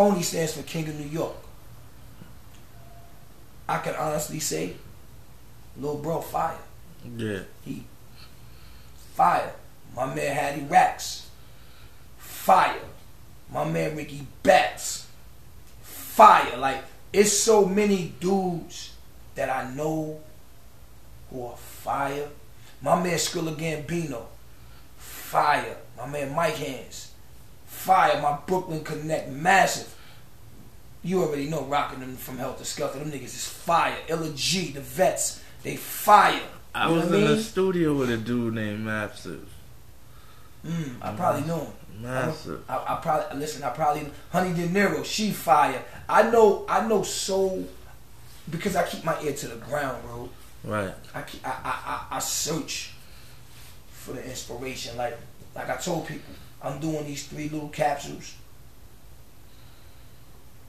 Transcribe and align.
Coney 0.00 0.22
stands 0.22 0.54
for 0.54 0.62
King 0.62 0.88
of 0.88 0.98
New 0.98 1.10
York. 1.10 1.36
I 3.68 3.76
can 3.80 3.94
honestly 3.96 4.40
say, 4.40 4.76
little 5.76 5.98
bro, 5.98 6.22
fire. 6.22 6.56
Yeah. 7.18 7.40
He 7.66 7.84
fire. 9.14 9.52
My 9.94 10.06
man 10.06 10.34
Hattie 10.34 10.62
Racks. 10.62 11.28
Fire. 12.16 12.80
My 13.52 13.68
man 13.68 13.94
Ricky 13.94 14.26
Bats. 14.42 15.06
Fire. 15.82 16.56
Like 16.56 16.82
it's 17.12 17.34
so 17.34 17.66
many 17.66 18.14
dudes 18.20 18.94
that 19.34 19.50
I 19.50 19.70
know 19.74 20.18
who 21.28 21.44
are 21.44 21.56
fire. 21.58 22.30
My 22.80 22.98
man 23.02 23.18
Skrilla 23.18 23.54
Gambino. 23.54 24.22
Fire. 24.96 25.76
My 25.98 26.06
man 26.06 26.34
Mike 26.34 26.56
Hands. 26.56 27.09
Fire. 27.80 28.20
My 28.20 28.38
Brooklyn 28.46 28.84
Connect. 28.84 29.30
Massive. 29.30 29.94
You 31.02 31.22
already 31.22 31.48
know 31.48 31.64
rocking 31.64 32.00
them 32.00 32.16
from 32.16 32.36
Heltah 32.36 32.60
Skeltah. 32.60 32.94
Them 32.98 33.10
niggas 33.10 33.24
is 33.24 33.48
fire. 33.48 33.96
Illa 34.08 34.28
Ghee, 34.36 34.72
the 34.72 34.80
vets, 34.82 35.42
they 35.62 35.76
fire. 35.76 36.42
I 36.74 36.88
You 36.88 36.94
was 36.96 37.06
in 37.06 37.12
mean? 37.12 37.24
the 37.24 37.42
studio 37.42 37.94
with 37.94 38.10
a 38.10 38.18
dude 38.18 38.54
named 38.54 38.80
Massive. 38.84 39.48
Mm, 40.66 40.96
I 41.00 41.12
probably 41.14 41.46
know 41.48 41.60
him. 41.60 42.02
Massive. 42.02 42.62
I, 42.68 42.76
I 42.76 42.98
probably 43.00 43.38
listen. 43.40 43.62
I 43.62 43.70
probably 43.70 44.10
Honey 44.30 44.52
De 44.54 44.68
Niro. 44.68 45.02
She 45.04 45.30
fire. 45.30 45.82
I 46.08 46.30
know. 46.30 46.66
I 46.68 46.86
know 46.86 47.02
so 47.02 47.64
because 48.50 48.76
I 48.76 48.86
keep 48.86 49.02
my 49.04 49.18
ear 49.22 49.32
to 49.32 49.48
the 49.48 49.56
ground, 49.56 50.02
bro. 50.04 50.28
Right. 50.64 50.92
I 51.14 51.22
keep, 51.22 51.46
I, 51.46 51.50
I 51.64 51.74
I 51.92 52.16
I 52.16 52.18
search 52.18 52.92
for 53.90 54.12
the 54.12 54.22
inspiration. 54.28 54.96
Like 54.98 55.16
like 55.54 55.70
I 55.70 55.76
told 55.76 56.06
people, 56.06 56.34
I'm 56.62 56.78
doing 56.78 57.06
these 57.06 57.26
three 57.26 57.48
little 57.48 57.68
capsules, 57.68 58.34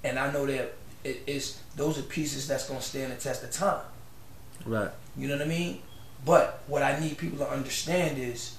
and 0.04 0.18
I 0.18 0.32
know 0.32 0.46
that 0.46 0.74
it 1.04 1.24
is 1.28 1.60
those 1.76 1.98
are 2.00 2.04
pieces 2.04 2.48
that's 2.48 2.68
gonna 2.68 2.82
stand 2.82 3.12
the 3.12 3.16
test 3.16 3.44
of 3.44 3.52
time. 3.52 3.84
Right. 4.66 4.92
You 5.18 5.28
know 5.28 5.36
what 5.36 5.46
I 5.46 5.50
mean? 5.50 5.82
But 6.24 6.62
what 6.68 6.84
I 6.84 7.00
need 7.00 7.18
people 7.18 7.40
to 7.40 7.50
understand 7.50 8.18
is 8.18 8.58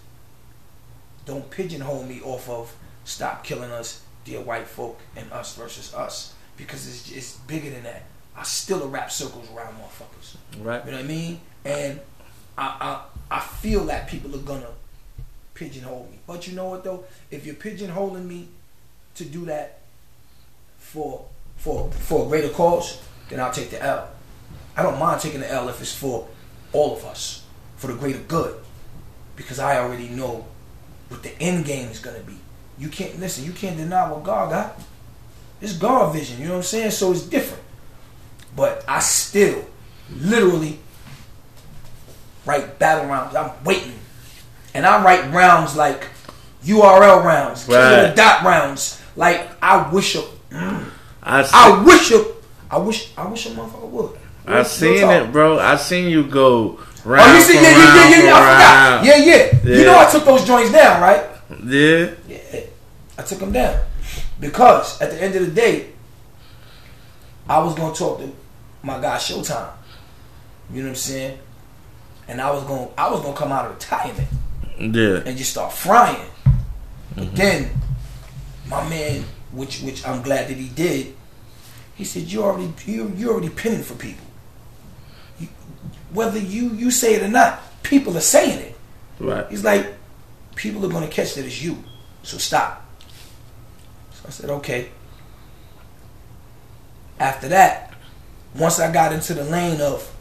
don't 1.25 1.49
pigeonhole 1.51 2.05
me 2.05 2.21
off 2.23 2.49
of 2.49 2.75
stop 3.05 3.45
killing 3.45 3.71
us, 3.71 4.03
dear 4.25 4.41
white 4.41 4.67
folk, 4.67 5.01
and 5.17 5.31
us 5.33 5.57
versus 5.57 5.95
us. 5.95 6.35
Because 6.57 6.87
it's, 6.87 7.11
it's 7.13 7.33
bigger 7.39 7.71
than 7.71 7.85
that. 7.85 8.03
I 8.37 8.43
still 8.43 8.89
wrap 8.89 9.11
circles 9.11 9.49
around 9.55 9.75
motherfuckers. 9.75 10.37
Right. 10.61 10.85
You 10.85 10.91
know 10.91 10.99
what 10.99 11.05
I 11.05 11.09
mean? 11.09 11.41
And 11.65 12.01
I, 12.59 13.01
I 13.31 13.37
I 13.37 13.41
feel 13.41 13.85
that 13.87 14.09
people 14.09 14.35
are 14.35 14.39
gonna 14.43 14.69
pigeonhole 15.63 16.09
me. 16.11 16.19
But 16.27 16.47
you 16.47 16.55
know 16.55 16.69
what 16.69 16.85
though? 16.85 17.05
If 17.31 17.47
you're 17.47 17.55
pigeonholing 17.55 18.27
me 18.27 18.49
to 19.15 19.25
do 19.25 19.45
that 19.47 19.81
for 20.79 21.25
for 21.57 21.91
for 21.91 22.27
a 22.27 22.29
greater 22.29 22.49
cause, 22.49 23.01
then 23.29 23.41
I'll 23.41 23.53
take 23.53 23.71
the 23.71 23.83
L. 23.83 24.09
I 24.77 24.83
don't 24.83 24.99
mind 24.99 25.21
taking 25.21 25.41
the 25.41 25.51
L 25.51 25.69
if 25.69 25.81
it's 25.81 25.95
for 25.95 26.27
all 26.73 26.97
of 26.97 27.05
us, 27.05 27.45
for 27.77 27.89
the 27.89 27.95
greater 27.95 28.21
good. 28.21 28.59
Because 29.37 29.59
I 29.59 29.79
already 29.79 30.09
know 30.09 30.47
what 31.09 31.23
the 31.23 31.39
end 31.41 31.65
game 31.65 31.89
is 31.89 31.99
gonna 31.99 32.21
be. 32.21 32.37
You 32.79 32.89
can't 32.89 33.19
listen, 33.21 33.45
you 33.45 33.53
can't 33.53 33.77
deny 33.77 34.11
what 34.11 34.25
God 34.25 34.51
got. 34.51 34.81
It's 35.61 35.77
God 35.77 36.13
vision, 36.13 36.41
you 36.41 36.47
know 36.47 36.55
what 36.55 36.59
I'm 36.59 36.65
saying? 36.65 36.91
So 36.91 37.13
it's 37.13 37.23
different. 37.23 37.63
But 38.57 38.85
I 38.89 38.99
still 38.99 39.65
literally 40.11 40.79
write 42.45 42.79
battle 42.79 43.07
rounds. 43.07 43.37
I'm 43.37 43.53
waiting. 43.65 44.02
And 44.75 44.87
I 44.87 45.03
write 45.05 45.33
rounds 45.33 45.77
like 45.77 46.07
URL 46.65 47.25
rounds, 47.25 47.69
Right. 47.69 48.15
dot 48.15 48.43
rounds. 48.45 49.01
Like 49.17 49.51
I 49.63 49.91
wish 49.93 50.15
a 50.17 50.23
mm. 50.51 50.85
I 51.23 51.43
see, 51.43 51.51
I 51.55 51.83
wish 51.85 52.11
a 52.13 52.25
I 52.71 52.79
wish 52.79 53.11
I 53.17 53.27
wish 53.27 53.47
a 53.47 53.51
motherfucker 53.51 53.89
would. 53.89 54.19
I 54.47 54.63
seen 54.63 55.09
it, 55.09 55.31
bro. 55.33 55.59
I 55.59 55.77
seen 55.77 56.11
you 56.11 56.25
go 56.25 56.81
round 57.05 57.31
Oh, 57.31 57.35
you 57.37 57.43
see, 57.43 57.55
yeah, 57.55 57.63
yeah, 57.63 57.69
yeah, 57.71 58.09
yeah, 58.11 58.25
yeah, 58.25 58.35
I 58.35 58.39
forgot. 58.41 58.93
round. 58.95 59.07
Yeah, 59.07 59.17
yeah, 59.17 59.79
You 59.79 59.85
know 59.85 59.99
I 59.99 60.11
took 60.11 60.25
those 60.25 60.45
joints 60.47 60.73
down, 60.73 61.01
right? 61.03 61.25
Yeah. 61.65 62.11
Yeah, 62.27 62.61
I 63.19 63.23
took 63.23 63.39
them 63.39 63.53
down 63.53 63.79
because 64.41 65.01
at 65.03 65.11
the 65.11 65.23
end 65.23 65.37
of 65.37 65.45
the 65.47 65.53
day, 65.53 65.89
I 67.49 67.59
was 67.59 67.75
gonna 67.75 67.95
talk 67.95 68.19
to 68.19 68.33
my 68.83 69.01
guy 69.01 69.17
Showtime. 69.19 69.71
You 70.73 70.79
know 70.83 70.89
what 70.89 70.91
I'm 70.91 70.95
saying? 70.97 71.39
And 72.29 72.41
I 72.41 72.51
was 72.51 72.65
gonna, 72.65 72.89
I 72.97 73.11
was 73.11 73.21
gonna 73.21 73.37
come 73.37 73.53
out 73.53 73.67
of 73.67 73.75
retirement 73.75 74.29
Yeah. 74.83 75.23
and 75.25 75.37
just 75.37 75.53
start 75.53 75.73
frying. 75.73 76.29
But 77.15 77.25
mm-hmm. 77.25 77.37
then, 77.37 77.71
my 78.69 78.89
man, 78.89 79.25
which 79.53 79.81
which 79.83 80.07
I'm 80.07 80.23
glad 80.23 80.49
that 80.49 80.57
he 80.57 80.69
did, 80.69 81.15
he 81.95 82.05
said, 82.05 82.23
"You 82.25 82.43
already 82.43 82.73
you 82.87 83.13
you 83.17 83.31
already 83.31 83.51
pinning 83.51 83.83
for 83.83 83.95
people. 83.95 84.27
You, 85.39 85.49
whether 86.13 86.39
you 86.39 86.71
you 86.71 86.91
say 86.91 87.15
it 87.15 87.23
or 87.23 87.29
not, 87.29 87.63
people 87.83 88.17
are 88.17 88.21
saying 88.21 88.59
it." 88.59 88.77
Right. 89.21 89.47
He's 89.51 89.63
like, 89.63 89.87
people 90.57 90.85
are 90.85 90.89
gonna 90.89 91.09
catch 91.09 91.35
that 91.35 91.45
it's 91.45 91.63
you, 91.63 91.83
so 92.23 92.39
stop. 92.39 92.85
So 94.15 94.25
I 94.27 94.31
said, 94.31 94.51
okay. 94.51 94.91
After 97.19 97.49
that, 97.49 97.95
once 98.55 98.81
I 98.81 98.93
got 98.93 99.13
into 99.13 99.35
the 99.35 99.45
lane 99.45 99.81
of 99.81 100.13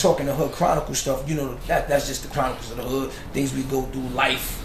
talking 0.00 0.26
the 0.26 0.34
hood 0.34 0.52
chronicle 0.52 0.94
stuff, 0.94 1.28
you 1.28 1.36
know, 1.36 1.54
that 1.66 1.88
that's 1.88 2.06
just 2.06 2.22
the 2.22 2.28
chronicles 2.28 2.70
of 2.70 2.76
the 2.78 2.82
hood, 2.82 3.10
things 3.32 3.54
we 3.54 3.62
go 3.64 3.82
through, 3.82 4.08
life, 4.08 4.58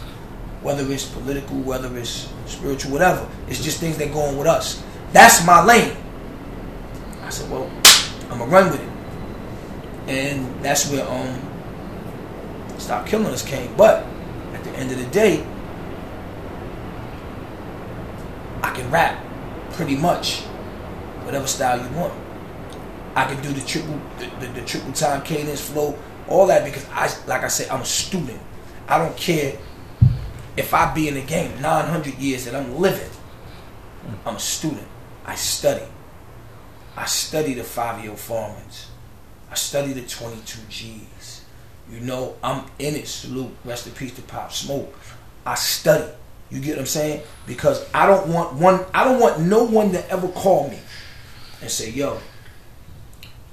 whether 0.61 0.89
it's 0.91 1.05
political, 1.05 1.57
whether 1.57 1.95
it's 1.97 2.29
spiritual, 2.45 2.91
whatever. 2.91 3.27
It's 3.47 3.63
just 3.63 3.79
things 3.79 3.97
that 3.97 4.13
go 4.13 4.19
on 4.19 4.37
with 4.37 4.47
us. 4.47 4.83
That's 5.11 5.45
my 5.45 5.63
lane. 5.63 5.95
I 7.21 7.29
said, 7.29 7.49
well, 7.49 7.69
I'm 8.29 8.39
gonna 8.39 8.51
run 8.51 8.71
with 8.71 8.81
it. 8.81 8.89
And 10.09 10.63
that's 10.63 10.89
where 10.91 11.07
um 11.07 11.41
Stop 12.77 13.07
Killing 13.07 13.27
Us 13.27 13.43
came. 13.43 13.75
But 13.75 14.05
at 14.53 14.63
the 14.63 14.69
end 14.71 14.91
of 14.91 14.97
the 14.97 15.05
day, 15.05 15.45
I 18.61 18.71
can 18.73 18.89
rap 18.91 19.23
pretty 19.71 19.95
much 19.95 20.41
whatever 21.23 21.47
style 21.47 21.79
you 21.79 21.97
want. 21.97 22.13
I 23.15 23.25
can 23.25 23.41
do 23.41 23.53
the 23.53 23.65
triple 23.65 23.99
the, 24.19 24.45
the, 24.45 24.59
the 24.59 24.65
triple 24.65 24.91
time 24.91 25.21
cadence 25.23 25.69
flow, 25.69 25.97
all 26.27 26.47
that 26.47 26.65
because 26.65 26.85
I 26.89 27.09
like 27.27 27.43
I 27.43 27.47
said, 27.47 27.69
I'm 27.69 27.81
a 27.81 27.85
student. 27.85 28.39
I 28.87 28.97
don't 28.97 29.15
care 29.15 29.57
if 30.57 30.73
I 30.73 30.93
be 30.93 31.07
in 31.07 31.15
the 31.15 31.21
game 31.21 31.59
900 31.61 32.15
years 32.15 32.45
that 32.45 32.55
I'm 32.55 32.77
living. 32.77 33.09
I'm 34.25 34.35
a 34.35 34.39
student. 34.39 34.87
I 35.25 35.35
study. 35.35 35.85
I 36.95 37.05
study 37.05 37.53
the 37.53 37.63
Fivio 37.63 38.15
Foreigns. 38.17 38.89
I 39.49 39.55
study 39.55 39.93
the 39.93 40.01
22 40.01 40.59
G's. 40.69 41.45
You 41.89 42.01
know, 42.01 42.35
I'm 42.43 42.65
in 42.79 42.95
it. 42.95 43.07
Salute. 43.07 43.55
Rest 43.63 43.87
in 43.87 43.93
peace 43.93 44.13
to 44.15 44.21
Pop 44.23 44.51
Smoke. 44.51 44.93
I 45.45 45.55
study. 45.55 46.11
You 46.49 46.59
get 46.59 46.71
what 46.71 46.81
I'm 46.81 46.85
saying? 46.85 47.23
Because 47.47 47.87
I 47.93 48.05
don't 48.05 48.27
want 48.27 48.53
one. 48.53 48.85
I 48.93 49.03
don't 49.03 49.19
want 49.19 49.41
no 49.41 49.63
one 49.63 49.91
to 49.93 50.09
ever 50.11 50.27
call 50.27 50.69
me 50.69 50.79
and 51.61 51.71
say, 51.71 51.89
"Yo, 51.89 52.19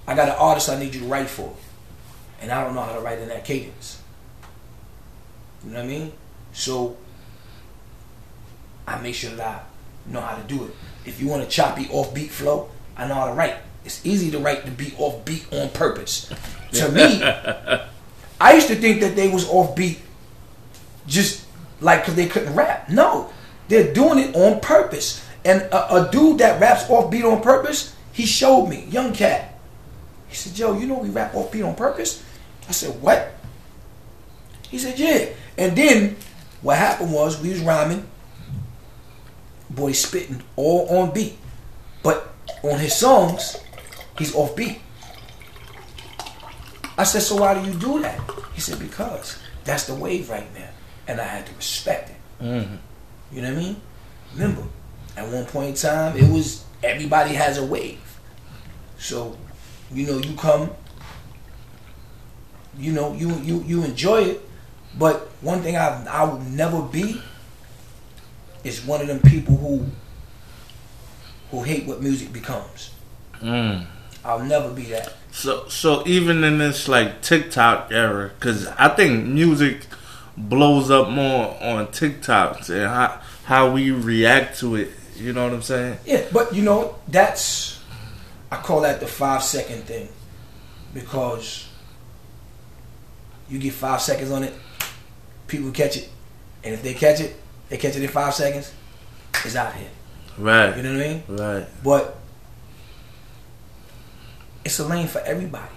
I 0.06 0.14
got 0.14 0.28
an 0.28 0.34
artist 0.38 0.68
I 0.68 0.78
need 0.78 0.94
you 0.94 1.00
to 1.00 1.06
write 1.06 1.28
for," 1.28 1.54
and 2.40 2.50
I 2.50 2.64
don't 2.64 2.74
know 2.74 2.82
how 2.82 2.94
to 2.94 3.00
write 3.00 3.18
in 3.18 3.28
that 3.28 3.44
cadence. 3.44 4.00
You 5.64 5.70
know 5.70 5.78
what 5.78 5.84
I 5.84 5.88
mean? 5.88 6.12
So 6.52 6.96
I 8.86 9.00
make 9.00 9.14
sure 9.14 9.30
that 9.30 9.64
I 10.08 10.12
know 10.12 10.20
how 10.20 10.36
to 10.36 10.42
do 10.42 10.64
it. 10.64 10.70
If 11.04 11.20
you 11.20 11.28
want 11.28 11.42
a 11.42 11.46
choppy 11.46 11.84
offbeat 11.86 12.30
flow, 12.30 12.70
I 12.96 13.06
know 13.06 13.14
how 13.14 13.26
to 13.26 13.32
write. 13.32 13.56
It's 13.84 14.04
easy 14.04 14.30
to 14.30 14.38
write 14.38 14.64
the 14.64 14.70
beat 14.70 14.96
offbeat 14.96 15.52
on 15.52 15.70
purpose. 15.70 16.32
To 16.72 16.90
me, 16.90 17.22
I 18.40 18.54
used 18.54 18.68
to 18.68 18.74
think 18.74 19.00
that 19.00 19.16
they 19.16 19.28
was 19.28 19.44
offbeat 19.46 19.98
just 21.06 21.44
like 21.80 22.02
because 22.02 22.14
they 22.14 22.26
couldn't 22.26 22.54
rap. 22.54 22.88
No, 22.88 23.30
they're 23.68 23.92
doing 23.92 24.18
it 24.18 24.36
on 24.36 24.60
purpose. 24.60 25.24
And 25.44 25.62
a, 25.62 26.06
a 26.06 26.10
dude 26.10 26.38
that 26.38 26.60
raps 26.60 26.84
offbeat 26.84 27.24
on 27.24 27.42
purpose, 27.42 27.94
he 28.12 28.26
showed 28.26 28.66
me, 28.66 28.84
young 28.84 29.12
cat. 29.12 29.51
He 30.32 30.38
said, 30.38 30.54
"Joe, 30.54 30.78
you 30.78 30.86
know 30.86 30.98
we 30.98 31.10
rap 31.10 31.34
off 31.34 31.52
beat 31.52 31.60
on 31.60 31.74
purpose." 31.74 32.24
I 32.66 32.72
said, 32.72 33.02
"What?" 33.02 33.34
He 34.70 34.78
said, 34.78 34.98
"Yeah." 34.98 35.26
And 35.58 35.76
then 35.76 36.16
what 36.62 36.78
happened 36.78 37.12
was 37.12 37.38
we 37.38 37.50
was 37.50 37.60
rhyming, 37.60 38.08
boy 39.68 39.92
spitting 39.92 40.42
all 40.56 40.88
on 40.88 41.12
beat, 41.12 41.36
but 42.02 42.32
on 42.62 42.78
his 42.78 42.96
songs, 42.96 43.58
he's 44.16 44.34
off 44.34 44.56
beat. 44.56 44.80
I 46.96 47.04
said, 47.04 47.20
"So 47.20 47.36
why 47.36 47.52
do 47.52 47.70
you 47.70 47.78
do 47.78 48.00
that?" 48.00 48.18
He 48.54 48.62
said, 48.62 48.78
"Because 48.78 49.36
that's 49.64 49.84
the 49.84 49.94
wave 49.94 50.30
right 50.30 50.48
now, 50.54 50.70
and 51.06 51.20
I 51.20 51.24
had 51.24 51.44
to 51.44 51.54
respect 51.56 52.08
it." 52.08 52.16
Mm-hmm. 52.42 52.76
You 53.36 53.42
know 53.42 53.52
what 53.52 53.58
I 53.58 53.60
mean? 53.60 53.80
Remember, 54.32 54.62
at 55.14 55.28
one 55.28 55.44
point 55.44 55.68
in 55.68 55.74
time, 55.74 56.16
it 56.16 56.32
was 56.32 56.64
everybody 56.82 57.34
has 57.34 57.58
a 57.58 57.66
wave. 57.66 58.00
So, 58.98 59.36
you 59.94 60.06
know, 60.06 60.18
you 60.18 60.34
come, 60.36 60.70
you 62.78 62.92
know, 62.92 63.12
you 63.14 63.34
you 63.36 63.62
you 63.66 63.84
enjoy 63.84 64.22
it. 64.22 64.48
But 64.98 65.28
one 65.40 65.62
thing 65.62 65.76
I 65.76 66.04
I 66.06 66.24
will 66.24 66.40
never 66.40 66.82
be 66.82 67.20
is 68.64 68.84
one 68.84 69.00
of 69.00 69.06
them 69.06 69.20
people 69.20 69.56
who 69.56 69.86
who 71.50 71.62
hate 71.62 71.86
what 71.86 72.02
music 72.02 72.32
becomes. 72.32 72.90
Mm. 73.40 73.86
I'll 74.24 74.40
never 74.40 74.70
be 74.70 74.84
that. 74.84 75.14
So 75.32 75.68
so 75.68 76.06
even 76.06 76.44
in 76.44 76.58
this 76.58 76.88
like 76.88 77.22
TikTok 77.22 77.90
era, 77.90 78.30
because 78.38 78.66
I 78.66 78.88
think 78.88 79.26
music 79.26 79.86
blows 80.36 80.90
up 80.90 81.10
more 81.10 81.56
on 81.60 81.88
TikToks 81.88 82.70
and 82.70 82.86
how 82.86 83.20
how 83.44 83.70
we 83.70 83.90
react 83.90 84.58
to 84.60 84.76
it. 84.76 84.90
You 85.16 85.32
know 85.32 85.44
what 85.44 85.52
I'm 85.52 85.62
saying? 85.62 85.98
Yeah, 86.04 86.24
but 86.32 86.54
you 86.54 86.62
know 86.62 86.96
that's 87.08 87.71
I 88.52 88.56
call 88.56 88.82
that 88.82 89.00
the 89.00 89.06
five 89.06 89.42
second 89.42 89.84
thing 89.84 90.10
because 90.92 91.70
you 93.48 93.58
get 93.58 93.72
five 93.72 94.02
seconds 94.02 94.30
on 94.30 94.42
it, 94.42 94.52
people 95.46 95.70
catch 95.70 95.96
it, 95.96 96.10
and 96.62 96.74
if 96.74 96.82
they 96.82 96.92
catch 96.92 97.20
it, 97.20 97.34
they 97.70 97.78
catch 97.78 97.96
it 97.96 98.02
in 98.02 98.10
five 98.10 98.34
seconds. 98.34 98.74
It's 99.42 99.56
out 99.56 99.72
here. 99.72 99.88
Right. 100.36 100.76
You 100.76 100.82
know 100.82 100.92
what 100.92 101.02
I 101.02 101.08
mean? 101.08 101.22
Right. 101.28 101.66
But 101.82 102.18
it's 104.66 104.78
a 104.80 104.86
lane 104.86 105.08
for 105.08 105.20
everybody. 105.20 105.72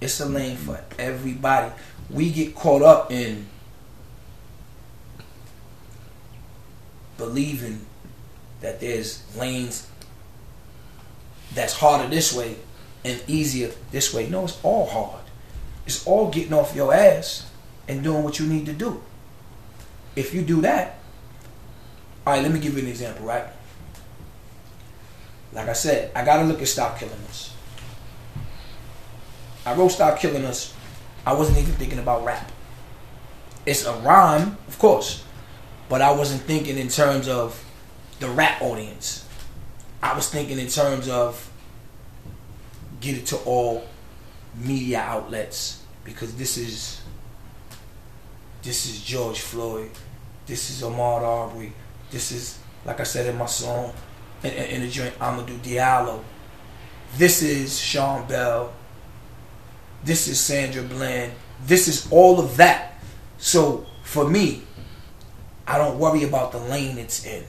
It's 0.00 0.18
a 0.18 0.26
lane 0.26 0.56
for 0.56 0.82
everybody. 0.98 1.72
We 2.10 2.32
get 2.32 2.56
caught 2.56 2.82
up 2.82 3.12
in 3.12 3.46
believing 7.16 7.86
that 8.62 8.80
there's 8.80 9.22
lanes 9.36 9.86
that's 11.56 11.72
harder 11.72 12.08
this 12.08 12.32
way 12.32 12.56
and 13.04 13.20
easier 13.26 13.72
this 13.90 14.14
way. 14.14 14.28
No, 14.28 14.44
it's 14.44 14.60
all 14.62 14.86
hard. 14.86 15.24
It's 15.86 16.06
all 16.06 16.30
getting 16.30 16.52
off 16.52 16.74
your 16.76 16.94
ass 16.94 17.50
and 17.88 18.02
doing 18.02 18.22
what 18.22 18.38
you 18.38 18.46
need 18.46 18.66
to 18.66 18.72
do. 18.72 19.02
If 20.14 20.34
you 20.34 20.42
do 20.42 20.60
that, 20.62 20.98
all 22.26 22.32
right, 22.32 22.42
let 22.42 22.52
me 22.52 22.60
give 22.60 22.74
you 22.74 22.82
an 22.82 22.88
example, 22.88 23.26
right? 23.26 23.46
Like 25.52 25.68
I 25.68 25.72
said, 25.72 26.10
I 26.14 26.24
gotta 26.24 26.44
look 26.44 26.60
at 26.60 26.68
Stop 26.68 26.98
Killing 26.98 27.14
Us. 27.28 27.54
I 29.64 29.74
wrote 29.74 29.88
Stop 29.88 30.18
Killing 30.18 30.44
Us. 30.44 30.74
I 31.24 31.32
wasn't 31.32 31.58
even 31.58 31.74
thinking 31.74 31.98
about 31.98 32.24
rap. 32.24 32.52
It's 33.64 33.84
a 33.84 33.94
rhyme, 33.94 34.58
of 34.68 34.78
course, 34.78 35.24
but 35.88 36.02
I 36.02 36.12
wasn't 36.12 36.42
thinking 36.42 36.78
in 36.78 36.88
terms 36.88 37.28
of 37.28 37.64
the 38.20 38.28
rap 38.28 38.60
audience. 38.60 39.25
I 40.02 40.14
was 40.14 40.28
thinking 40.30 40.58
in 40.58 40.68
terms 40.68 41.08
of 41.08 41.50
get 43.00 43.16
it 43.16 43.26
to 43.26 43.36
all 43.38 43.86
media 44.54 45.00
outlets 45.00 45.82
because 46.04 46.34
this 46.36 46.56
is 46.56 47.00
this 48.62 48.86
is 48.86 49.02
George 49.04 49.40
Floyd, 49.40 49.90
this 50.46 50.70
is 50.70 50.82
Ahmaud 50.82 51.22
Arbery, 51.22 51.72
this 52.10 52.32
is 52.32 52.58
like 52.84 53.00
I 53.00 53.04
said 53.04 53.26
in 53.26 53.36
my 53.36 53.46
song 53.46 53.92
in, 54.42 54.50
in, 54.50 54.80
the 54.82 54.88
joint 54.88 55.18
Amadou 55.18 55.58
Diallo. 55.58 56.22
This 57.16 57.42
is 57.42 57.78
Sean 57.78 58.26
Bell. 58.28 58.72
This 60.04 60.28
is 60.28 60.38
Sandra 60.38 60.82
Bland. 60.82 61.32
This 61.64 61.88
is 61.88 62.06
all 62.10 62.38
of 62.38 62.56
that. 62.58 62.94
So 63.38 63.86
for 64.02 64.28
me, 64.28 64.62
I 65.66 65.78
don't 65.78 65.98
worry 65.98 66.22
about 66.24 66.52
the 66.52 66.58
lane 66.58 66.98
it's 66.98 67.24
in 67.26 67.44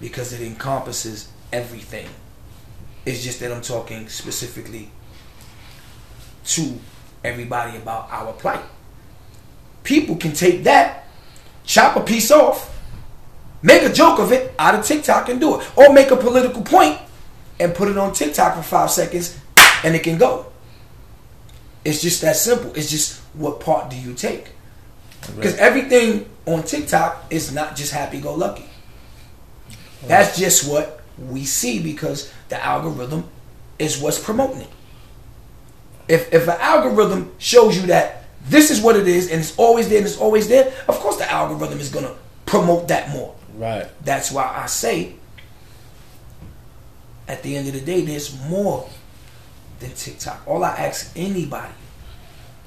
because 0.00 0.32
it 0.32 0.40
encompasses 0.40 1.28
everything. 1.52 2.08
It's 3.06 3.22
just 3.22 3.40
that 3.40 3.52
I'm 3.52 3.62
talking 3.62 4.08
specifically 4.08 4.90
to 6.44 6.78
everybody 7.24 7.76
about 7.76 8.08
our 8.10 8.32
plight. 8.32 8.62
People 9.82 10.16
can 10.16 10.32
take 10.32 10.64
that, 10.64 11.06
chop 11.64 11.96
a 11.96 12.00
piece 12.00 12.30
off, 12.30 12.78
make 13.62 13.82
a 13.82 13.92
joke 13.92 14.18
of 14.18 14.32
it 14.32 14.54
out 14.58 14.74
of 14.74 14.84
TikTok 14.84 15.28
and 15.28 15.40
do 15.40 15.60
it. 15.60 15.70
Or 15.76 15.92
make 15.92 16.10
a 16.10 16.16
political 16.16 16.62
point 16.62 16.98
and 17.58 17.74
put 17.74 17.88
it 17.88 17.96
on 17.96 18.12
TikTok 18.12 18.56
for 18.56 18.62
five 18.62 18.90
seconds 18.90 19.38
and 19.84 19.94
it 19.94 20.02
can 20.02 20.18
go. 20.18 20.46
It's 21.84 22.02
just 22.02 22.20
that 22.22 22.36
simple. 22.36 22.72
It's 22.74 22.90
just 22.90 23.20
what 23.34 23.60
part 23.60 23.90
do 23.90 23.96
you 23.96 24.14
take? 24.14 24.48
Because 25.36 25.56
everything 25.56 26.28
on 26.46 26.62
TikTok 26.62 27.26
is 27.30 27.52
not 27.52 27.76
just 27.76 27.92
happy 27.92 28.20
go 28.20 28.34
lucky. 28.34 28.66
That's 30.06 30.38
just 30.38 30.70
what 30.70 30.97
we 31.18 31.44
see 31.44 31.82
because 31.82 32.32
the 32.48 32.64
algorithm 32.64 33.24
is 33.78 33.98
what's 33.98 34.22
promoting 34.22 34.62
it. 34.62 34.70
If 36.08 36.32
if 36.32 36.48
an 36.48 36.56
algorithm 36.60 37.32
shows 37.38 37.76
you 37.76 37.86
that 37.88 38.24
this 38.46 38.70
is 38.70 38.80
what 38.80 38.96
it 38.96 39.06
is 39.06 39.30
and 39.30 39.40
it's 39.40 39.56
always 39.58 39.88
there 39.88 39.98
and 39.98 40.06
it's 40.06 40.18
always 40.18 40.48
there, 40.48 40.72
of 40.88 40.98
course 40.98 41.16
the 41.16 41.30
algorithm 41.30 41.80
is 41.80 41.90
gonna 41.90 42.14
promote 42.46 42.88
that 42.88 43.10
more. 43.10 43.34
Right. 43.54 43.88
That's 44.04 44.30
why 44.30 44.50
I 44.54 44.66
say 44.66 45.14
at 47.26 47.42
the 47.42 47.56
end 47.56 47.68
of 47.68 47.74
the 47.74 47.80
day, 47.80 48.00
there's 48.00 48.38
more 48.48 48.88
than 49.80 49.92
TikTok. 49.92 50.42
All 50.46 50.64
I 50.64 50.70
ask 50.70 51.12
anybody 51.14 51.74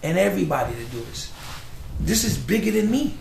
and 0.03 0.18
everybody 0.18 0.75
to 0.75 0.86
do 0.86 1.00
is 1.00 1.31
this 2.00 2.24
is 2.24 2.38
bigger 2.38 2.71
than 2.71 2.92
me. 2.92 3.15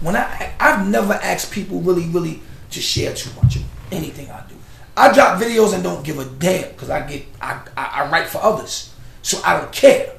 When 0.00 0.16
I 0.16 0.52
I've 0.60 0.86
never 0.86 1.14
asked 1.14 1.50
people 1.50 1.80
really, 1.80 2.06
really 2.08 2.42
to 2.70 2.80
share 2.80 3.14
too 3.14 3.30
much 3.42 3.56
of 3.56 3.62
anything 3.94 4.30
I 4.30 4.42
do. 4.48 4.54
I 4.96 5.12
drop 5.12 5.40
videos 5.40 5.74
and 5.74 5.82
don't 5.82 6.04
give 6.04 6.18
a 6.18 6.24
damn 6.24 6.70
because 6.70 6.90
I 6.90 7.06
get 7.06 7.24
I, 7.40 7.60
I, 7.76 8.02
I 8.02 8.10
write 8.10 8.28
for 8.28 8.42
others, 8.42 8.94
so 9.22 9.40
I 9.44 9.58
don't 9.58 9.72
care. 9.72 10.12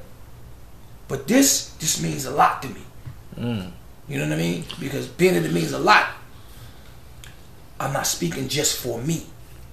But 1.08 1.28
this 1.28 1.70
this 1.76 2.02
means 2.02 2.26
a 2.26 2.32
lot 2.32 2.62
to 2.64 2.70
me. 2.70 2.82
Mm. 3.38 3.72
You 4.08 4.18
know 4.20 4.26
what 4.26 4.34
I 4.34 4.38
mean? 4.38 4.66
Because 4.80 5.08
being 5.08 5.36
in 5.36 5.46
it 5.46 5.54
means 5.54 5.72
a 5.72 5.80
lot. 5.80 6.08
I'm 7.80 7.94
not 7.94 8.08
speaking 8.08 8.48
just 8.48 8.78
for 8.78 9.02
me. 9.02 9.26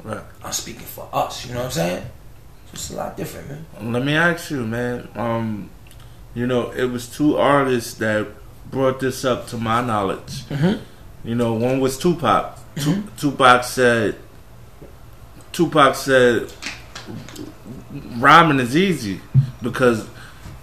Right. 0.02 0.22
I'm 0.42 0.52
speaking 0.52 0.82
for 0.82 1.08
us. 1.12 1.46
You 1.46 1.52
know 1.54 1.60
what 1.60 1.66
I'm 1.66 1.72
saying? 1.72 2.06
It's 2.72 2.90
a 2.90 2.96
lot 2.96 3.16
different, 3.16 3.48
man. 3.48 3.92
Let 3.92 4.04
me 4.04 4.14
ask 4.14 4.50
you, 4.50 4.64
man. 4.64 5.08
Um, 5.14 5.70
you 6.34 6.46
know, 6.46 6.70
it 6.70 6.86
was 6.86 7.08
two 7.08 7.36
artists 7.36 7.94
that 7.94 8.26
brought 8.70 9.00
this 9.00 9.24
up 9.24 9.46
to 9.48 9.56
my 9.56 9.82
knowledge. 9.82 10.44
Mm-hmm. 10.48 10.82
You 11.28 11.34
know, 11.34 11.54
one 11.54 11.80
was 11.80 11.98
Tupac. 11.98 12.58
Tu- 12.76 13.02
Tupac 13.18 13.64
said, 13.64 14.16
Tupac 15.52 15.94
said, 15.94 16.52
rhyming 18.18 18.60
is 18.60 18.76
easy 18.76 19.20
because 19.60 20.06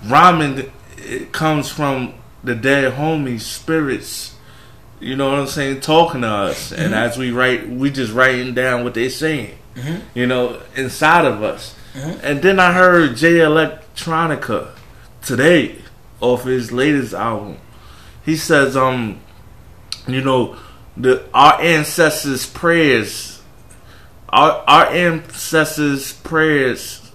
rhyming 0.05 0.71
it 0.97 1.31
comes 1.31 1.69
from 1.69 2.13
the 2.43 2.55
dead 2.55 2.93
homies' 2.93 3.41
spirits. 3.41 4.35
You 4.99 5.15
know 5.15 5.29
what 5.29 5.39
I'm 5.39 5.47
saying? 5.47 5.79
Talking 5.81 6.21
to 6.21 6.27
us, 6.27 6.71
and 6.71 6.93
as 6.93 7.17
we 7.17 7.31
write, 7.31 7.69
we 7.69 7.89
just 7.89 8.11
writing 8.13 8.53
down 8.53 8.83
what 8.83 8.93
they're 8.95 9.09
saying. 9.09 9.57
Mhm. 9.75 10.01
You 10.13 10.27
know, 10.27 10.59
inside 10.75 11.25
of 11.25 11.41
us. 11.43 11.73
Mhm. 11.95 12.19
And 12.23 12.41
then 12.41 12.59
I 12.59 12.73
heard 12.73 13.15
Jay 13.15 13.35
Electronica 13.35 14.67
today 15.23 15.75
off 16.19 16.43
his 16.43 16.71
latest 16.71 17.13
album. 17.13 17.57
He 18.25 18.35
says, 18.35 18.75
um, 18.75 19.19
you 20.07 20.21
know, 20.21 20.57
the 20.97 21.25
our 21.33 21.61
ancestors' 21.61 22.45
prayers, 22.45 23.41
our 24.29 24.63
our 24.67 24.85
ancestors' 24.87 26.13
prayers, 26.13 27.11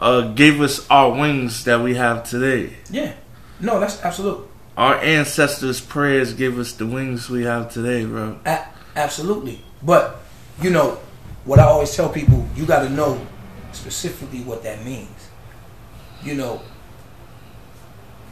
uh, 0.00 0.32
gave 0.32 0.60
us 0.60 0.88
our 0.90 1.10
wings 1.10 1.64
that 1.64 1.80
we 1.80 1.94
have 1.94 2.24
today. 2.24 2.76
Yeah. 2.90 3.12
No, 3.60 3.80
that's 3.80 4.02
absolute. 4.02 4.48
Our 4.76 4.94
ancestors' 4.96 5.80
prayers 5.80 6.34
gave 6.34 6.58
us 6.58 6.72
the 6.72 6.86
wings 6.86 7.28
we 7.28 7.42
have 7.42 7.72
today, 7.72 8.04
bro. 8.04 8.38
A- 8.46 8.66
absolutely. 8.94 9.64
But 9.82 10.20
you 10.62 10.70
know 10.70 10.98
what 11.44 11.58
I 11.58 11.64
always 11.64 11.94
tell 11.94 12.08
people: 12.08 12.48
you 12.54 12.64
got 12.64 12.82
to 12.82 12.90
know 12.90 13.20
specifically 13.72 14.40
what 14.40 14.62
that 14.62 14.84
means. 14.84 15.28
You 16.22 16.34
know, 16.34 16.62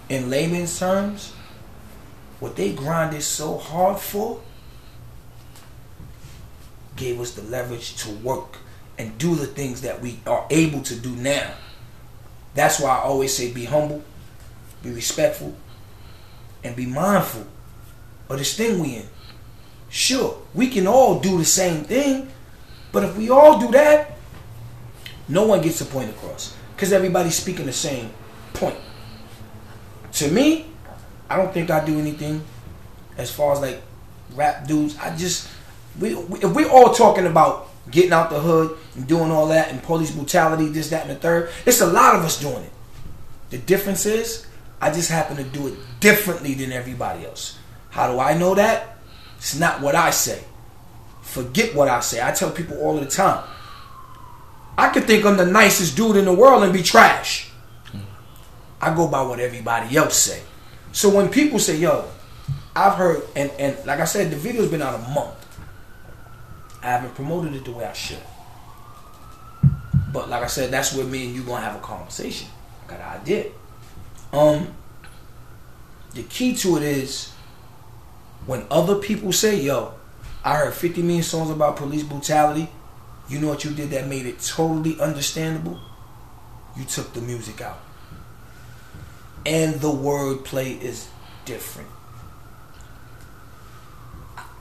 in 0.08 0.30
layman's 0.30 0.78
terms, 0.78 1.32
what 2.40 2.56
they 2.56 2.72
grinded 2.72 3.22
so 3.22 3.56
hard 3.56 3.98
for 3.98 4.40
gave 6.96 7.20
us 7.20 7.32
the 7.32 7.42
leverage 7.42 7.96
to 7.96 8.10
work 8.10 8.58
and 8.98 9.16
do 9.18 9.34
the 9.34 9.46
things 9.46 9.82
that 9.82 10.00
we 10.00 10.20
are 10.26 10.46
able 10.50 10.82
to 10.82 10.96
do 10.96 11.14
now. 11.16 11.52
That's 12.54 12.80
why 12.80 12.90
I 12.90 13.00
always 13.02 13.36
say 13.36 13.52
be 13.52 13.66
humble, 13.66 14.02
be 14.82 14.90
respectful, 14.90 15.54
and 16.64 16.74
be 16.74 16.86
mindful 16.86 17.46
of 18.28 18.38
this 18.38 18.56
thing 18.56 18.80
we 18.80 18.96
in. 18.96 19.06
Sure, 19.88 20.38
we 20.54 20.68
can 20.68 20.86
all 20.86 21.20
do 21.20 21.38
the 21.38 21.44
same 21.44 21.84
thing, 21.84 22.28
but 22.92 23.04
if 23.04 23.16
we 23.16 23.30
all 23.30 23.58
do 23.58 23.70
that, 23.72 24.16
no 25.28 25.46
one 25.46 25.60
gets 25.60 25.78
the 25.78 25.84
point 25.84 26.10
across 26.10 26.56
because 26.74 26.92
everybody's 26.92 27.34
speaking 27.34 27.66
the 27.66 27.72
same 27.72 28.10
point. 28.54 28.76
To 30.12 30.30
me, 30.30 30.66
I 31.28 31.36
don't 31.36 31.52
think 31.52 31.70
I 31.70 31.84
do 31.84 31.98
anything 31.98 32.44
as 33.16 33.32
far 33.32 33.52
as 33.52 33.60
like 33.60 33.82
rap 34.34 34.66
dudes. 34.66 34.96
I 34.98 35.16
just 35.16 35.48
we, 35.98 36.14
we 36.14 36.40
if 36.40 36.54
we're 36.54 36.68
all 36.70 36.92
talking 36.94 37.26
about 37.26 37.68
getting 37.90 38.12
out 38.12 38.30
the 38.30 38.40
hood 38.40 38.76
and 38.94 39.06
doing 39.06 39.30
all 39.30 39.48
that 39.48 39.70
and 39.70 39.82
police 39.82 40.10
brutality, 40.10 40.68
this, 40.68 40.90
that, 40.90 41.02
and 41.02 41.10
the 41.10 41.14
third, 41.16 41.50
it's 41.64 41.80
a 41.80 41.86
lot 41.86 42.16
of 42.16 42.22
us 42.22 42.40
doing 42.40 42.62
it. 42.62 42.72
The 43.50 43.58
difference 43.58 44.06
is 44.06 44.46
I 44.80 44.92
just 44.92 45.10
happen 45.10 45.36
to 45.36 45.44
do 45.44 45.68
it 45.68 45.74
differently 46.00 46.54
than 46.54 46.72
everybody 46.72 47.24
else. 47.24 47.58
How 47.90 48.12
do 48.12 48.18
I 48.18 48.36
know 48.36 48.54
that? 48.54 48.98
It's 49.38 49.58
not 49.58 49.80
what 49.80 49.94
I 49.94 50.10
say. 50.10 50.42
forget 51.22 51.74
what 51.74 51.88
I 51.88 52.00
say. 52.00 52.22
I 52.22 52.32
tell 52.32 52.50
people 52.50 52.78
all 52.78 52.98
the 52.98 53.06
time. 53.06 53.44
I 54.78 54.88
could 54.90 55.04
think 55.04 55.24
I'm 55.24 55.36
the 55.36 55.46
nicest 55.46 55.96
dude 55.96 56.16
in 56.16 56.24
the 56.24 56.32
world 56.32 56.62
and 56.62 56.72
be 56.72 56.82
trash. 56.82 57.50
I 58.80 58.94
go 58.94 59.08
by 59.08 59.22
what 59.22 59.40
everybody 59.40 59.96
else 59.96 60.16
say. 60.16 60.42
So 60.96 61.10
when 61.10 61.28
people 61.28 61.58
say, 61.58 61.76
"Yo," 61.76 62.06
I've 62.74 62.94
heard, 62.94 63.22
and 63.36 63.50
and 63.58 63.76
like 63.84 64.00
I 64.00 64.06
said, 64.06 64.30
the 64.30 64.36
video's 64.36 64.70
been 64.70 64.80
out 64.80 64.94
a 64.94 65.08
month. 65.10 65.46
I 66.82 66.86
haven't 66.86 67.14
promoted 67.14 67.54
it 67.54 67.66
the 67.66 67.72
way 67.72 67.84
I 67.84 67.92
should. 67.92 68.24
But 70.10 70.30
like 70.30 70.42
I 70.42 70.46
said, 70.46 70.70
that's 70.70 70.94
where 70.94 71.04
me 71.04 71.26
and 71.26 71.34
you 71.34 71.42
gonna 71.42 71.60
have 71.60 71.76
a 71.76 71.80
conversation. 71.80 72.48
I 72.82 72.90
got 72.92 73.00
an 73.00 73.20
idea. 73.20 73.44
Um, 74.32 74.68
the 76.14 76.22
key 76.22 76.56
to 76.56 76.78
it 76.78 76.82
is 76.82 77.30
when 78.46 78.64
other 78.70 78.94
people 78.94 79.32
say, 79.32 79.60
"Yo, 79.60 79.92
I 80.42 80.56
heard 80.56 80.72
50 80.72 81.02
million 81.02 81.22
songs 81.22 81.50
about 81.50 81.76
police 81.76 82.04
brutality," 82.04 82.70
you 83.28 83.38
know 83.38 83.48
what 83.48 83.64
you 83.66 83.72
did 83.72 83.90
that 83.90 84.08
made 84.08 84.24
it 84.24 84.40
totally 84.40 84.98
understandable? 84.98 85.78
You 86.74 86.86
took 86.86 87.12
the 87.12 87.20
music 87.20 87.60
out, 87.60 87.80
and 89.46 89.80
the 89.80 89.88
wordplay 89.88 90.80
is 90.82 91.08
different. 91.44 91.88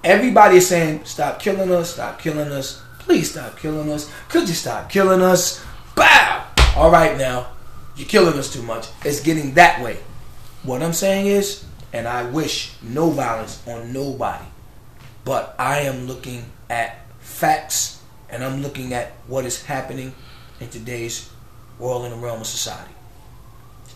Everybody 0.04 0.58
is 0.58 0.68
saying, 0.68 1.06
"Stop 1.06 1.42
killing 1.42 1.72
us! 1.72 1.94
Stop 1.94 2.22
killing 2.22 2.51
us! 2.51 2.82
Please 3.00 3.32
stop 3.32 3.58
killing 3.58 3.92
us! 3.92 4.10
Could 4.30 4.48
you 4.48 4.54
stop 4.54 4.89
killing 4.89 5.24
us?" 5.24 5.63
Bow. 5.96 6.46
All 6.75 6.92
right, 6.92 7.18
now 7.18 7.48
you're 7.96 8.08
killing 8.08 8.38
us 8.38 8.54
too 8.54 8.62
much. 8.62 8.88
It's 9.04 9.22
getting 9.22 9.56
that 9.56 9.82
way. 9.82 9.98
What 10.62 10.84
I'm 10.84 10.94
saying 10.94 11.25
is, 11.25 11.63
and 11.92 12.08
I 12.08 12.24
wish 12.24 12.74
no 12.82 13.10
violence 13.10 13.62
on 13.68 13.92
nobody, 13.92 14.46
but 15.24 15.56
I 15.58 15.80
am 15.80 16.06
looking 16.06 16.46
at 16.70 17.06
facts 17.20 18.00
and 18.30 18.44
I'm 18.44 18.62
looking 18.62 18.94
at 18.94 19.13
what 19.27 19.46
is 19.46 19.63
happening 19.63 20.13
in 20.60 20.70
today's 20.70 21.30
world 21.80 22.06
in 22.06 22.12
the 22.12 22.18
realm 22.18 22.42
of 22.42 22.48
society. 22.48 22.94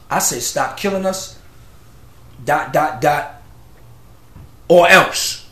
I 0.09 0.19
say 0.19 0.39
stop 0.39 0.77
killing 0.77 1.05
us, 1.05 1.39
dot, 2.43 2.73
dot, 2.73 3.01
dot, 3.01 3.41
or 4.67 4.89
else. 4.89 5.47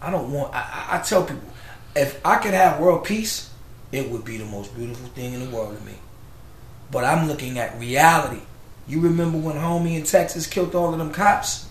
I 0.00 0.10
don't 0.10 0.32
want, 0.32 0.54
I, 0.54 0.86
I 0.92 0.98
tell 0.98 1.24
people, 1.24 1.42
if 1.94 2.24
I 2.24 2.36
could 2.36 2.54
have 2.54 2.80
world 2.80 3.04
peace, 3.04 3.52
it 3.92 4.08
would 4.08 4.24
be 4.24 4.36
the 4.36 4.44
most 4.44 4.74
beautiful 4.74 5.08
thing 5.08 5.34
in 5.34 5.44
the 5.44 5.54
world 5.54 5.76
to 5.76 5.84
me. 5.84 5.94
But 6.90 7.04
I'm 7.04 7.28
looking 7.28 7.58
at 7.58 7.78
reality. 7.78 8.42
You 8.86 9.00
remember 9.00 9.38
when 9.38 9.56
homie 9.56 9.96
in 9.96 10.04
Texas 10.04 10.46
killed 10.46 10.74
all 10.74 10.92
of 10.92 10.98
them 10.98 11.12
cops? 11.12 11.68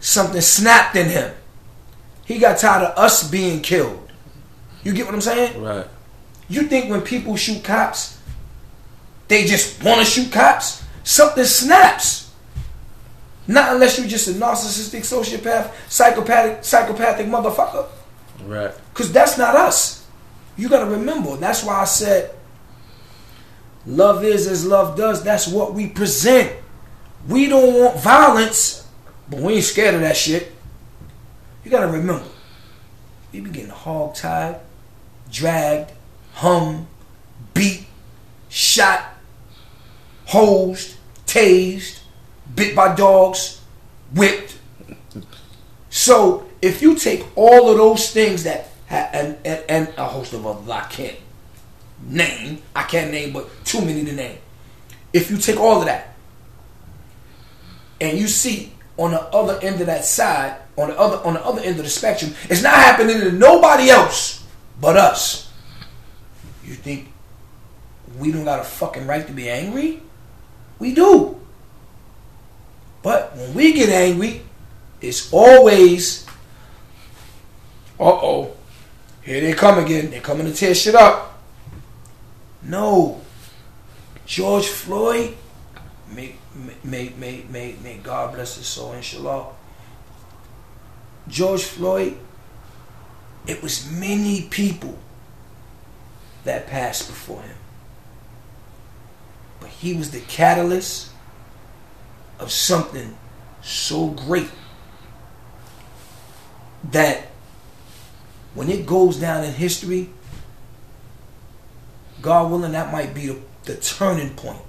Something 0.00 0.40
snapped 0.40 0.96
in 0.96 1.08
him. 1.08 1.34
He 2.24 2.38
got 2.38 2.58
tired 2.58 2.84
of 2.84 2.98
us 2.98 3.28
being 3.28 3.62
killed. 3.62 4.10
You 4.82 4.92
get 4.92 5.06
what 5.06 5.14
I'm 5.14 5.20
saying? 5.20 5.62
Right. 5.62 5.86
You 6.48 6.62
think 6.62 6.90
when 6.90 7.02
people 7.02 7.36
shoot 7.36 7.64
cops, 7.64 8.15
they 9.28 9.44
just 9.44 9.82
want 9.82 9.98
to 10.00 10.04
shoot 10.04 10.32
cops? 10.32 10.84
Something 11.04 11.44
snaps. 11.44 12.32
Not 13.48 13.74
unless 13.74 13.98
you're 13.98 14.08
just 14.08 14.28
a 14.28 14.32
narcissistic, 14.32 15.00
sociopath, 15.00 15.72
psychopathic, 15.88 16.64
psychopathic 16.64 17.26
motherfucker. 17.26 17.86
Right. 18.44 18.72
Because 18.92 19.12
that's 19.12 19.38
not 19.38 19.54
us. 19.54 20.04
You 20.56 20.68
got 20.68 20.84
to 20.84 20.90
remember. 20.90 21.36
That's 21.36 21.62
why 21.62 21.80
I 21.80 21.84
said 21.84 22.34
love 23.86 24.24
is 24.24 24.46
as 24.46 24.66
love 24.66 24.96
does. 24.96 25.22
That's 25.22 25.46
what 25.46 25.74
we 25.74 25.88
present. 25.88 26.52
We 27.28 27.48
don't 27.48 27.74
want 27.74 28.00
violence, 28.00 28.86
but 29.28 29.40
we 29.40 29.54
ain't 29.54 29.64
scared 29.64 29.94
of 29.94 30.00
that 30.00 30.16
shit. 30.16 30.52
You 31.64 31.70
got 31.70 31.80
to 31.80 31.88
remember. 31.88 32.24
We 33.32 33.40
be 33.40 33.50
getting 33.50 33.70
hog-tied, 33.70 34.60
dragged, 35.30 35.92
hung, 36.34 36.86
beat, 37.52 37.86
shot, 38.48 39.15
hosed, 40.26 40.96
tased, 41.26 42.00
bit 42.54 42.76
by 42.76 42.94
dogs, 42.94 43.60
whipped. 44.14 44.58
So 45.90 46.46
if 46.60 46.82
you 46.82 46.94
take 46.96 47.26
all 47.36 47.70
of 47.70 47.76
those 47.78 48.10
things 48.10 48.44
that 48.44 48.68
ha- 48.88 49.08
and, 49.12 49.38
and 49.44 49.64
and 49.68 49.94
a 49.96 50.04
host 50.04 50.32
of 50.32 50.46
others 50.46 50.68
I 50.68 50.82
can't 50.82 51.16
name, 52.06 52.62
I 52.74 52.82
can't 52.82 53.10
name, 53.10 53.32
but 53.32 53.48
too 53.64 53.80
many 53.80 54.04
to 54.04 54.12
name. 54.12 54.38
If 55.12 55.30
you 55.30 55.38
take 55.38 55.58
all 55.58 55.78
of 55.80 55.86
that 55.86 56.14
and 58.00 58.18
you 58.18 58.28
see 58.28 58.72
on 58.98 59.12
the 59.12 59.22
other 59.22 59.58
end 59.62 59.80
of 59.80 59.86
that 59.86 60.04
side, 60.04 60.56
on 60.76 60.88
the 60.88 60.98
other 60.98 61.16
on 61.24 61.34
the 61.34 61.44
other 61.44 61.62
end 61.62 61.78
of 61.78 61.84
the 61.84 61.90
spectrum, 61.90 62.34
it's 62.50 62.62
not 62.62 62.74
happening 62.74 63.20
to 63.20 63.32
nobody 63.32 63.88
else 63.88 64.44
but 64.80 64.96
us. 64.96 65.50
You 66.64 66.74
think 66.74 67.08
we 68.18 68.32
don't 68.32 68.44
got 68.44 68.60
a 68.60 68.64
fucking 68.64 69.06
right 69.06 69.26
to 69.26 69.32
be 69.32 69.48
angry? 69.48 70.02
We 70.78 70.94
do. 70.94 71.40
But 73.02 73.36
when 73.36 73.54
we 73.54 73.72
get 73.72 73.88
angry, 73.88 74.42
it's 75.00 75.32
always, 75.32 76.26
uh 78.00 78.04
oh, 78.04 78.56
here 79.22 79.40
they 79.40 79.52
come 79.52 79.78
again. 79.78 80.10
They're 80.10 80.20
coming 80.20 80.46
to 80.46 80.52
tear 80.52 80.74
shit 80.74 80.94
up. 80.94 81.40
No. 82.62 83.20
George 84.26 84.66
Floyd, 84.66 85.36
may, 86.10 86.34
may, 86.82 87.12
may, 87.16 87.44
may, 87.48 87.76
may 87.82 87.96
God 87.98 88.34
bless 88.34 88.56
his 88.56 88.66
soul, 88.66 88.92
inshallah. 88.92 89.46
George 91.28 91.62
Floyd, 91.62 92.16
it 93.46 93.62
was 93.62 93.90
many 93.90 94.42
people 94.42 94.98
that 96.44 96.66
passed 96.66 97.08
before 97.08 97.42
him. 97.42 97.56
He 99.78 99.94
was 99.94 100.10
the 100.10 100.20
catalyst 100.20 101.10
of 102.38 102.50
something 102.50 103.16
so 103.62 104.08
great 104.08 104.50
that 106.92 107.28
when 108.54 108.70
it 108.70 108.86
goes 108.86 109.18
down 109.18 109.44
in 109.44 109.52
history, 109.52 110.08
God 112.22 112.50
willing, 112.50 112.72
that 112.72 112.92
might 112.92 113.14
be 113.14 113.26
the, 113.26 113.38
the 113.64 113.76
turning 113.76 114.30
point 114.30 114.62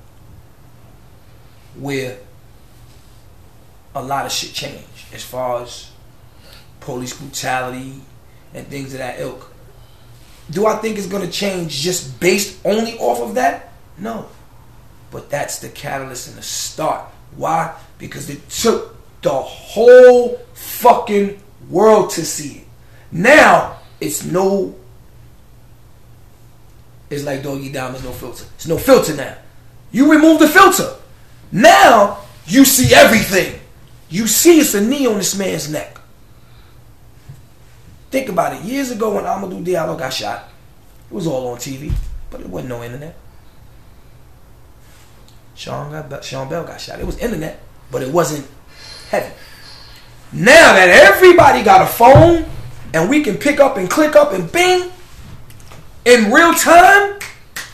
where 1.75 2.17
a 3.95 4.01
lot 4.03 4.25
of 4.25 4.31
shit 4.31 4.53
changed 4.53 5.13
as 5.13 5.23
far 5.23 5.61
as 5.63 5.91
police 6.79 7.17
brutality 7.17 8.01
and 8.53 8.67
things 8.67 8.93
of 8.93 8.99
that 8.99 9.19
ilk. 9.19 9.51
Do 10.49 10.65
I 10.65 10.75
think 10.77 10.97
it's 10.97 11.07
going 11.07 11.25
to 11.25 11.31
change 11.31 11.71
just 11.81 12.19
based 12.19 12.59
only 12.65 12.97
off 12.99 13.21
of 13.21 13.35
that? 13.35 13.73
No. 13.97 14.27
But 15.11 15.29
that's 15.29 15.59
the 15.59 15.69
catalyst 15.69 16.29
and 16.29 16.37
the 16.37 16.41
start. 16.41 17.09
Why? 17.35 17.75
Because 17.97 18.29
it 18.29 18.49
took 18.49 18.95
the 19.21 19.29
whole 19.29 20.37
fucking 20.53 21.41
world 21.69 22.09
to 22.11 22.25
see 22.25 22.59
it. 22.59 22.67
Now, 23.11 23.79
it's 23.99 24.23
no. 24.23 24.75
It's 27.09 27.23
like 27.23 27.41
Doggy 27.41 27.71
Diamonds, 27.71 28.03
no 28.03 28.11
filter. 28.11 28.45
It's 28.55 28.67
no 28.67 28.77
filter 28.77 29.15
now. 29.15 29.37
You 29.91 30.11
remove 30.11 30.39
the 30.39 30.47
filter. 30.47 30.95
Now, 31.51 32.19
you 32.45 32.65
see 32.65 32.93
everything. 32.93 33.59
You 34.09 34.27
see 34.27 34.59
it's 34.59 34.73
a 34.73 34.81
knee 34.81 35.07
on 35.07 35.17
this 35.17 35.37
man's 35.37 35.69
neck. 35.69 35.97
Think 38.09 38.29
about 38.29 38.53
it. 38.53 38.63
Years 38.63 38.91
ago 38.91 39.15
when 39.15 39.25
Amadou 39.25 39.65
Diallo 39.65 39.97
got 39.97 40.13
shot, 40.13 40.49
it 41.09 41.13
was 41.13 41.27
all 41.27 41.47
on 41.47 41.57
TV, 41.57 41.91
but 42.29 42.41
it 42.41 42.47
wasn't 42.47 42.69
no 42.69 42.83
internet. 42.83 43.15
Sean, 45.57 45.91
got, 45.91 46.23
Sean 46.23 46.47
Bell 46.47 46.63
got 46.63 46.79
shot. 46.79 46.99
It 46.99 47.05
was 47.05 47.17
internet, 47.17 47.59
but 47.91 48.03
it 48.03 48.13
wasn't 48.13 48.47
heavy. 49.09 49.33
Now 50.31 50.73
that 50.73 50.89
everybody 50.89 51.63
got 51.63 51.81
a 51.81 51.87
phone 51.87 52.45
and 52.93 53.09
we 53.09 53.23
can 53.23 53.37
pick 53.37 53.59
up 53.59 53.75
and 53.77 53.89
click 53.89 54.15
up 54.15 54.33
and 54.33 54.51
bing 54.51 54.91
in 56.05 56.31
real 56.31 56.53
time 56.53 57.19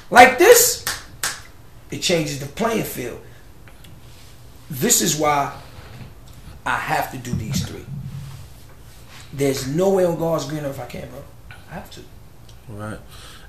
like 0.10 0.38
this, 0.38 0.86
it 1.92 2.02
changes 2.02 2.40
the 2.40 2.46
playing 2.46 2.84
field. 2.84 3.20
This 4.70 5.02
is 5.02 5.18
why 5.18 5.54
I 6.66 6.78
have 6.78 7.12
to 7.12 7.18
do 7.18 7.32
these 7.34 7.68
three. 7.68 7.86
There's 9.34 9.68
no 9.68 9.90
way 9.90 10.06
on 10.06 10.18
God's 10.18 10.46
green 10.46 10.64
earth 10.64 10.80
I 10.80 10.86
can't, 10.86 11.10
bro. 11.10 11.24
I 11.70 11.74
have 11.74 11.92
to. 11.92 12.02
Right. 12.70 13.00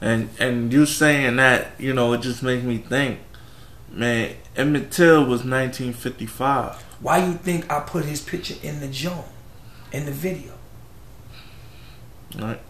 And 0.00 0.30
and 0.40 0.72
you 0.72 0.86
saying 0.86 1.36
that, 1.36 1.72
you 1.78 1.92
know, 1.92 2.12
it 2.14 2.20
just 2.20 2.42
makes 2.42 2.64
me 2.64 2.78
think, 2.78 3.20
man, 3.94 4.36
Emmett 4.56 4.90
Till 4.90 5.20
was 5.20 5.44
1955. 5.44 6.82
Why 7.00 7.24
you 7.24 7.34
think 7.34 7.70
I 7.70 7.80
put 7.80 8.04
his 8.04 8.20
picture 8.20 8.54
in 8.62 8.80
the 8.80 8.88
joint, 8.88 9.26
in 9.92 10.06
the 10.06 10.12
video? 10.12 10.52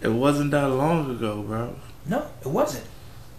It 0.01 0.09
wasn't 0.09 0.51
that 0.51 0.69
long 0.69 1.11
ago, 1.11 1.43
bro. 1.43 1.77
No, 2.07 2.27
it 2.43 2.49
wasn't. 2.49 2.85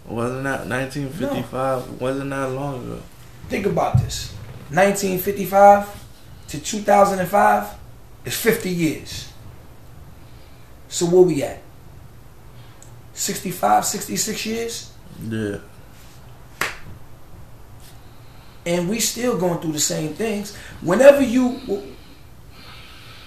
It 0.06 0.12
wasn't 0.12 0.44
that 0.44 0.66
1955. 0.66 1.82
It 1.82 2.00
wasn't 2.00 2.30
that 2.30 2.50
long 2.50 2.84
ago. 2.84 3.02
Think 3.48 3.66
about 3.66 3.98
this. 3.98 4.32
1955 4.70 6.04
to 6.48 6.60
2005 6.60 7.74
is 8.24 8.36
50 8.36 8.70
years. 8.70 9.32
So 10.88 11.06
where 11.06 11.22
we 11.22 11.42
at? 11.42 11.60
65, 13.12 13.84
66 13.84 14.46
years? 14.46 14.92
Yeah. 15.28 15.58
And 18.66 18.88
we 18.90 18.98
still 19.00 19.38
going 19.38 19.60
through 19.60 19.72
the 19.72 19.80
same 19.80 20.12
things. 20.12 20.54
Whenever 20.82 21.22
you, 21.22 21.60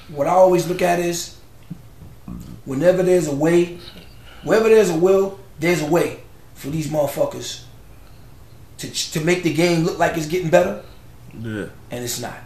what 0.10 0.28
I 0.28 0.32
always 0.32 0.68
look 0.68 0.82
at 0.82 1.00
is, 1.00 1.38
whenever 2.66 3.02
there's 3.02 3.28
a 3.28 3.34
way, 3.36 3.80
wherever 4.44 4.68
there's 4.70 4.90
a 4.90 4.96
will, 4.98 5.40
there's 5.60 5.82
a 5.82 5.86
way 5.88 6.20
for 6.56 6.70
these 6.70 6.88
motherfuckers 6.90 7.64
to 8.78 8.90
to 8.92 9.22
make 9.22 9.44
the 9.44 9.54
game 9.54 9.84
look 9.86 9.98
like 9.98 10.18
it's 10.18 10.28
getting 10.28 10.50
better, 10.50 10.84
Yeah. 11.34 11.68
and 11.90 12.04
it's 12.04 12.20
not. 12.22 12.38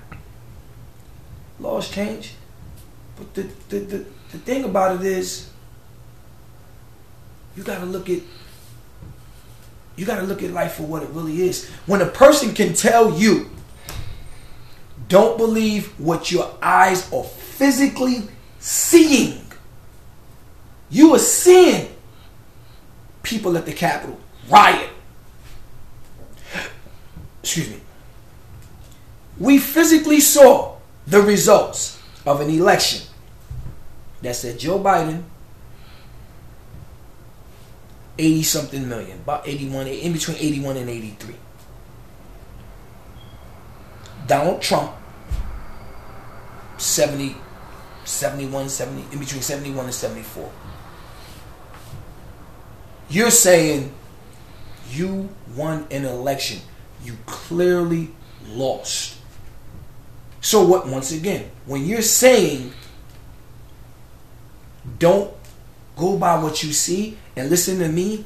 Laws 1.60 1.90
change, 1.90 2.36
but 3.18 3.34
the 3.34 3.44
the 3.70 3.80
the, 3.80 4.06
the 4.32 4.38
thing 4.40 4.64
about 4.66 5.00
it 5.02 5.06
is, 5.06 5.50
you 7.56 7.64
got 7.64 7.80
to 7.80 7.86
look 7.86 8.10
at 8.10 8.22
you 9.96 10.06
got 10.06 10.20
to 10.20 10.24
look 10.24 10.42
at 10.42 10.52
life 10.52 10.74
for 10.74 10.84
what 10.84 11.04
it 11.04 11.10
really 11.10 11.42
is. 11.42 11.70
When 11.86 12.02
a 12.02 12.08
person 12.08 12.54
can 12.54 12.74
tell 12.74 13.18
you, 13.18 13.50
don't 15.08 15.38
believe 15.38 16.00
what 16.00 16.32
your 16.32 16.52
eyes 16.62 17.12
are 17.14 17.24
physically 17.24 18.24
seeing, 18.60 19.46
you 20.90 21.14
are 21.14 21.20
seeing 21.20 21.90
people 23.22 23.58
at 23.58 23.66
the 23.66 23.74
Capitol 23.74 24.20
riot. 24.50 24.90
Excuse 27.42 27.70
me. 27.70 27.80
We 29.38 29.58
physically 29.58 30.20
saw 30.20 30.78
the 31.06 31.22
results 31.22 32.00
of 32.26 32.40
an 32.42 32.50
election 32.50 33.06
that 34.22 34.36
said 34.36 34.60
Joe 34.60 34.80
Biden 34.80 35.24
80 38.18 38.44
something 38.44 38.88
million, 38.88 39.20
about 39.20 39.48
81, 39.48 39.88
in 39.88 40.14
between 40.14 40.38
81 40.38 40.78
and 40.78 40.90
83. 40.90 41.36
Donald 44.28 44.62
Trump, 44.62 44.92
70, 46.78 47.36
71, 48.06 48.70
70, 48.70 49.14
in 49.14 49.20
between 49.20 49.42
71 49.42 49.86
and 49.86 49.94
74. 49.94 50.52
You're 53.10 53.32
saying 53.32 53.94
you 54.90 55.30
won 55.56 55.88
an 55.92 56.06
election. 56.06 56.60
You 57.04 57.18
clearly 57.26 58.12
lost. 58.48 59.18
So 60.42 60.66
what 60.66 60.88
once 60.88 61.12
again, 61.12 61.50
when 61.66 61.86
you're 61.86 62.02
saying 62.02 62.74
don't 65.00 65.34
go 65.96 66.18
by 66.18 66.42
what 66.42 66.64
you 66.64 66.74
see 66.74 67.18
and 67.36 67.50
listen 67.50 67.80
to 67.80 67.90
me, 67.90 68.26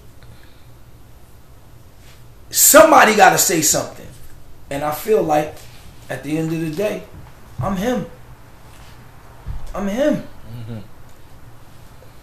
somebody 2.50 3.16
got 3.16 3.32
to 3.32 3.38
say 3.38 3.62
something. 3.62 4.08
And 4.70 4.84
I 4.84 4.92
feel 4.92 5.24
like 5.24 5.56
at 6.10 6.24
the 6.24 6.38
end 6.38 6.52
of 6.52 6.60
the 6.60 6.72
day, 6.72 7.04
I'm 7.60 7.76
him. 7.76 8.06
I'm 9.74 9.88
him. 9.88 10.16
Mm-hmm. 10.16 10.80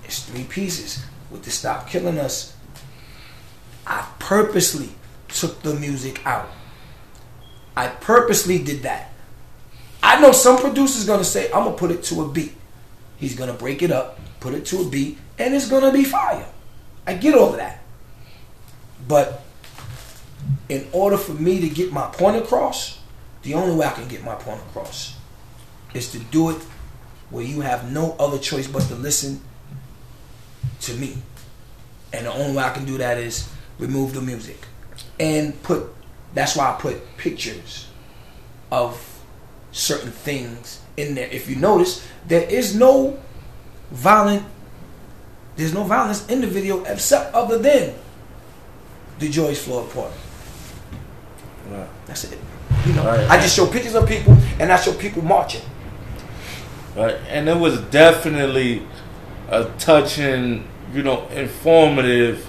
It's 0.05 0.25
three 0.25 0.45
pieces. 0.45 1.05
With 1.31 1.43
the 1.43 1.51
Stop 1.51 1.89
Killing 1.89 2.19
Us, 2.19 2.55
I 3.87 4.07
purposely 4.19 4.91
took 5.29 5.63
the 5.63 5.75
music 5.75 6.25
out. 6.27 6.49
I 7.77 7.89
purposely 7.89 8.63
did 8.63 8.83
that. 8.83 9.13
I 10.03 10.21
know 10.21 10.33
some 10.33 10.59
producer's 10.59 11.07
gonna 11.07 11.25
say, 11.25 11.47
I'm 11.47 11.65
gonna 11.65 11.77
put 11.77 11.91
it 11.91 12.03
to 12.05 12.23
a 12.23 12.29
beat. 12.29 12.53
He's 13.17 13.35
gonna 13.35 13.53
break 13.53 13.83
it 13.83 13.91
up, 13.91 14.19
put 14.41 14.55
it 14.55 14.67
to 14.67 14.81
a 14.81 14.89
beat, 14.89 15.19
and 15.39 15.55
it's 15.55 15.69
gonna 15.69 15.93
be 15.93 16.05
fire. 16.05 16.47
I 17.07 17.15
get 17.15 17.35
all 17.35 17.51
of 17.51 17.57
that. 17.57 17.83
But 19.07 19.43
in 20.69 20.87
order 20.93 21.17
for 21.17 21.35
me 21.35 21.61
to 21.61 21.69
get 21.69 21.93
my 21.93 22.07
point 22.07 22.37
across, 22.37 22.99
the 23.43 23.55
only 23.55 23.75
way 23.75 23.87
I 23.87 23.93
can 23.93 24.09
get 24.09 24.25
my 24.25 24.35
point 24.35 24.61
across 24.71 25.17
is 25.93 26.11
to 26.13 26.19
do 26.19 26.51
it 26.51 26.63
where 27.31 27.45
you 27.45 27.61
have 27.61 27.91
no 27.91 28.17
other 28.19 28.39
choice 28.39 28.67
but 28.67 28.83
to 28.85 28.95
listen 28.95 29.41
to 30.81 30.95
me. 30.95 31.19
And 32.13 32.27
the 32.27 32.33
only 32.33 32.57
way 32.57 32.63
I 32.63 32.71
can 32.71 32.85
do 32.85 32.99
that 32.99 33.19
is 33.19 33.49
remove 33.79 34.15
the 34.15 34.21
music 34.21 34.59
and 35.19 35.61
put 35.63 35.93
that's 36.33 36.57
why 36.57 36.73
I 36.73 36.81
put 36.81 37.17
pictures 37.17 37.89
of 38.71 39.21
certain 39.73 40.11
things 40.11 40.81
in 40.97 41.15
there. 41.15 41.29
If 41.29 41.49
you 41.49 41.57
notice, 41.57 42.07
there 42.27 42.43
is 42.49 42.75
no 42.75 43.19
violent 43.91 44.45
there's 45.57 45.73
no 45.73 45.85
violence 45.85 46.27
in 46.27 46.41
the 46.41 46.47
video 46.49 46.83
except 46.85 47.33
other 47.35 47.59
than 47.59 47.95
the 49.21 49.29
George 49.29 49.57
Floyd 49.57 49.89
part. 49.93 50.11
Right. 51.71 51.87
That's 52.07 52.25
it. 52.25 52.39
You 52.87 52.93
know, 52.95 53.05
Right. 53.07 53.31
I 53.31 53.37
just 53.41 53.55
show 53.55 53.67
pictures 53.67 53.95
of 53.95 54.09
people 54.09 54.37
and 54.59 54.73
I 54.73 54.77
show 54.77 54.93
people 54.93 55.23
marching. 55.23 55.63
Right. 56.97 57.17
And 57.29 57.49
it 57.49 57.57
was 57.57 57.81
definitely 57.83 58.83
a 59.49 59.65
touching, 59.79 60.67
you 60.93 61.03
know, 61.03 61.29
informative, 61.29 62.49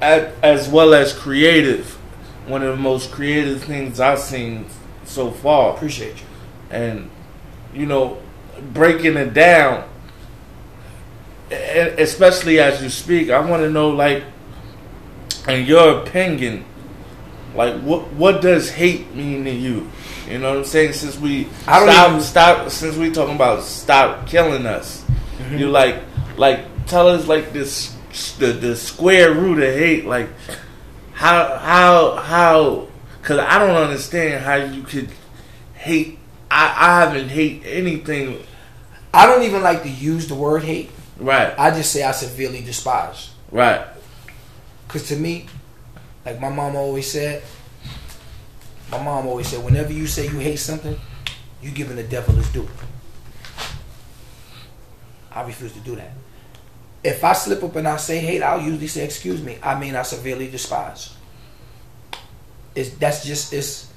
as 0.00 0.68
well 0.68 0.94
as 0.94 1.12
creative. 1.12 1.98
One 2.46 2.62
of 2.62 2.76
the 2.76 2.82
most 2.82 3.10
creative 3.12 3.62
things 3.62 4.00
I've 4.00 4.18
seen 4.20 4.66
so 5.04 5.30
far. 5.30 5.74
Appreciate 5.74 6.16
you. 6.16 6.26
and 6.70 7.10
you 7.74 7.86
know 7.86 8.18
breaking 8.72 9.16
it 9.16 9.34
down. 9.34 9.88
Especially 11.50 12.58
as 12.58 12.82
you 12.82 12.88
speak 12.88 13.30
i 13.30 13.38
want 13.38 13.62
to 13.62 13.70
know 13.70 13.90
like 13.90 14.24
in 15.46 15.66
your 15.66 15.98
opinion 16.00 16.64
like 17.54 17.78
what 17.82 18.10
what 18.14 18.40
does 18.42 18.70
hate 18.70 19.14
mean 19.14 19.44
to 19.44 19.50
you? 19.50 19.88
You 20.28 20.38
know 20.38 20.50
what 20.50 20.58
i'm 20.58 20.64
saying? 20.64 20.94
Since 20.94 21.18
we 21.18 21.46
I 21.68 21.78
don't 21.80 21.88
stop 21.92 22.08
even- 22.08 22.20
stop 22.22 22.70
since 22.70 22.96
we 22.96 23.10
talking 23.10 23.36
about 23.36 23.62
stop 23.62 24.26
killing 24.26 24.66
us 24.66 25.02
Mm-hmm. 25.38 25.58
you 25.58 25.68
like 25.68 26.00
like 26.36 26.60
tell 26.86 27.08
us 27.08 27.26
like 27.26 27.52
this 27.52 27.94
the 28.38 28.46
the 28.52 28.74
square 28.76 29.32
root 29.34 29.58
of 29.62 29.74
hate 29.74 30.06
like 30.06 30.28
how 31.12 31.56
how 31.58 32.14
how 32.16 32.88
because 33.20 33.38
i 33.40 33.58
don't 33.58 33.74
understand 33.76 34.42
how 34.44 34.54
you 34.54 34.82
could 34.84 35.08
hate 35.74 36.18
I, 36.54 36.66
I 36.78 37.00
haven't 37.00 37.30
hate 37.30 37.62
anything 37.66 38.40
I 39.12 39.26
don't 39.26 39.42
even 39.42 39.62
like 39.62 39.82
to 39.82 39.88
use 39.88 40.28
the 40.28 40.36
word 40.36 40.62
hate. 40.62 40.90
right 41.18 41.52
I 41.58 41.70
just 41.70 41.92
say 41.92 42.04
I 42.04 42.12
severely 42.12 42.62
despise. 42.62 43.30
right 43.50 43.84
Cause 44.86 45.08
to 45.08 45.16
me, 45.16 45.46
like 46.24 46.40
my 46.40 46.50
mom 46.50 46.76
always 46.76 47.10
said, 47.10 47.42
my 48.92 49.02
mom 49.02 49.26
always 49.26 49.48
said, 49.48 49.64
whenever 49.64 49.92
you 49.92 50.06
say 50.06 50.24
you 50.26 50.38
hate 50.38 50.60
something, 50.60 50.96
you 51.60 51.72
giving 51.72 51.96
the 51.96 52.04
devil 52.04 52.34
his 52.36 52.48
due. 52.52 52.68
I 55.32 55.42
refuse 55.42 55.72
to 55.72 55.80
do 55.80 55.96
that. 55.96 56.12
If 57.02 57.24
I 57.24 57.32
slip 57.32 57.64
up 57.64 57.74
and 57.74 57.88
I 57.88 57.96
say 57.96 58.18
hate, 58.18 58.42
I'll 58.42 58.60
usually 58.60 58.86
say 58.86 59.04
excuse 59.04 59.42
me. 59.42 59.58
I 59.60 59.76
mean 59.78 59.96
I 59.96 60.02
severely 60.02 60.48
despise. 60.48 61.16
It's 62.76 62.90
that's 62.90 63.24
just 63.24 63.52
it's 63.52 63.92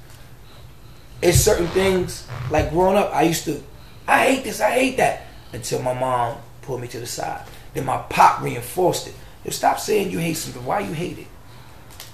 it's 1.22 1.40
certain 1.40 1.68
things 1.68 2.28
like 2.52 2.70
growing 2.70 2.98
up 2.98 3.14
I 3.14 3.24
used 3.24 3.46
to 3.46 3.64
I 4.08 4.26
hate 4.26 4.44
this, 4.44 4.62
I 4.62 4.72
hate 4.72 4.98
that 4.98 5.24
until 5.52 5.82
my 5.82 5.94
mom 5.94 6.38
pulled 6.62 6.82
me 6.82 6.88
to 6.90 7.00
the 7.00 7.06
side. 7.06 7.46
Then 7.74 7.86
my 7.86 7.98
pop 8.10 8.42
reinforced 8.42 9.08
it. 9.08 9.16
Yo, 9.44 9.52
stop 9.52 9.80
saying 9.80 10.12
you 10.12 10.20
hate 10.20 10.36
something. 10.36 10.64
Why 10.66 10.80
you 10.80 10.94
hate 10.94 11.20
it? 11.20 11.28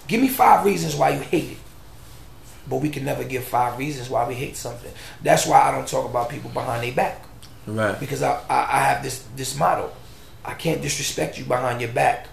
Give 0.07 0.19
me 0.19 0.27
five 0.27 0.65
reasons 0.65 0.95
why 0.95 1.11
you 1.11 1.19
hate 1.19 1.51
it. 1.51 1.57
But 2.67 2.77
we 2.77 2.89
can 2.89 3.05
never 3.05 3.23
give 3.23 3.43
five 3.43 3.77
reasons 3.77 4.09
why 4.09 4.27
we 4.27 4.33
hate 4.33 4.55
something. 4.55 4.91
That's 5.21 5.45
why 5.45 5.61
I 5.61 5.71
don't 5.71 5.87
talk 5.87 6.09
about 6.09 6.29
people 6.29 6.49
behind 6.49 6.83
their 6.83 6.93
back 6.93 7.23
right 7.65 7.97
because 7.99 8.21
I, 8.21 8.41
I, 8.49 8.59
I 8.59 8.79
have 8.79 9.03
this 9.03 9.25
this 9.35 9.57
motto: 9.57 9.91
I 10.43 10.53
can't 10.53 10.81
disrespect 10.81 11.37
you 11.37 11.45
behind 11.45 11.81
your 11.81 11.91
back. 11.91 12.27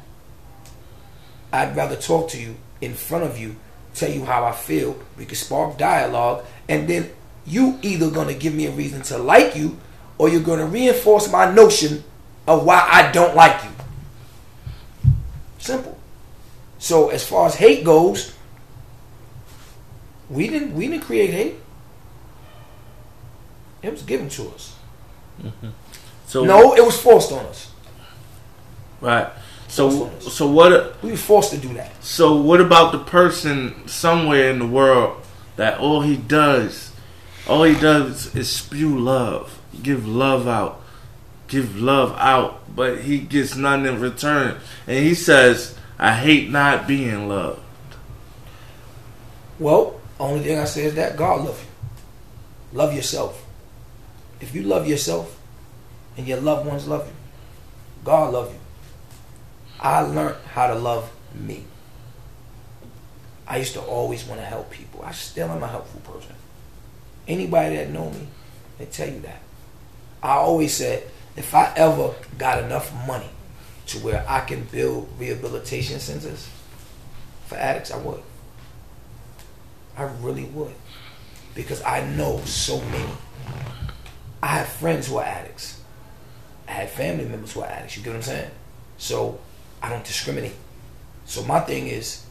I'd 1.53 1.77
rather 1.77 1.97
talk 1.97 2.31
to 2.31 2.41
you 2.41 2.57
in 2.81 2.95
front 2.95 3.25
of 3.25 3.39
you, 3.39 3.57
tell 4.01 4.11
you 4.11 4.25
how 4.25 4.45
I 4.45 4.53
feel. 4.53 4.99
We 5.17 5.27
can 5.27 5.37
spark 5.37 5.79
dialogue, 5.79 6.45
and 6.69 6.89
then 6.89 7.11
you 7.47 7.79
either 7.83 8.11
gonna 8.11 8.35
give 8.35 8.55
me 8.55 8.67
a 8.67 8.71
reason 8.71 9.03
to 9.03 9.19
like 9.19 9.55
you, 9.55 9.79
or 10.19 10.29
you're 10.29 10.43
gonna 10.43 10.67
reinforce 10.67 11.31
my 11.31 11.53
notion 11.53 12.03
of 12.47 12.65
why 12.65 12.87
I 12.91 13.13
don't 13.13 13.37
like 13.37 13.63
you. 13.65 13.71
Simple. 15.59 15.99
So 16.79 17.11
as 17.11 17.27
far 17.27 17.47
as 17.47 17.55
hate 17.57 17.85
goes, 17.85 18.35
we 20.31 20.49
didn't 20.49 20.75
we 20.75 20.89
didn't 20.89 21.05
create 21.05 21.31
hate. 21.31 21.57
It 23.83 23.91
was 23.91 24.03
given 24.03 24.29
to 24.31 24.49
us. 24.51 24.75
Mm-hmm. 25.43 25.69
so 26.27 26.45
No, 26.45 26.75
it 26.75 26.85
was 26.85 27.01
forced 27.01 27.33
on 27.33 27.45
us. 27.47 27.71
right 29.01 29.29
so 29.71 30.11
so 30.21 30.47
what 30.51 31.03
We 31.03 31.13
were 31.13 31.17
forced 31.17 31.51
to 31.53 31.57
do 31.59 31.73
that. 31.75 31.91
so 32.05 32.37
what 32.37 32.61
about 32.61 32.93
the 32.93 32.99
person 32.99 33.89
somewhere 33.89 34.51
in 34.51 34.59
the 34.59 34.67
world 34.67 35.23
that 35.57 35.79
all 35.79 36.03
he 36.03 36.17
does 36.17 36.93
all 37.49 37.63
he 37.63 37.75
does 37.75 38.35
is 38.35 38.51
spew 38.51 38.99
love 38.99 39.59
give 39.83 40.07
love 40.07 40.47
out 40.47 40.81
give 41.51 41.81
love 41.81 42.17
out, 42.17 42.75
but 42.75 43.01
he 43.01 43.19
gets 43.19 43.57
none 43.57 43.85
in 43.85 44.01
return. 44.01 44.57
And 44.87 45.05
he 45.05 45.15
says, 45.15 45.77
I 45.99 46.15
hate 46.15 46.49
not 46.49 46.87
being 46.87 47.29
loved. 47.29 47.61
Well, 49.59 50.01
only 50.19 50.41
thing 50.41 50.59
I 50.59 50.65
say 50.65 50.85
is 50.85 50.95
that 50.95 51.17
God 51.17 51.45
love 51.45 51.61
you. 51.61 52.79
Love 52.79 52.95
yourself. 52.95 53.45
If 54.41 54.55
you 54.55 54.63
love 54.63 54.87
yourself 54.87 55.39
and 56.17 56.27
your 56.27 56.41
loved 56.41 56.67
ones 56.67 56.87
love 56.87 57.07
you, 57.07 57.15
God 58.05 58.33
love 58.33 58.53
you. 58.53 58.60
I 59.81 60.03
learned 60.03 60.37
how 60.53 60.67
to 60.67 60.75
love 60.75 61.11
me. 61.35 61.65
I 63.47 63.57
used 63.57 63.73
to 63.73 63.81
always 63.81 64.25
want 64.25 64.41
to 64.41 64.47
help 64.47 64.71
people. 64.71 65.03
I 65.03 65.13
still 65.13 65.49
am 65.49 65.63
a 65.63 65.67
helpful 65.67 66.01
person. 66.01 66.35
Anybody 67.27 67.77
that 67.77 67.91
know 67.91 68.11
me, 68.11 68.29
they 68.79 68.85
tell 68.85 69.09
you 69.09 69.21
that. 69.21 69.41
I 70.23 70.35
always 70.35 70.75
said, 70.75 71.05
if 71.35 71.55
I 71.55 71.73
ever 71.77 72.15
got 72.37 72.63
enough 72.63 72.93
money 73.07 73.31
to 73.87 73.99
where 74.01 74.25
I 74.29 74.41
can 74.41 74.65
build 74.65 75.09
rehabilitation 75.19 75.99
centers 75.99 76.49
for 77.47 77.57
addicts, 77.57 77.91
I 77.91 77.97
would. 77.97 78.23
I 79.97 80.03
really 80.21 80.45
would. 80.45 80.75
Because 81.55 81.83
I 81.83 82.07
know 82.07 82.41
so 82.45 82.81
many. 82.83 83.13
I 84.43 84.49
have 84.49 84.69
friends 84.69 85.09
who 85.09 85.17
are 85.17 85.25
addicts. 85.25 85.81
I 86.69 86.73
have 86.73 86.91
family 86.91 87.25
members 87.25 87.53
who 87.53 87.63
are 87.63 87.67
addicts. 87.67 87.97
You 87.97 88.03
get 88.03 88.11
what 88.11 88.17
I'm 88.17 88.23
saying? 88.23 88.51
So 88.99 89.41
I 89.83 89.89
don't 89.89 90.05
discriminate. 90.05 90.55
So 91.25 91.43
my 91.45 91.61
thing 91.61 91.87
is, 91.87 92.27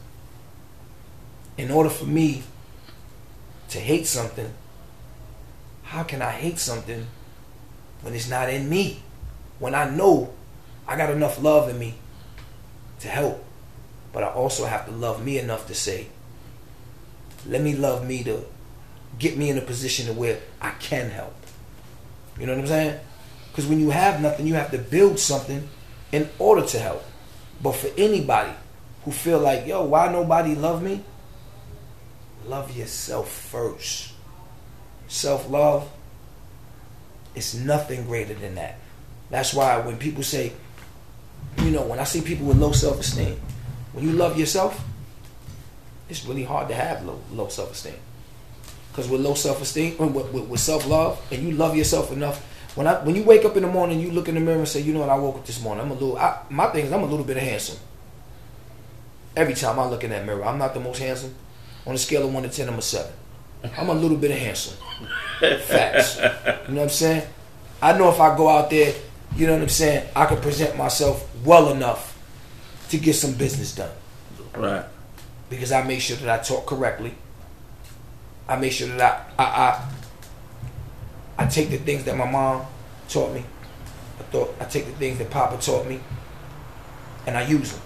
in 1.56 1.70
order 1.70 1.90
for 1.90 2.06
me 2.06 2.42
to 3.70 3.78
hate 3.78 4.06
something, 4.06 4.52
how 5.84 6.02
can 6.02 6.22
I 6.22 6.30
hate 6.30 6.58
something 6.58 7.06
when 8.02 8.14
it's 8.14 8.28
not 8.28 8.48
in 8.48 8.68
me? 8.68 9.02
When 9.58 9.74
I 9.74 9.88
know 9.90 10.32
I 10.86 10.96
got 10.96 11.10
enough 11.10 11.42
love 11.42 11.68
in 11.68 11.78
me 11.78 11.94
to 13.00 13.08
help, 13.08 13.44
but 14.12 14.22
I 14.22 14.28
also 14.28 14.66
have 14.66 14.86
to 14.86 14.92
love 14.92 15.24
me 15.24 15.38
enough 15.38 15.66
to 15.66 15.74
say, 15.74 16.06
let 17.46 17.62
me 17.62 17.74
love 17.74 18.06
me 18.06 18.22
to 18.24 18.44
get 19.18 19.36
me 19.36 19.50
in 19.50 19.58
a 19.58 19.62
position 19.62 20.06
to 20.06 20.12
where 20.12 20.38
I 20.60 20.70
can 20.72 21.10
help. 21.10 21.34
You 22.38 22.46
know 22.46 22.52
what 22.52 22.62
I'm 22.62 22.66
saying? 22.66 23.00
Because 23.50 23.66
when 23.66 23.80
you 23.80 23.90
have 23.90 24.20
nothing, 24.20 24.46
you 24.46 24.54
have 24.54 24.70
to 24.70 24.78
build 24.78 25.18
something 25.18 25.68
in 26.12 26.28
order 26.38 26.64
to 26.66 26.78
help. 26.78 27.04
But 27.62 27.72
for 27.72 27.88
anybody 27.96 28.52
who 29.04 29.10
feel 29.10 29.38
like, 29.38 29.66
yo, 29.66 29.84
why 29.84 30.10
nobody 30.10 30.54
love 30.54 30.82
me? 30.82 31.02
Love 32.46 32.76
yourself 32.76 33.30
first. 33.30 34.12
Self-love 35.08 35.90
is 37.34 37.54
nothing 37.54 38.04
greater 38.04 38.34
than 38.34 38.54
that. 38.54 38.78
That's 39.30 39.54
why 39.54 39.78
when 39.78 39.96
people 39.98 40.22
say, 40.22 40.52
you 41.58 41.70
know, 41.70 41.82
when 41.82 41.98
I 41.98 42.04
see 42.04 42.20
people 42.20 42.46
with 42.46 42.58
low 42.58 42.72
self-esteem, 42.72 43.38
when 43.92 44.04
you 44.04 44.12
love 44.12 44.38
yourself, 44.38 44.82
it's 46.08 46.24
really 46.24 46.44
hard 46.44 46.68
to 46.68 46.74
have 46.74 47.04
low, 47.04 47.20
low 47.32 47.48
self-esteem. 47.48 47.94
Because 48.90 49.08
with 49.08 49.20
low 49.20 49.34
self-esteem, 49.34 49.98
with, 49.98 50.32
with, 50.32 50.44
with 50.48 50.60
self-love, 50.60 51.20
and 51.30 51.42
you 51.46 51.52
love 51.52 51.76
yourself 51.76 52.10
enough, 52.12 52.44
when 52.74 52.86
I 52.86 52.94
when 53.04 53.14
you 53.14 53.24
wake 53.24 53.44
up 53.44 53.56
in 53.56 53.62
the 53.62 53.68
morning, 53.68 54.00
you 54.00 54.10
look 54.10 54.28
in 54.28 54.34
the 54.34 54.40
mirror 54.40 54.58
and 54.58 54.68
say, 54.68 54.80
you 54.80 54.92
know 54.92 55.00
what, 55.00 55.08
I 55.08 55.16
woke 55.16 55.36
up 55.36 55.46
this 55.46 55.60
morning. 55.62 55.84
I'm 55.84 55.90
a 55.90 55.94
little. 55.94 56.16
I, 56.16 56.42
my 56.50 56.66
thing 56.66 56.86
is, 56.86 56.92
I'm 56.92 57.02
a 57.02 57.06
little 57.06 57.24
bit 57.24 57.36
handsome. 57.36 57.78
Every 59.36 59.54
time 59.54 59.78
I 59.78 59.86
look 59.86 60.04
in 60.04 60.10
that 60.10 60.26
mirror, 60.26 60.44
I'm 60.44 60.58
not 60.58 60.74
the 60.74 60.80
most 60.80 60.98
handsome. 60.98 61.34
On 61.86 61.94
a 61.94 61.98
scale 61.98 62.26
of 62.26 62.34
one 62.34 62.42
to 62.42 62.48
ten, 62.48 62.68
I'm 62.68 62.78
a 62.78 62.82
seven. 62.82 63.12
I'm 63.76 63.88
a 63.88 63.94
little 63.94 64.16
bit 64.16 64.30
of 64.30 64.38
handsome. 64.38 64.76
Facts. 65.40 66.16
You 66.16 66.22
know 66.74 66.80
what 66.80 66.82
I'm 66.82 66.88
saying? 66.88 67.26
I 67.82 67.96
know 67.96 68.10
if 68.10 68.20
I 68.20 68.36
go 68.36 68.48
out 68.48 68.70
there, 68.70 68.94
you 69.36 69.46
know 69.46 69.54
what 69.54 69.62
I'm 69.62 69.68
saying, 69.68 70.08
I 70.14 70.26
can 70.26 70.40
present 70.40 70.76
myself 70.76 71.28
well 71.44 71.70
enough 71.70 72.18
to 72.90 72.98
get 72.98 73.14
some 73.14 73.34
business 73.34 73.74
done. 73.74 73.90
Right. 74.54 74.84
Because 75.48 75.72
I 75.72 75.82
make 75.82 76.00
sure 76.00 76.16
that 76.16 76.40
I 76.40 76.42
talk 76.42 76.66
correctly. 76.66 77.14
I 78.48 78.56
make 78.56 78.72
sure 78.72 78.88
that 78.88 79.30
I 79.38 79.44
I, 79.44 79.88
I 81.40 81.46
take 81.46 81.70
the 81.70 81.78
things 81.78 82.04
that 82.04 82.18
my 82.18 82.30
mom 82.30 82.66
taught 83.08 83.32
me. 83.32 83.42
I 84.18 84.22
thought 84.24 84.54
I 84.60 84.66
take 84.66 84.84
the 84.84 84.92
things 84.92 85.16
that 85.16 85.30
Papa 85.30 85.56
taught 85.56 85.86
me, 85.86 85.98
and 87.26 87.34
I 87.34 87.46
use 87.46 87.72
them. 87.72 87.80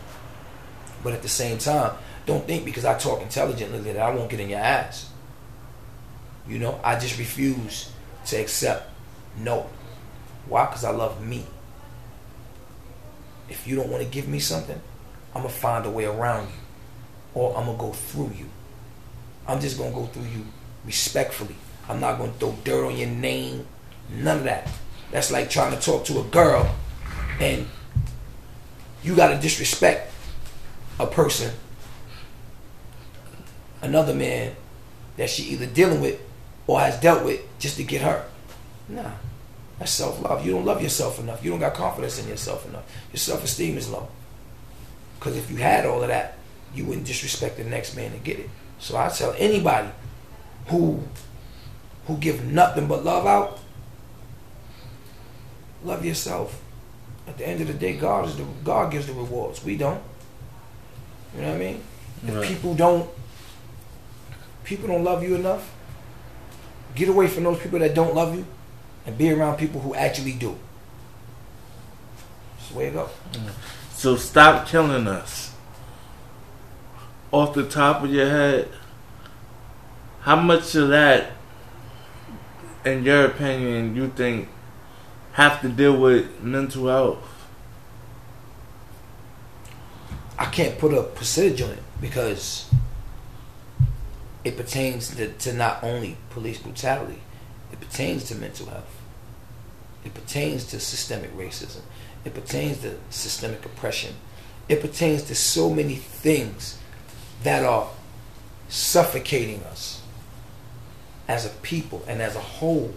But 1.05 1.13
at 1.13 1.23
the 1.23 1.29
same 1.29 1.59
time, 1.59 1.97
don't 2.27 2.45
think 2.49 2.65
because 2.65 2.85
I 2.85 2.99
talk 2.99 3.23
intelligently 3.23 3.79
that 3.93 3.97
I 3.97 4.11
won't 4.11 4.29
get 4.29 4.41
in 4.41 4.49
your 4.49 4.59
ass. 4.59 5.09
You 6.49 6.59
know, 6.59 6.81
I 6.83 6.99
just 6.99 7.17
refuse 7.17 7.93
to 8.27 8.37
accept 8.37 8.91
no. 9.39 9.71
Why? 10.49 10.67
Because 10.67 10.83
I 10.83 10.91
love 10.91 11.25
me. 11.25 11.47
If 13.49 13.69
you 13.69 13.77
don't 13.77 13.89
want 13.89 14.03
to 14.03 14.09
give 14.09 14.27
me 14.27 14.41
something, 14.41 14.81
I'm 15.33 15.43
going 15.43 15.55
to 15.55 15.61
find 15.61 15.87
a 15.87 15.91
way 15.91 16.07
around 16.07 16.49
you. 16.49 16.61
Or 17.35 17.57
I'm 17.57 17.67
going 17.67 17.79
to 17.79 17.85
go 17.85 17.93
through 17.93 18.33
you. 18.37 18.51
I'm 19.47 19.61
just 19.61 19.79
going 19.79 19.93
to 19.93 19.97
go 19.97 20.07
through 20.07 20.25
you 20.25 20.45
respectfully. 20.85 21.55
I'm 21.89 22.01
not 22.01 22.19
to 22.19 22.31
throw 22.33 22.57
dirt 22.65 22.87
on 22.87 22.97
your 22.97 23.09
name. 23.09 23.67
None 24.11 24.39
of 24.39 24.45
that. 24.45 24.69
That's 25.11 25.31
like 25.31 25.51
trying 25.51 25.75
to 25.75 25.81
talk 25.81 26.05
to 26.07 26.21
a 26.21 26.25
girl 26.25 26.75
and 27.41 27.67
you 29.03 29.15
got 29.15 29.29
to 29.29 29.41
disrespect 29.41 30.13
a 30.99 31.07
person, 31.07 31.53
another 33.83 34.15
man 34.15 34.57
that 35.17 35.29
she 35.31 35.45
either 35.45 35.67
dealing 35.67 36.01
with 36.01 36.21
or 36.67 36.81
has 36.81 36.99
dealt 37.01 37.25
with 37.25 37.41
just 37.59 37.77
to 37.77 37.85
get 37.85 38.03
her. 38.03 38.25
Nah. 38.89 39.11
That's 39.79 39.91
self 39.93 40.23
love. 40.23 40.45
You 40.47 40.53
don't 40.53 40.65
love 40.65 40.83
yourself 40.83 41.19
enough. 41.19 41.45
You 41.45 41.51
don't 41.51 41.61
got 41.61 41.75
confidence 41.75 42.23
in 42.23 42.29
yourself 42.29 42.67
enough. 42.69 42.85
Your 43.13 43.19
self 43.19 43.45
esteem 43.45 43.77
is 43.77 43.91
low. 43.91 44.09
Because 45.19 45.37
if 45.37 45.51
you 45.51 45.57
had 45.57 45.85
all 45.87 46.03
of 46.03 46.09
that, 46.09 46.39
you 46.75 46.85
wouldn't 46.85 47.07
disrespect 47.07 47.57
the 47.57 47.65
next 47.65 47.97
man 47.97 48.13
to 48.13 48.19
get 48.19 48.39
it. 48.39 48.51
So 48.79 48.97
I 48.97 49.09
tell 49.09 49.35
anybody 49.39 49.89
who 50.69 51.03
who 52.07 52.17
give 52.17 52.45
nothing 52.45 52.87
but 52.87 53.05
love 53.05 53.27
out, 53.27 53.59
love 55.83 56.05
yourself. 56.05 56.61
At 57.27 57.39
the 57.39 57.49
end 57.49 57.61
of 57.63 57.69
the 57.69 57.75
day, 57.75 57.97
God 57.97 58.29
is 58.29 58.37
the 58.37 58.45
God 58.63 58.93
gives 58.93 59.07
the 59.07 59.15
rewards. 59.15 59.65
We 59.65 59.77
don't. 59.77 60.03
You 61.35 61.41
know 61.41 61.49
what 61.49 61.57
I 61.57 61.59
mean? 61.59 61.83
If 62.27 62.47
people 62.47 62.75
don't 62.75 63.09
people 64.65 64.89
don't 64.89 65.05
love 65.05 65.23
you 65.23 65.35
enough, 65.35 65.73
get 66.95 67.09
away 67.09 67.29
from 67.29 67.45
those 67.45 67.61
people 67.61 67.79
that 67.79 67.95
don't 67.95 68.15
love 68.15 68.35
you 68.35 68.47
and 69.07 69.17
be 69.17 69.31
around 69.31 69.57
people 69.57 69.81
who 69.81 69.95
actually 69.95 70.33
do. 70.33 70.57
That's 72.57 72.71
the 72.71 72.79
way 72.79 72.87
it 72.89 72.95
goes. 72.95 73.11
Mm. 73.33 73.51
So 73.93 74.17
stop 74.17 74.67
killing 74.67 75.07
us. 75.07 75.53
Off 77.31 77.55
the 77.55 77.69
top 77.69 78.03
of 78.03 78.13
your 78.13 78.29
head, 78.29 78.69
how 80.21 80.37
much 80.37 80.75
of 80.75 80.89
that, 80.89 81.33
in 82.85 83.05
your 83.05 83.27
opinion, 83.27 83.97
you 83.97 84.09
think 84.09 84.49
have 85.33 85.61
to 85.63 85.69
deal 85.69 85.97
with 85.97 86.43
mental 86.43 86.89
health? 86.89 87.31
I 90.39 90.47
can't 90.47 90.79
put 90.79 90.93
a 90.93 91.03
percentage 91.03 91.63
on 91.63 91.71
it 91.71 91.83
because 92.01 92.71
it 94.45 94.57
pertains 94.57 95.15
to, 95.17 95.33
to 95.33 95.53
not 95.55 95.83
only 95.83 96.17
police 96.31 96.59
brutality, 96.59 97.21
it 97.73 97.81
pertains 97.81 98.25
to 98.25 98.35
mental 98.35 98.67
health. 98.67 99.01
It 100.05 100.13
pertains 100.13 100.65
to 100.67 100.81
systemic 100.81 101.35
racism. 101.37 101.81
It 102.25 102.35
pertains 102.35 102.79
to 102.79 102.97
systemic 103.11 103.65
oppression. 103.65 104.15
It 104.69 104.81
pertains 104.81 105.23
to 105.25 105.35
so 105.35 105.71
many 105.71 105.95
things 105.95 106.79
that 107.43 107.65
are 107.65 107.89
suffocating 108.69 109.63
us 109.65 109.94
as 111.29 111.47
a 111.47 111.51
people 111.63 112.05
and 112.07 112.21
as 112.21 112.37
a 112.37 112.41
whole 112.41 112.95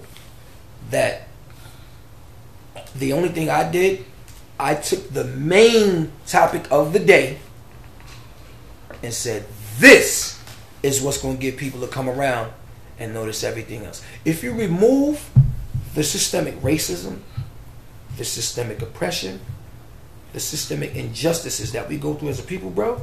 that 0.90 1.28
the 2.96 3.13
only 3.13 3.30
thing 3.30 3.50
I 3.50 3.70
did 3.70 4.06
I 4.60 4.76
took 4.76 5.10
the 5.10 5.24
main 5.24 6.12
topic 6.26 6.72
of 6.72 6.94
the 6.94 7.00
day 7.00 7.38
and 9.04 9.13
said, 9.13 9.46
This 9.78 10.42
is 10.82 11.02
what's 11.02 11.22
going 11.22 11.36
to 11.38 11.42
get 11.42 11.58
people 11.58 11.80
to 11.82 11.88
come 11.88 12.10
around 12.10 12.52
and 12.98 13.13
notice 13.13 13.44
everything 13.44 13.86
else. 13.86 14.04
If 14.26 14.44
you 14.44 14.54
remove 14.54 15.30
the 15.94 16.04
systemic 16.04 16.56
racism, 16.62 17.20
the 18.18 18.26
systemic 18.26 18.82
oppression, 18.82 19.40
the 20.34 20.40
systemic 20.40 20.96
injustices 20.96 21.72
that 21.74 21.88
we 21.88 21.98
go 21.98 22.16
through 22.16 22.30
as 22.30 22.40
a 22.40 22.44
people, 22.44 22.72
bro, 22.72 23.02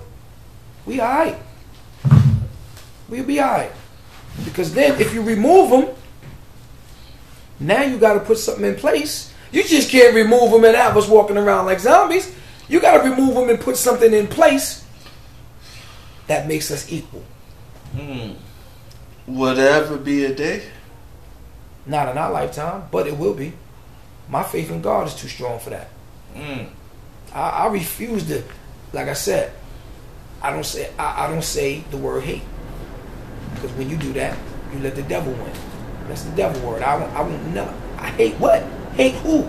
we 0.87 1.01
alright. 1.01 1.39
We'll 3.09 3.25
be 3.25 3.41
alright. 3.41 3.73
Because 4.45 4.75
then 4.75 5.01
if 5.01 5.15
you 5.15 5.23
remove 5.23 5.71
them, 5.71 5.95
now 7.61 7.83
you 7.83 7.99
got 7.99 8.15
to 8.15 8.21
put 8.21 8.39
something 8.39 8.65
in 8.65 8.75
place. 8.75 9.33
You 9.53 9.63
just 9.63 9.91
can't 9.91 10.15
remove 10.15 10.51
them 10.51 10.65
and 10.65 10.75
have 10.77 10.97
us 10.97 11.09
walking 11.09 11.37
around 11.37 11.67
like 11.67 11.79
zombies. 11.79 12.35
You 12.69 12.81
got 12.81 13.03
to 13.03 13.11
remove 13.11 13.35
them 13.35 13.51
and 13.51 13.61
put 13.61 13.77
something 13.77 14.13
in 14.13 14.27
place 14.27 14.85
that 16.27 16.49
makes 16.49 16.71
us 16.71 16.91
equal. 16.91 17.25
Hmm. 17.95 18.33
Would 19.27 19.57
there 19.57 19.83
ever 19.83 19.97
be 19.97 20.25
a 20.25 20.35
day? 20.35 20.65
Not 21.87 22.09
in 22.09 22.19
our 22.19 22.33
lifetime, 22.33 22.89
but 22.91 23.07
it 23.07 23.17
will 23.17 23.35
be. 23.35 23.53
My 24.29 24.43
faith 24.43 24.71
in 24.71 24.81
God 24.81 25.07
is 25.07 25.15
too 25.15 25.29
strong 25.29 25.59
for 25.59 25.71
that. 25.71 25.89
Mm. 26.35 26.69
I, 27.33 27.49
I 27.51 27.67
refuse 27.67 28.27
to, 28.29 28.43
like 28.93 29.09
I 29.09 29.13
said, 29.13 29.53
I 30.43 30.51
don't 30.51 30.65
say 30.65 30.91
I, 30.99 31.25
I 31.25 31.31
don't 31.31 31.45
say 31.45 31.85
the 31.91 31.97
word 31.97 32.25
hate 32.25 32.43
because 33.55 33.73
when 33.73 33.89
you 33.91 33.97
do 33.97 34.13
that, 34.15 34.37
you 34.73 34.81
let 34.81 34.95
the 34.95 35.03
devil 35.03 35.33
win. 35.33 35.53
That's 36.09 36.23
the 36.25 36.37
devil 36.37 36.69
word. 36.69 36.83
I 36.83 36.97
won't, 36.97 37.13
I 37.15 37.23
won't 37.23 37.47
know. 37.55 37.73
I 37.99 38.09
hate 38.11 38.35
what? 38.35 38.63
Hate 38.95 39.15
who? 39.17 39.49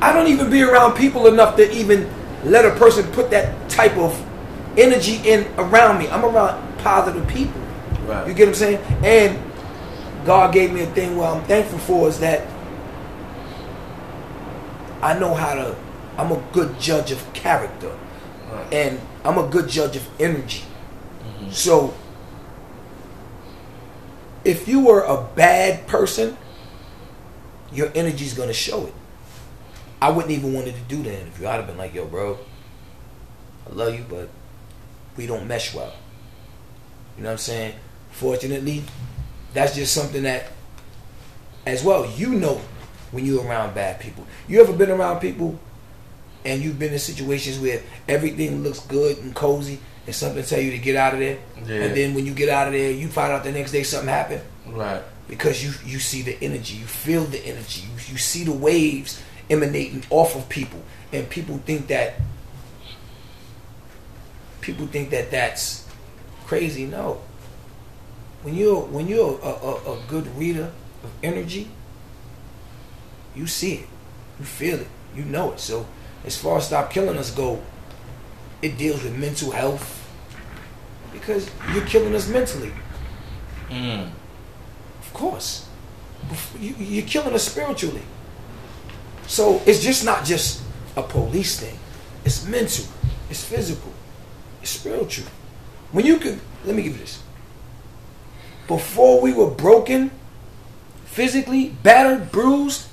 I 0.00 0.12
don't 0.12 0.26
even 0.26 0.50
be 0.50 0.62
around 0.62 0.94
people 0.96 1.26
enough 1.28 1.56
to 1.56 1.72
even 1.72 2.10
let 2.44 2.64
a 2.64 2.72
person 2.76 3.10
put 3.12 3.30
that 3.30 3.70
type 3.70 3.96
of 3.96 4.20
energy 4.76 5.16
in 5.28 5.46
around 5.58 5.98
me. 5.98 6.08
I'm 6.08 6.24
around 6.24 6.78
positive 6.78 7.26
people. 7.28 7.60
Right. 8.06 8.26
You 8.26 8.34
get 8.34 8.48
what 8.48 8.48
I'm 8.48 8.54
saying? 8.56 8.80
And 9.04 9.38
God 10.26 10.52
gave 10.52 10.72
me 10.72 10.82
a 10.82 10.86
thing 10.86 11.16
where 11.16 11.28
I'm 11.28 11.42
thankful 11.44 11.78
for 11.78 12.08
is 12.08 12.18
that 12.20 12.46
I 15.02 15.18
know 15.18 15.34
how 15.34 15.54
to. 15.54 15.76
I'm 16.18 16.30
a 16.30 16.42
good 16.52 16.78
judge 16.78 17.10
of 17.10 17.32
character, 17.32 17.96
Right. 18.52 18.72
and 18.72 19.00
I'm 19.24 19.38
a 19.38 19.46
good 19.48 19.68
judge 19.68 19.96
of 19.96 20.06
energy. 20.20 20.62
So, 21.52 21.92
if 24.42 24.66
you 24.66 24.80
were 24.80 25.02
a 25.02 25.28
bad 25.36 25.86
person, 25.86 26.38
your 27.70 27.92
energy's 27.94 28.32
gonna 28.32 28.54
show 28.54 28.86
it. 28.86 28.94
I 30.00 30.10
wouldn't 30.10 30.32
even 30.32 30.54
wanted 30.54 30.74
to 30.74 30.80
do 30.80 31.02
that 31.02 31.12
if 31.12 31.38
you. 31.38 31.46
I'd 31.46 31.56
have 31.56 31.66
been 31.66 31.76
like, 31.76 31.94
"Yo, 31.94 32.06
bro, 32.06 32.38
I 33.70 33.74
love 33.74 33.94
you, 33.94 34.04
but 34.08 34.30
we 35.16 35.26
don't 35.26 35.46
mesh 35.46 35.74
well." 35.74 35.92
You 37.16 37.22
know 37.22 37.28
what 37.28 37.32
I'm 37.32 37.38
saying? 37.38 37.74
Fortunately, 38.10 38.82
that's 39.52 39.74
just 39.74 39.92
something 39.92 40.22
that, 40.22 40.46
as 41.66 41.84
well, 41.84 42.10
you 42.16 42.30
know 42.30 42.62
when 43.10 43.26
you're 43.26 43.44
around 43.44 43.74
bad 43.74 44.00
people. 44.00 44.26
You 44.48 44.60
ever 44.62 44.72
been 44.72 44.90
around 44.90 45.20
people 45.20 45.58
and 46.46 46.62
you've 46.62 46.78
been 46.78 46.94
in 46.94 46.98
situations 46.98 47.58
where 47.58 47.82
everything 48.08 48.62
looks 48.62 48.80
good 48.80 49.18
and 49.18 49.34
cozy 49.34 49.78
and 50.06 50.14
something 50.14 50.42
tell 50.44 50.60
you 50.60 50.70
to 50.72 50.78
get 50.78 50.96
out 50.96 51.14
of 51.14 51.20
there? 51.20 51.38
Yeah. 51.66 51.84
And 51.84 51.96
then 51.96 52.14
when 52.14 52.26
you 52.26 52.34
get 52.34 52.48
out 52.48 52.66
of 52.66 52.72
there, 52.72 52.90
you 52.90 53.08
find 53.08 53.32
out 53.32 53.44
the 53.44 53.52
next 53.52 53.72
day 53.72 53.82
something 53.82 54.08
happened 54.08 54.42
Right. 54.66 55.02
because 55.28 55.62
you 55.64 55.72
you 55.84 55.98
see 55.98 56.22
the 56.22 56.36
energy, 56.42 56.76
you 56.76 56.86
feel 56.86 57.24
the 57.24 57.38
energy, 57.44 57.82
you, 57.82 58.12
you 58.12 58.18
see 58.18 58.44
the 58.44 58.52
waves 58.52 59.22
emanating 59.50 60.02
off 60.10 60.34
of 60.36 60.48
people, 60.48 60.80
and 61.12 61.28
people 61.28 61.58
think 61.58 61.86
that 61.88 62.14
people 64.60 64.86
think 64.86 65.10
that 65.10 65.30
that's 65.30 65.88
crazy. 66.46 66.84
No, 66.86 67.20
when 68.42 68.54
you're 68.54 68.80
when 68.80 69.08
you're 69.08 69.38
a, 69.42 69.48
a, 69.48 69.92
a 69.98 70.02
good 70.08 70.26
reader 70.36 70.70
of 71.04 71.10
energy, 71.22 71.68
you 73.34 73.46
see 73.46 73.74
it, 73.74 73.88
you 74.38 74.44
feel 74.44 74.78
it, 74.80 74.88
you 75.14 75.24
know 75.24 75.52
it. 75.52 75.60
So 75.60 75.86
as 76.24 76.36
far 76.36 76.58
as 76.58 76.66
stop 76.66 76.90
killing 76.92 77.16
us 77.18 77.30
go, 77.30 77.60
it 78.62 78.78
deals 78.78 79.02
with 79.02 79.16
mental 79.18 79.50
health 79.50 79.98
because 81.12 81.50
you're 81.74 81.84
killing 81.84 82.14
us 82.14 82.28
mentally. 82.28 82.72
Mm. 83.68 84.10
Of 85.00 85.12
course. 85.12 85.68
You, 86.58 86.74
you're 86.78 87.06
killing 87.06 87.34
us 87.34 87.48
spiritually. 87.48 88.02
So 89.26 89.60
it's 89.66 89.82
just 89.82 90.04
not 90.04 90.24
just 90.24 90.62
a 90.96 91.02
police 91.02 91.58
thing. 91.58 91.78
It's 92.24 92.46
mental. 92.46 92.86
It's 93.28 93.44
physical. 93.44 93.92
It's 94.60 94.70
spiritual. 94.70 95.26
When 95.90 96.06
you 96.06 96.18
could, 96.18 96.40
let 96.64 96.76
me 96.76 96.82
give 96.82 96.92
you 96.92 96.98
this. 96.98 97.22
Before 98.68 99.20
we 99.20 99.32
were 99.32 99.50
broken, 99.50 100.10
physically, 101.04 101.70
battered, 101.82 102.30
bruised, 102.30 102.86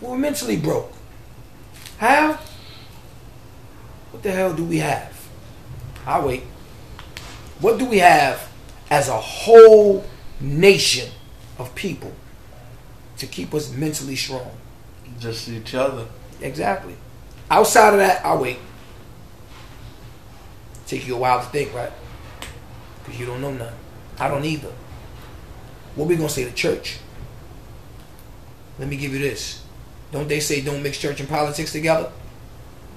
we 0.00 0.08
were 0.08 0.18
mentally 0.18 0.56
broke. 0.56 0.92
How? 1.98 2.38
What 4.18 4.24
the 4.24 4.32
hell 4.32 4.52
do 4.52 4.64
we 4.64 4.78
have? 4.78 5.16
I'll 6.04 6.26
wait. 6.26 6.42
What 7.60 7.78
do 7.78 7.84
we 7.84 7.98
have 7.98 8.50
as 8.90 9.06
a 9.06 9.16
whole 9.16 10.04
nation 10.40 11.08
of 11.56 11.72
people 11.76 12.10
to 13.18 13.28
keep 13.28 13.54
us 13.54 13.72
mentally 13.72 14.16
strong? 14.16 14.50
Just 15.20 15.48
each 15.48 15.72
other. 15.72 16.08
Exactly. 16.40 16.96
Outside 17.48 17.92
of 17.92 18.00
that, 18.00 18.26
I'll 18.26 18.42
wait. 18.42 18.58
Take 20.88 21.06
you 21.06 21.14
a 21.14 21.18
while 21.18 21.38
to 21.38 21.46
think, 21.46 21.72
right? 21.72 21.92
Because 23.04 23.20
you 23.20 23.24
don't 23.26 23.40
know 23.40 23.52
nothing. 23.52 23.78
I 24.18 24.26
don't 24.26 24.44
either. 24.44 24.72
What 25.94 26.08
we 26.08 26.16
gonna 26.16 26.28
say 26.28 26.42
to 26.42 26.52
church? 26.52 26.98
Let 28.80 28.88
me 28.88 28.96
give 28.96 29.12
you 29.12 29.20
this. 29.20 29.62
Don't 30.10 30.26
they 30.26 30.40
say 30.40 30.60
don't 30.60 30.82
mix 30.82 30.98
church 30.98 31.20
and 31.20 31.28
politics 31.28 31.70
together? 31.70 32.10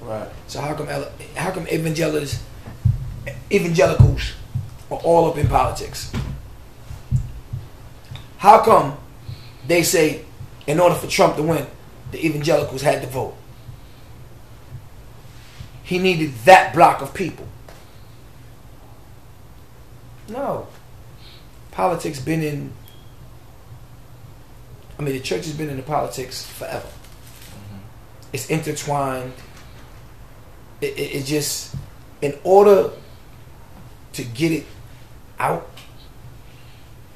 Right. 0.01 0.27
So 0.47 0.59
how 0.59 0.73
come 0.73 0.87
how 1.35 1.51
come 1.51 1.67
evangelicals 1.67 2.41
evangelicals 3.51 4.33
are 4.89 4.97
all 4.97 5.29
up 5.29 5.37
in 5.37 5.47
politics? 5.47 6.11
How 8.37 8.59
come 8.63 8.97
they 9.67 9.83
say 9.83 10.25
in 10.65 10.79
order 10.79 10.95
for 10.95 11.07
Trump 11.07 11.35
to 11.35 11.43
win, 11.43 11.67
the 12.11 12.25
evangelicals 12.25 12.81
had 12.81 13.01
to 13.01 13.07
vote? 13.07 13.35
He 15.83 15.99
needed 15.99 16.33
that 16.45 16.73
block 16.73 17.01
of 17.01 17.13
people. 17.13 17.47
No. 20.27 20.67
Politics 21.71 22.19
been 22.19 22.41
in 22.41 22.73
I 24.97 25.03
mean 25.03 25.13
the 25.13 25.19
church 25.19 25.45
has 25.45 25.53
been 25.53 25.69
in 25.69 25.77
the 25.77 25.83
politics 25.83 26.45
forever. 26.45 26.87
Mm-hmm. 26.87 27.77
It's 28.33 28.49
intertwined 28.49 29.33
it, 30.81 30.97
it, 30.97 31.15
it 31.15 31.25
just 31.25 31.75
in 32.21 32.37
order 32.43 32.91
to 34.13 34.23
get 34.23 34.51
it 34.51 34.65
out 35.39 35.67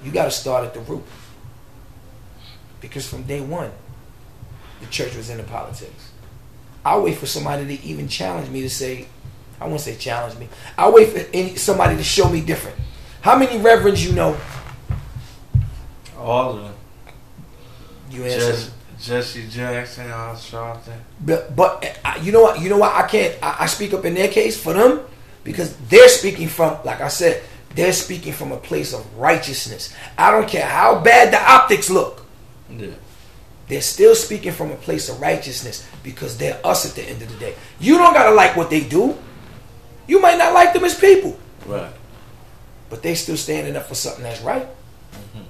you 0.06 0.12
got 0.12 0.26
to 0.26 0.32
start 0.32 0.64
at 0.64 0.74
the 0.74 0.80
root. 0.82 1.04
Because 2.80 3.08
from 3.10 3.24
day 3.24 3.42
one 3.42 3.72
the 4.80 4.86
church 4.88 5.16
was 5.16 5.30
into 5.30 5.44
politics. 5.44 6.12
I 6.84 6.98
wait 7.00 7.18
for 7.18 7.26
somebody 7.26 7.66
to 7.66 7.84
even 7.84 8.08
challenge 8.08 8.50
me 8.50 8.62
to 8.62 8.70
say 8.70 9.08
i 9.60 9.66
won't 9.68 9.82
say 9.82 9.96
challenge 9.96 10.38
me. 10.38 10.48
I 10.78 10.90
wait 10.90 11.10
for 11.10 11.26
any, 11.34 11.56
somebody 11.56 11.96
to 11.98 12.04
show 12.04 12.30
me 12.30 12.42
different. 12.42 12.78
How 13.22 13.38
many 13.38 13.58
reverends 13.58 14.06
you 14.06 14.14
know? 14.14 14.38
All 16.18 16.58
of 16.58 16.64
them. 16.64 16.74
you 18.12 18.24
answer. 18.26 18.52
Jesse, 18.52 18.72
Jesse 19.00 19.48
Jackson, 19.50 20.08
Al 20.10 20.36
Sharpton. 20.36 20.98
But, 21.20 21.56
but 21.56 22.00
you 22.22 22.32
know 22.32 22.42
what? 22.42 22.62
You 22.62 22.70
know 22.70 22.78
what? 22.78 22.94
I 22.96 23.08
can't. 23.08 23.36
I, 23.44 23.58
I 23.62 23.66
speak 23.66 23.94
up 23.94 24.06
in 24.06 24.14
their 24.14 24.28
case 24.30 24.62
for 24.62 24.74
them 24.74 25.02
because 25.44 25.76
they're 25.90 26.10
speaking 26.10 26.48
from, 26.48 26.78
like 26.86 27.02
I 27.02 27.08
said, 27.10 27.44
they're 27.76 27.94
speaking 27.94 28.32
from 28.34 28.52
a 28.52 28.58
place 28.58 28.94
of 28.94 29.06
righteousness. 29.18 29.94
I 30.18 30.32
don't 30.32 30.48
care 30.48 30.66
how 30.66 31.00
bad 31.02 31.34
the 31.34 31.42
optics 31.42 31.90
look. 31.90 32.26
Yeah. 32.70 32.88
They're 33.68 33.82
still 33.82 34.16
speaking 34.16 34.52
from 34.52 34.72
a 34.72 34.76
place 34.76 35.10
of 35.10 35.20
righteousness 35.20 35.88
because 36.04 36.38
they're 36.38 36.60
us 36.66 36.88
at 36.88 36.96
the 36.96 37.04
end 37.04 37.22
of 37.22 37.30
the 37.32 37.38
day. 37.38 37.56
You 37.80 37.98
don't 37.98 38.14
gotta 38.14 38.34
like 38.34 38.56
what 38.56 38.70
they 38.70 38.82
do. 38.82 39.18
You 40.08 40.22
might 40.22 40.38
not 40.38 40.54
like 40.54 40.72
them 40.74 40.84
as 40.86 40.98
people, 40.98 41.38
Right. 41.66 41.92
but 42.92 43.02
they 43.02 43.16
still 43.16 43.38
standing 43.38 43.76
up 43.76 43.88
for 43.88 43.96
something 43.96 44.22
that's 44.24 44.42
right. 44.42 44.68
Mm-hmm. 44.68 45.45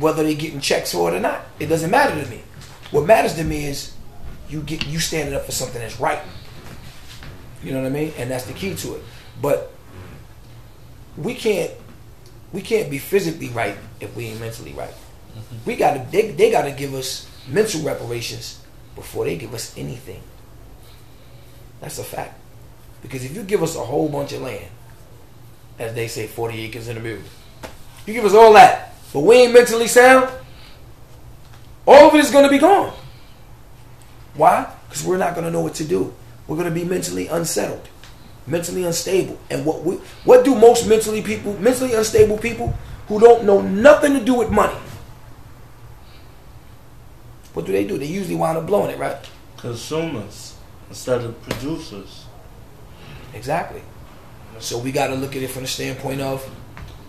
Whether 0.00 0.24
they're 0.24 0.34
getting 0.34 0.60
checks 0.60 0.92
for 0.92 1.12
it 1.12 1.16
or 1.16 1.20
not, 1.20 1.42
it 1.60 1.66
doesn't 1.66 1.90
matter 1.90 2.20
to 2.22 2.28
me. 2.28 2.42
What 2.90 3.06
matters 3.06 3.34
to 3.34 3.44
me 3.44 3.66
is 3.66 3.94
you 4.48 4.62
get 4.62 4.86
you 4.86 4.98
standing 4.98 5.34
up 5.34 5.44
for 5.44 5.52
something 5.52 5.80
that's 5.80 6.00
right. 6.00 6.20
You 7.62 7.72
know 7.72 7.82
what 7.82 7.86
I 7.86 7.90
mean? 7.90 8.12
And 8.16 8.30
that's 8.30 8.46
the 8.46 8.52
key 8.52 8.74
to 8.74 8.94
it. 8.96 9.02
But 9.40 9.72
we 11.16 11.34
can't 11.34 11.70
we 12.52 12.62
can't 12.62 12.90
be 12.90 12.98
physically 12.98 13.48
right 13.50 13.76
if 14.00 14.16
we 14.16 14.26
ain't 14.26 14.40
mentally 14.40 14.72
right. 14.72 14.90
Mm-hmm. 14.90 15.56
We 15.66 15.76
gotta 15.76 16.04
they, 16.10 16.32
they 16.32 16.50
gotta 16.50 16.72
give 16.72 16.94
us 16.94 17.28
mental 17.48 17.82
reparations 17.82 18.60
before 18.94 19.24
they 19.24 19.36
give 19.36 19.54
us 19.54 19.76
anything. 19.76 20.22
That's 21.80 21.98
a 21.98 22.04
fact. 22.04 22.38
Because 23.02 23.24
if 23.24 23.34
you 23.34 23.42
give 23.42 23.62
us 23.62 23.76
a 23.76 23.80
whole 23.80 24.08
bunch 24.08 24.32
of 24.32 24.42
land, 24.42 24.66
as 25.78 25.94
they 25.94 26.08
say, 26.08 26.26
40 26.26 26.60
acres 26.60 26.88
in 26.88 26.96
a 26.96 27.00
mule, 27.00 27.22
you 28.06 28.12
give 28.12 28.24
us 28.24 28.34
all 28.34 28.52
that, 28.52 28.89
but 29.12 29.20
we 29.20 29.36
ain't 29.36 29.52
mentally 29.52 29.86
sound, 29.86 30.30
all 31.86 32.08
of 32.08 32.14
it 32.14 32.18
is 32.18 32.30
going 32.30 32.44
to 32.44 32.50
be 32.50 32.58
gone. 32.58 32.92
Why? 34.34 34.72
Because 34.88 35.04
we're 35.04 35.18
not 35.18 35.34
going 35.34 35.44
to 35.44 35.50
know 35.50 35.60
what 35.60 35.74
to 35.74 35.84
do. 35.84 36.14
We're 36.46 36.56
going 36.56 36.68
to 36.68 36.74
be 36.74 36.84
mentally 36.84 37.26
unsettled, 37.28 37.88
mentally 38.46 38.84
unstable. 38.84 39.38
And 39.50 39.64
what 39.64 39.82
we, 39.82 39.96
what 40.24 40.44
do 40.44 40.54
most 40.54 40.88
mentally 40.88 41.22
people, 41.22 41.58
mentally 41.58 41.94
unstable 41.94 42.38
people 42.38 42.74
who 43.08 43.20
don't 43.20 43.44
know 43.44 43.60
nothing 43.60 44.14
to 44.14 44.24
do 44.24 44.34
with 44.34 44.50
money? 44.50 44.78
What 47.54 47.66
do 47.66 47.72
they 47.72 47.84
do? 47.84 47.98
They 47.98 48.06
usually 48.06 48.36
wind 48.36 48.56
up 48.56 48.66
blowing 48.66 48.90
it, 48.90 48.98
right? 48.98 49.16
Consumers 49.56 50.56
instead 50.88 51.22
of 51.22 51.40
producers. 51.42 52.26
Exactly. 53.34 53.82
So 54.58 54.78
we 54.78 54.92
got 54.92 55.08
to 55.08 55.14
look 55.14 55.36
at 55.36 55.42
it 55.42 55.50
from 55.50 55.62
the 55.62 55.68
standpoint 55.68 56.20
of, 56.20 56.48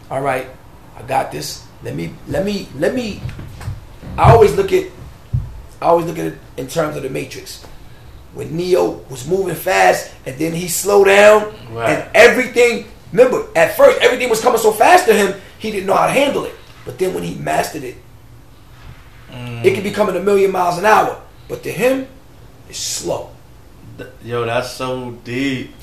all 0.09 0.21
right, 0.21 0.47
I 0.97 1.01
got 1.03 1.31
this. 1.31 1.65
Let 1.83 1.95
me, 1.95 2.13
let 2.27 2.45
me, 2.45 2.67
let 2.77 2.93
me 2.93 3.21
I 4.17 4.31
always 4.31 4.55
look 4.55 4.71
at 4.73 4.85
I 5.81 5.85
always 5.85 6.05
look 6.05 6.19
at 6.19 6.25
it 6.25 6.37
in 6.57 6.67
terms 6.67 6.95
of 6.95 7.03
the 7.03 7.09
Matrix. 7.09 7.63
When 8.33 8.55
Neo 8.55 9.03
was 9.09 9.27
moving 9.27 9.55
fast 9.55 10.11
and 10.25 10.37
then 10.37 10.53
he 10.53 10.67
slowed 10.67 11.07
down 11.07 11.53
Right. 11.71 11.89
and 11.89 12.09
everything 12.15 12.85
remember, 13.11 13.47
at 13.55 13.75
first 13.75 13.99
everything 14.01 14.29
was 14.29 14.41
coming 14.41 14.59
so 14.59 14.71
fast 14.71 15.05
to 15.07 15.13
him, 15.13 15.39
he 15.59 15.71
didn't 15.71 15.87
know 15.87 15.95
how 15.95 16.07
to 16.07 16.13
handle 16.13 16.45
it. 16.45 16.55
But 16.85 16.97
then 16.97 17.13
when 17.13 17.23
he 17.23 17.35
mastered 17.35 17.83
it, 17.83 17.95
mm. 19.31 19.63
it 19.65 19.75
could 19.75 19.83
be 19.83 19.91
coming 19.91 20.15
a 20.15 20.19
million 20.19 20.51
miles 20.51 20.77
an 20.77 20.85
hour. 20.85 21.21
But 21.47 21.63
to 21.63 21.71
him, 21.71 22.07
it's 22.69 22.79
slow. 22.79 23.31
Yo, 24.23 24.45
that's 24.45 24.71
so 24.71 25.11
deep. 25.23 25.73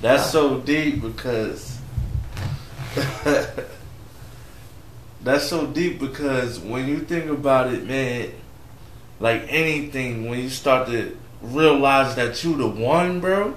That's 0.00 0.30
so 0.30 0.58
deep 0.60 1.02
because 1.02 1.78
that's 5.22 5.44
so 5.48 5.66
deep 5.66 5.98
because 5.98 6.58
when 6.60 6.88
you 6.88 7.00
think 7.00 7.30
about 7.30 7.72
it, 7.72 7.86
man, 7.86 8.30
like 9.20 9.42
anything, 9.48 10.28
when 10.28 10.40
you 10.40 10.48
start 10.48 10.88
to 10.88 11.16
realize 11.42 12.14
that 12.16 12.42
you 12.44 12.56
the 12.56 12.68
one, 12.68 13.20
bro. 13.20 13.54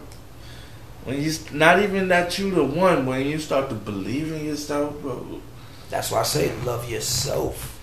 When 1.04 1.20
you 1.22 1.32
not 1.52 1.82
even 1.82 2.08
that 2.10 2.38
you 2.38 2.52
the 2.52 2.64
one, 2.64 3.06
when 3.08 3.26
you 3.26 3.40
start 3.40 3.70
to 3.70 3.76
believe 3.76 4.32
in 4.32 4.46
yourself, 4.46 5.00
bro. 5.02 5.42
That's 5.90 6.12
why 6.12 6.20
I 6.20 6.24
say 6.24 6.52
love 6.64 6.90
yourself. 6.90 7.80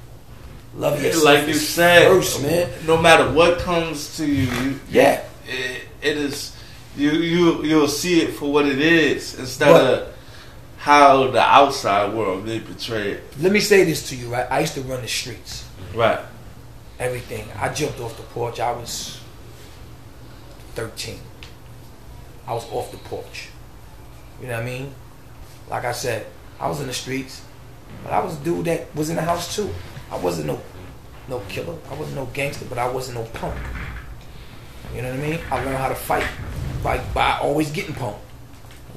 Love 0.76 1.02
yourself. 1.02 1.24
like 1.24 1.48
you 1.48 1.54
said, 1.54 2.08
first, 2.08 2.42
man. 2.42 2.70
no 2.86 3.00
matter 3.00 3.30
what 3.32 3.58
comes 3.58 4.16
to 4.18 4.26
you, 4.26 4.44
you 4.62 4.80
Yeah. 4.90 5.22
it, 5.46 5.82
it 6.02 6.16
is 6.16 6.54
you 6.96 7.10
you 7.10 7.62
you'll 7.64 7.88
see 7.88 8.20
it 8.22 8.34
for 8.34 8.52
what 8.52 8.66
it 8.66 8.80
is 8.80 9.38
instead 9.38 9.72
But- 9.72 9.84
of 10.02 10.14
how 10.78 11.28
the 11.28 11.40
outside 11.40 12.14
world 12.14 12.46
they 12.46 12.60
portray 12.60 13.12
it. 13.12 13.24
Let 13.40 13.52
me 13.52 13.60
say 13.60 13.84
this 13.84 14.08
to 14.10 14.16
you, 14.16 14.28
right? 14.28 14.46
I 14.50 14.60
used 14.60 14.74
to 14.74 14.82
run 14.82 15.02
the 15.02 15.08
streets. 15.08 15.68
Right. 15.94 16.20
Everything. 16.98 17.46
I 17.58 17.68
jumped 17.72 18.00
off 18.00 18.16
the 18.16 18.22
porch. 18.22 18.60
I 18.60 18.72
was 18.72 19.20
13. 20.74 21.18
I 22.46 22.54
was 22.54 22.64
off 22.70 22.92
the 22.92 22.98
porch. 22.98 23.48
You 24.40 24.46
know 24.46 24.54
what 24.54 24.62
I 24.62 24.66
mean? 24.66 24.94
Like 25.68 25.84
I 25.84 25.92
said, 25.92 26.26
I 26.60 26.68
was 26.68 26.80
in 26.80 26.86
the 26.86 26.94
streets, 26.94 27.42
but 28.04 28.12
I 28.12 28.20
was 28.24 28.40
a 28.40 28.44
dude 28.44 28.66
that 28.66 28.94
was 28.94 29.10
in 29.10 29.16
the 29.16 29.22
house 29.22 29.54
too. 29.54 29.68
I 30.10 30.16
wasn't 30.16 30.46
no 30.46 30.60
no 31.28 31.40
killer. 31.48 31.76
I 31.90 31.94
wasn't 31.94 32.16
no 32.16 32.26
gangster, 32.26 32.64
but 32.66 32.78
I 32.78 32.88
wasn't 32.88 33.18
no 33.18 33.24
punk. 33.38 33.56
You 34.94 35.02
know 35.02 35.10
what 35.10 35.18
I 35.18 35.22
mean? 35.22 35.40
I 35.50 35.64
learned 35.64 35.76
how 35.76 35.88
to 35.88 35.94
fight 35.94 36.26
by 36.82 36.98
by 37.12 37.38
always 37.38 37.70
getting 37.70 37.94
punked. 37.94 38.20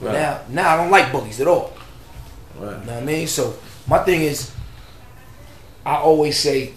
Right. 0.01 0.13
Now 0.13 0.41
now 0.49 0.73
I 0.73 0.77
don't 0.77 0.91
like 0.91 1.11
bullies 1.11 1.39
at 1.39 1.47
all. 1.47 1.73
Right. 2.57 2.79
You 2.79 2.85
know 2.85 2.93
what 2.93 3.03
I 3.03 3.05
mean? 3.05 3.27
So 3.27 3.55
my 3.87 3.99
thing 3.99 4.21
is, 4.21 4.51
I 5.85 5.95
always 5.95 6.39
say, 6.39 6.73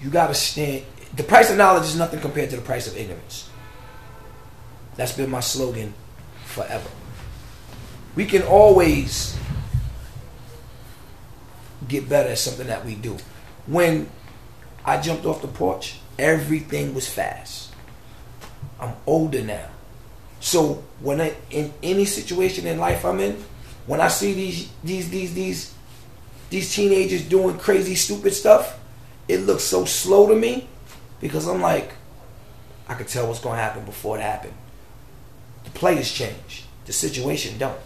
you 0.00 0.10
gotta 0.10 0.34
stand. 0.34 0.84
The 1.14 1.22
price 1.22 1.50
of 1.50 1.56
knowledge 1.56 1.84
is 1.84 1.96
nothing 1.96 2.20
compared 2.20 2.50
to 2.50 2.56
the 2.56 2.62
price 2.62 2.86
of 2.86 2.96
ignorance. 2.96 3.48
That's 4.96 5.12
been 5.12 5.30
my 5.30 5.40
slogan 5.40 5.94
forever. 6.46 6.88
We 8.16 8.26
can 8.26 8.42
always 8.42 9.36
get 11.88 12.08
better 12.08 12.30
at 12.30 12.38
something 12.38 12.66
that 12.68 12.84
we 12.84 12.94
do. 12.94 13.16
When 13.66 14.08
I 14.84 15.00
jumped 15.00 15.26
off 15.26 15.42
the 15.42 15.48
porch, 15.48 15.98
everything 16.18 16.94
was 16.94 17.08
fast. 17.08 17.72
I'm 18.80 18.94
older 19.06 19.42
now. 19.42 19.68
So 20.44 20.84
when 21.00 21.22
I 21.22 21.34
in 21.48 21.72
any 21.82 22.04
situation 22.04 22.66
in 22.66 22.78
life 22.78 23.06
I'm 23.06 23.18
in, 23.18 23.42
when 23.86 24.02
I 24.02 24.08
see 24.08 24.34
these 24.34 24.70
these 24.84 25.08
these 25.08 25.32
these 25.32 25.74
these 26.50 26.74
teenagers 26.74 27.26
doing 27.26 27.56
crazy 27.56 27.94
stupid 27.94 28.34
stuff, 28.34 28.78
it 29.26 29.38
looks 29.38 29.64
so 29.64 29.86
slow 29.86 30.28
to 30.28 30.36
me 30.36 30.68
because 31.18 31.48
I'm 31.48 31.62
like, 31.62 31.94
I 32.86 32.92
could 32.92 33.08
tell 33.08 33.26
what's 33.26 33.40
gonna 33.40 33.56
happen 33.56 33.86
before 33.86 34.18
it 34.18 34.20
happened. 34.20 34.52
The 35.64 35.70
players 35.70 36.12
change, 36.12 36.66
the 36.84 36.92
situation 36.92 37.56
don't. 37.56 37.80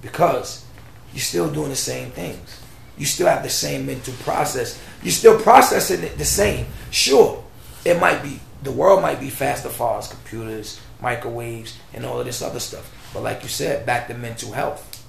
Because 0.00 0.64
you're 1.12 1.20
still 1.20 1.50
doing 1.50 1.70
the 1.70 1.74
same 1.74 2.12
things. 2.12 2.62
You 2.96 3.06
still 3.06 3.26
have 3.26 3.42
the 3.42 3.50
same 3.50 3.86
mental 3.86 4.14
process. 4.22 4.80
You're 5.02 5.10
still 5.10 5.40
processing 5.40 6.04
it 6.04 6.16
the 6.16 6.24
same. 6.24 6.66
Sure, 6.92 7.42
it 7.84 7.98
might 7.98 8.22
be 8.22 8.38
the 8.62 8.72
world 8.72 9.02
might 9.02 9.20
be 9.20 9.30
fast 9.30 9.64
as 9.64 9.74
far 9.74 9.98
as 9.98 10.08
computers, 10.08 10.80
microwaves, 11.00 11.78
and 11.94 12.04
all 12.04 12.20
of 12.20 12.26
this 12.26 12.42
other 12.42 12.60
stuff. 12.60 12.92
But 13.14 13.22
like 13.22 13.42
you 13.42 13.48
said, 13.48 13.86
back 13.86 14.08
to 14.08 14.14
mental 14.14 14.52
health. 14.52 15.04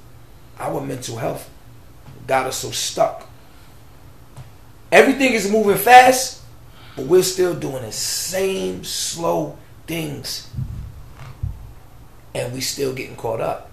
Our 0.60 0.82
mental 0.82 1.18
health 1.18 1.50
got 2.28 2.48
us 2.48 2.58
so 2.58 2.72
stuck. 2.72 3.28
Everything 4.92 5.34
is 5.34 5.50
moving 5.50 5.78
fast, 5.78 6.42
but 6.96 7.06
we're 7.06 7.24
still 7.24 7.56
doing 7.56 7.84
the 7.84 7.92
same 7.92 8.84
slow 8.84 9.58
things. 9.88 10.50
And 12.34 12.54
we're 12.54 12.62
still 12.62 12.94
getting 12.94 13.16
caught 13.16 13.42
up. 13.42 13.72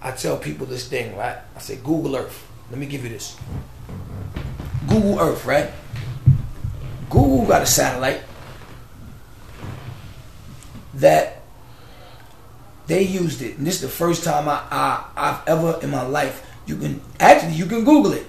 I 0.00 0.10
tell 0.10 0.36
people 0.36 0.66
this 0.66 0.88
thing, 0.88 1.16
right? 1.16 1.38
I 1.54 1.60
say 1.60 1.76
Google 1.76 2.16
Earth. 2.16 2.48
Let 2.70 2.80
me 2.80 2.86
give 2.86 3.04
you 3.04 3.10
this. 3.10 3.36
Google 4.88 5.20
Earth, 5.20 5.44
right? 5.46 5.70
Google 7.12 7.44
got 7.44 7.60
a 7.60 7.66
satellite 7.66 8.22
that 10.94 11.42
they 12.86 13.02
used 13.02 13.42
it, 13.42 13.58
and 13.58 13.66
this 13.66 13.76
is 13.76 13.80
the 13.82 13.88
first 13.88 14.24
time 14.24 14.48
I, 14.48 14.64
I 14.70 15.04
I've 15.14 15.46
ever 15.46 15.78
in 15.82 15.90
my 15.90 16.02
life. 16.02 16.40
You 16.66 16.76
can 16.76 17.00
actually 17.20 17.52
you 17.52 17.66
can 17.66 17.84
Google 17.84 18.12
it. 18.12 18.26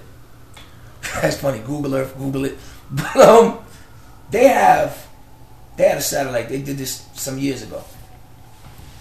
That's 1.22 1.40
funny. 1.40 1.60
Google 1.60 1.96
Earth, 1.96 2.16
Google 2.18 2.46
it. 2.46 2.58
But 2.92 3.16
um, 3.18 3.60
they 4.30 4.50
have 4.50 5.08
they 5.78 5.88
had 5.88 5.98
a 5.98 6.02
satellite. 6.02 6.50
They 6.50 6.62
did 6.62 6.78
this 6.78 7.08
some 7.14 7.40
years 7.40 7.64
ago. 7.64 7.84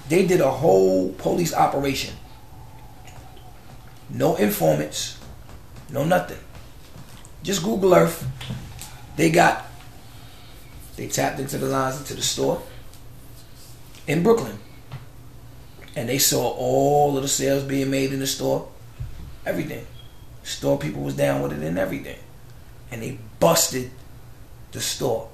They 0.08 0.26
did 0.26 0.40
a 0.40 0.50
whole 0.50 1.12
police 1.18 1.52
operation. 1.52 2.14
No 4.08 4.36
informants, 4.36 5.18
no 5.90 6.04
nothing. 6.04 6.38
Just 7.42 7.62
Google 7.64 7.94
Earth. 7.94 8.24
They 9.16 9.30
got 9.30 9.66
they 10.96 11.08
tapped 11.08 11.40
into 11.40 11.58
the 11.58 11.66
lines 11.66 11.98
into 11.98 12.14
the 12.14 12.22
store 12.22 12.62
in 14.06 14.22
Brooklyn. 14.22 14.58
And 15.94 16.08
they 16.08 16.18
saw 16.18 16.50
all 16.50 17.16
of 17.16 17.22
the 17.22 17.28
sales 17.28 17.64
being 17.64 17.90
made 17.90 18.12
in 18.12 18.20
the 18.20 18.26
store. 18.26 18.68
Everything. 19.44 19.86
Store 20.42 20.78
people 20.78 21.02
was 21.02 21.14
down 21.14 21.42
with 21.42 21.52
it 21.52 21.62
and 21.62 21.78
everything. 21.78 22.18
And 22.90 23.02
they 23.02 23.18
busted 23.40 23.90
the 24.72 24.80
store. 24.80 25.28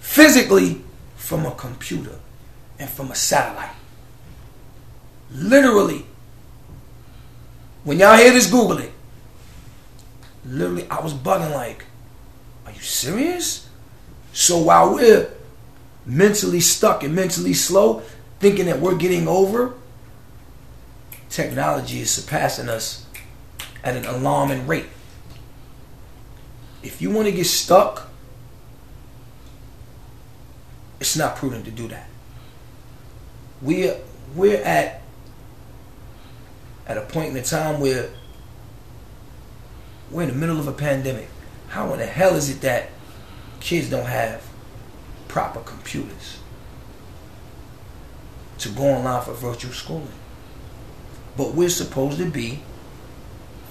Physically 0.00 0.82
from 1.16 1.46
a 1.46 1.52
computer 1.52 2.18
and 2.78 2.88
from 2.88 3.10
a 3.10 3.14
satellite. 3.14 3.74
Literally. 5.32 6.04
When 7.84 7.98
y'all 7.98 8.16
hear 8.16 8.32
this, 8.32 8.50
Google 8.50 8.78
it. 8.78 8.92
Literally, 10.44 10.88
I 10.90 11.00
was 11.00 11.12
bugging 11.12 11.54
like, 11.54 11.84
are 12.66 12.72
you 12.72 12.80
serious? 12.80 13.67
So 14.38 14.56
while 14.56 14.94
we're 14.94 15.28
mentally 16.06 16.60
stuck 16.60 17.02
and 17.02 17.12
mentally 17.12 17.54
slow, 17.54 18.04
thinking 18.38 18.66
that 18.66 18.78
we're 18.78 18.94
getting 18.94 19.26
over, 19.26 19.74
technology 21.28 22.02
is 22.02 22.12
surpassing 22.12 22.68
us 22.68 23.04
at 23.82 23.96
an 23.96 24.04
alarming 24.04 24.68
rate. 24.68 24.86
If 26.84 27.02
you 27.02 27.10
want 27.10 27.26
to 27.26 27.32
get 27.32 27.46
stuck, 27.46 28.08
it's 31.00 31.16
not 31.16 31.34
prudent 31.34 31.64
to 31.64 31.72
do 31.72 31.88
that. 31.88 32.08
We're 33.60 33.96
we're 34.36 34.62
at 34.62 35.02
at 36.86 36.96
a 36.96 37.00
point 37.00 37.30
in 37.30 37.34
the 37.34 37.42
time 37.42 37.80
where 37.80 38.10
we're 40.12 40.22
in 40.22 40.28
the 40.28 40.36
middle 40.36 40.60
of 40.60 40.68
a 40.68 40.72
pandemic. 40.72 41.28
How 41.70 41.92
in 41.92 41.98
the 41.98 42.06
hell 42.06 42.36
is 42.36 42.48
it 42.48 42.60
that 42.60 42.90
kids 43.60 43.90
don't 43.90 44.06
have 44.06 44.42
proper 45.28 45.60
computers 45.60 46.38
to 48.58 48.68
go 48.70 48.84
online 48.84 49.22
for 49.22 49.32
virtual 49.32 49.72
schooling? 49.72 50.08
But 51.36 51.54
we're 51.54 51.68
supposed 51.68 52.18
to 52.18 52.30
be 52.30 52.62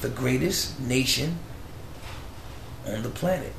the 0.02 0.10
greatest 0.10 0.80
nation 0.80 1.38
on 2.86 3.04
the 3.04 3.10
planet. 3.10 3.54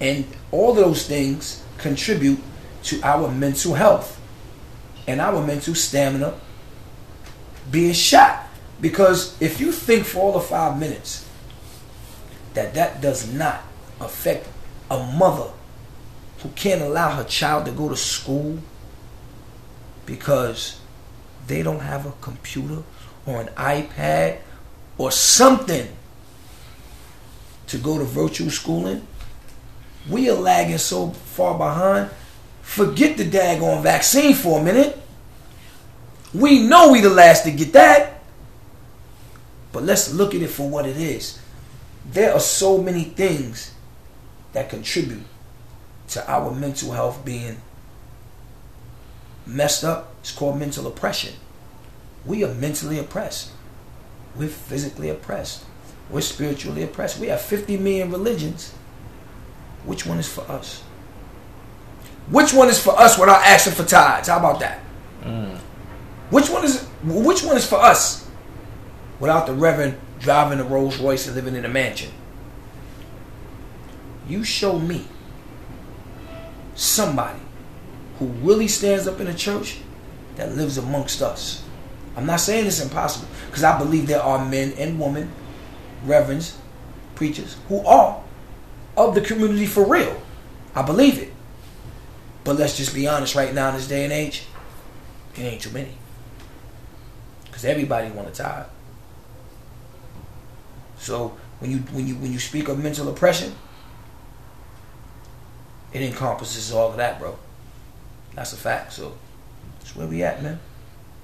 And 0.00 0.26
all 0.50 0.74
those 0.74 1.06
things 1.06 1.62
contribute 1.78 2.40
to 2.84 3.00
our 3.02 3.30
mental 3.30 3.74
health 3.74 4.20
and 5.06 5.20
our 5.20 5.44
mental 5.44 5.74
stamina 5.74 6.34
being 7.70 7.92
shot. 7.92 8.48
Because 8.80 9.40
if 9.40 9.60
you 9.60 9.72
think 9.72 10.04
for 10.04 10.18
all 10.20 10.36
of 10.36 10.46
five 10.46 10.78
minutes 10.78 11.28
that 12.54 12.74
that 12.74 13.00
does 13.00 13.32
not 13.32 13.62
affect 14.00 14.48
a 14.92 15.12
mother 15.14 15.50
who 16.42 16.50
can't 16.50 16.82
allow 16.82 17.10
her 17.10 17.24
child 17.24 17.64
to 17.64 17.72
go 17.72 17.88
to 17.88 17.96
school 17.96 18.58
because 20.04 20.80
they 21.46 21.62
don't 21.62 21.80
have 21.80 22.04
a 22.04 22.12
computer 22.20 22.82
or 23.24 23.40
an 23.40 23.48
iPad 23.56 24.38
or 24.98 25.10
something 25.10 25.88
to 27.68 27.78
go 27.78 27.98
to 27.98 28.04
virtual 28.04 28.50
schooling, 28.50 29.06
we 30.10 30.28
are 30.28 30.34
lagging 30.34 30.78
so 30.78 31.10
far 31.10 31.56
behind. 31.56 32.10
Forget 32.60 33.16
the 33.16 33.24
daggone 33.24 33.82
vaccine 33.82 34.34
for 34.34 34.60
a 34.60 34.62
minute. 34.62 35.00
We 36.34 36.66
know 36.66 36.92
we 36.92 37.00
the 37.00 37.08
last 37.10 37.44
to 37.44 37.50
get 37.50 37.72
that. 37.72 38.22
But 39.72 39.84
let's 39.84 40.12
look 40.12 40.34
at 40.34 40.42
it 40.42 40.48
for 40.48 40.68
what 40.68 40.86
it 40.86 40.96
is. 40.96 41.40
There 42.10 42.34
are 42.34 42.40
so 42.40 42.78
many 42.78 43.04
things 43.04 43.71
that 44.52 44.68
contribute 44.70 45.24
to 46.08 46.30
our 46.30 46.52
mental 46.52 46.92
health 46.92 47.24
being 47.24 47.56
messed 49.46 49.84
up. 49.84 50.14
It's 50.20 50.32
called 50.32 50.58
mental 50.58 50.86
oppression. 50.86 51.34
We 52.24 52.44
are 52.44 52.54
mentally 52.54 52.98
oppressed. 52.98 53.50
We're 54.36 54.48
physically 54.48 55.08
oppressed. 55.08 55.64
We're 56.10 56.20
spiritually 56.20 56.82
oppressed. 56.82 57.18
We 57.18 57.28
have 57.28 57.40
50 57.40 57.78
million 57.78 58.10
religions. 58.10 58.72
Which 59.84 60.06
one 60.06 60.18
is 60.18 60.28
for 60.28 60.42
us? 60.42 60.82
Which 62.30 62.52
one 62.52 62.68
is 62.68 62.78
for 62.78 62.98
us 62.98 63.18
without 63.18 63.42
asking 63.44 63.74
for 63.74 63.84
tithes? 63.84 64.28
How 64.28 64.38
about 64.38 64.60
that? 64.60 64.80
Mm. 65.22 65.58
Which 66.30 66.48
one 66.48 66.64
is 66.64 66.82
which 67.02 67.42
one 67.42 67.56
is 67.56 67.66
for 67.66 67.76
us 67.76 68.28
without 69.18 69.46
the 69.46 69.52
reverend 69.52 69.98
driving 70.20 70.60
a 70.60 70.64
Rolls 70.64 70.98
Royce 70.98 71.26
and 71.26 71.34
living 71.34 71.56
in 71.56 71.64
a 71.64 71.68
mansion? 71.68 72.10
You 74.28 74.44
show 74.44 74.78
me 74.78 75.06
somebody 76.74 77.40
who 78.18 78.26
really 78.26 78.68
stands 78.68 79.06
up 79.06 79.20
in 79.20 79.26
a 79.26 79.34
church 79.34 79.78
that 80.36 80.54
lives 80.56 80.78
amongst 80.78 81.22
us. 81.22 81.64
I'm 82.16 82.26
not 82.26 82.40
saying 82.40 82.66
it's 82.66 82.82
impossible 82.82 83.28
because 83.46 83.64
I 83.64 83.78
believe 83.78 84.06
there 84.06 84.22
are 84.22 84.44
men 84.44 84.72
and 84.78 85.00
women, 85.00 85.30
reverends, 86.04 86.56
preachers 87.14 87.56
who 87.68 87.84
are 87.86 88.22
of 88.96 89.14
the 89.14 89.20
community 89.20 89.66
for 89.66 89.84
real. 89.84 90.20
I 90.74 90.82
believe 90.82 91.18
it. 91.18 91.32
But 92.44 92.56
let's 92.56 92.76
just 92.76 92.94
be 92.94 93.06
honest 93.06 93.34
right 93.34 93.54
now 93.54 93.68
in 93.68 93.76
this 93.76 93.88
day 93.88 94.04
and 94.04 94.12
age, 94.12 94.44
it 95.36 95.40
ain't 95.40 95.62
too 95.62 95.70
many. 95.70 95.92
Because 97.44 97.64
everybody 97.64 98.10
want 98.10 98.28
a 98.28 98.32
tithe. 98.32 98.66
So 100.98 101.36
when 101.58 101.70
you 101.70 101.78
when 101.78 102.06
you 102.06 102.14
when 102.16 102.32
you 102.32 102.38
speak 102.38 102.68
of 102.68 102.78
mental 102.78 103.08
oppression, 103.08 103.54
it 105.92 106.02
encompasses 106.02 106.72
all 106.72 106.90
of 106.90 106.96
that, 106.96 107.18
bro. 107.18 107.38
That's 108.34 108.52
a 108.52 108.56
fact. 108.56 108.92
So 108.94 109.14
that's 109.78 109.94
where 109.94 110.06
we 110.06 110.22
at, 110.22 110.42
man. 110.42 110.58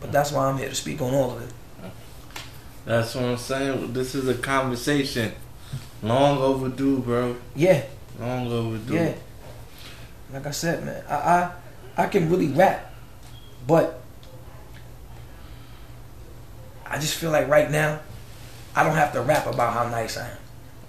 But 0.00 0.12
that's 0.12 0.32
why 0.32 0.46
I'm 0.46 0.58
here 0.58 0.68
to 0.68 0.74
speak 0.74 1.00
on 1.00 1.14
all 1.14 1.32
of 1.32 1.42
it. 1.42 1.52
That's 2.84 3.14
what 3.14 3.24
I'm 3.24 3.36
saying. 3.36 3.92
This 3.92 4.14
is 4.14 4.28
a 4.28 4.34
conversation 4.34 5.32
long 6.02 6.38
overdue, 6.38 6.98
bro. 6.98 7.36
Yeah. 7.54 7.84
Long 8.18 8.50
overdue. 8.50 8.94
Yeah. 8.94 9.14
Like 10.32 10.46
I 10.46 10.50
said, 10.50 10.84
man, 10.84 11.04
I 11.08 11.14
I, 11.14 12.04
I 12.04 12.06
can 12.06 12.30
really 12.30 12.48
rap, 12.48 12.92
but 13.66 14.00
I 16.86 16.98
just 16.98 17.14
feel 17.14 17.30
like 17.30 17.48
right 17.48 17.70
now, 17.70 18.00
I 18.74 18.84
don't 18.84 18.94
have 18.94 19.12
to 19.12 19.22
rap 19.22 19.46
about 19.46 19.72
how 19.72 19.88
nice 19.88 20.16
I 20.16 20.28
am. 20.28 20.36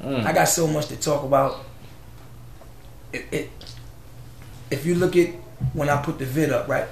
Mm. 0.02 0.26
I 0.26 0.34
got 0.34 0.48
so 0.48 0.68
much 0.68 0.88
to 0.88 0.96
talk 0.96 1.24
about. 1.24 1.66
It, 3.12 3.26
it, 3.32 3.50
if 4.72 4.86
you 4.86 4.96
look 4.96 5.16
at 5.16 5.30
when 5.74 5.90
I 5.90 6.02
put 6.02 6.20
the 6.20 6.26
vid 6.26 6.52
up, 6.52 6.68
right? 6.68 6.88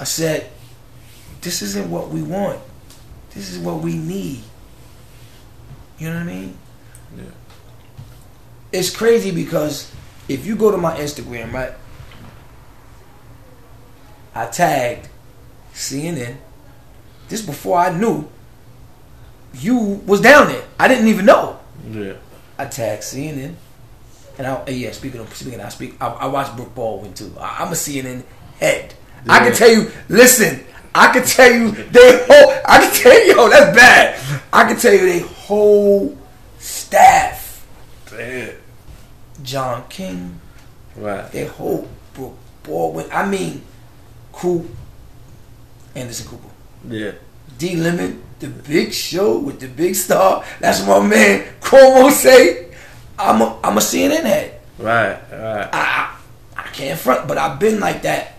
I 0.00 0.04
said, 0.04 0.50
this 1.40 1.62
isn't 1.62 1.90
what 1.90 2.08
we 2.08 2.22
want. 2.22 2.60
This 3.30 3.52
is 3.52 3.58
what 3.58 3.80
we 3.80 3.94
need. 3.94 4.42
You 5.98 6.08
know 6.08 6.14
what 6.16 6.22
I 6.22 6.24
mean? 6.24 6.58
Yeah. 7.16 7.24
It's 8.72 8.94
crazy 8.94 9.30
because 9.30 9.92
if 10.28 10.46
you 10.46 10.56
go 10.56 10.70
to 10.70 10.76
my 10.76 10.96
Instagram, 10.96 11.52
right? 11.52 11.72
I 14.34 14.46
tagged 14.46 15.08
CNN. 15.72 16.36
This 17.28 17.42
before 17.42 17.78
I 17.78 17.96
knew 17.96 18.28
you 19.54 19.76
was 20.06 20.20
down 20.20 20.48
there. 20.48 20.64
I 20.78 20.88
didn't 20.88 21.08
even 21.08 21.24
know. 21.24 21.58
Yeah. 21.90 22.14
I 22.58 22.66
tagged 22.66 23.02
CNN. 23.02 23.54
And 24.38 24.46
I, 24.46 24.68
yeah, 24.68 24.92
speaking 24.92 25.20
of 25.20 25.34
speaking, 25.34 25.60
I 25.60 25.68
speak. 25.70 25.96
I, 26.00 26.08
I 26.08 26.26
watch 26.26 26.54
Brooke 26.56 26.74
Baldwin 26.74 27.14
too. 27.14 27.32
I, 27.40 27.62
am 27.62 27.68
a 27.68 27.76
CNN 27.76 28.22
head. 28.58 28.94
Yeah. 29.26 29.32
I 29.32 29.38
can 29.40 29.54
tell 29.54 29.70
you. 29.70 29.90
Listen, 30.08 30.64
I 30.94 31.12
can 31.12 31.24
tell 31.24 31.52
you 31.52 31.70
they 31.70 32.26
whole. 32.28 32.52
I 32.66 32.78
can 32.80 32.94
tell 32.94 33.26
you, 33.26 33.34
yo, 33.34 33.48
that's 33.48 33.76
bad. 33.76 34.42
I 34.52 34.64
can 34.64 34.76
tell 34.76 34.92
you 34.92 35.00
they 35.06 35.20
whole 35.20 36.16
staff. 36.58 37.66
Damn. 38.10 38.54
John 39.42 39.88
King. 39.88 40.40
Right. 40.96 41.30
They 41.32 41.46
whole 41.46 41.88
Brooke 42.14 42.38
Baldwin. 42.62 43.06
I 43.12 43.26
mean, 43.28 43.62
Coop. 44.32 44.66
Anderson 45.94 46.28
Cooper. 46.28 46.48
Yeah. 46.88 47.12
D 47.58 47.76
Lemon, 47.76 48.22
the 48.38 48.48
big 48.48 48.92
show 48.92 49.38
with 49.38 49.60
the 49.60 49.68
big 49.68 49.94
star. 49.94 50.44
That's 50.60 50.86
my 50.86 51.00
man 51.00 51.46
Cuomo 51.60 52.10
say. 52.10 52.65
I'm 53.18 53.40
a, 53.40 53.58
I'm 53.62 53.76
a 53.76 53.80
CNN 53.80 54.22
head. 54.22 54.60
Right, 54.78 55.18
right. 55.32 55.68
I, 55.72 56.16
I, 56.56 56.62
I 56.62 56.62
can't 56.68 56.98
front, 56.98 57.26
but 57.26 57.38
I've 57.38 57.58
been 57.58 57.80
like 57.80 58.02
that 58.02 58.34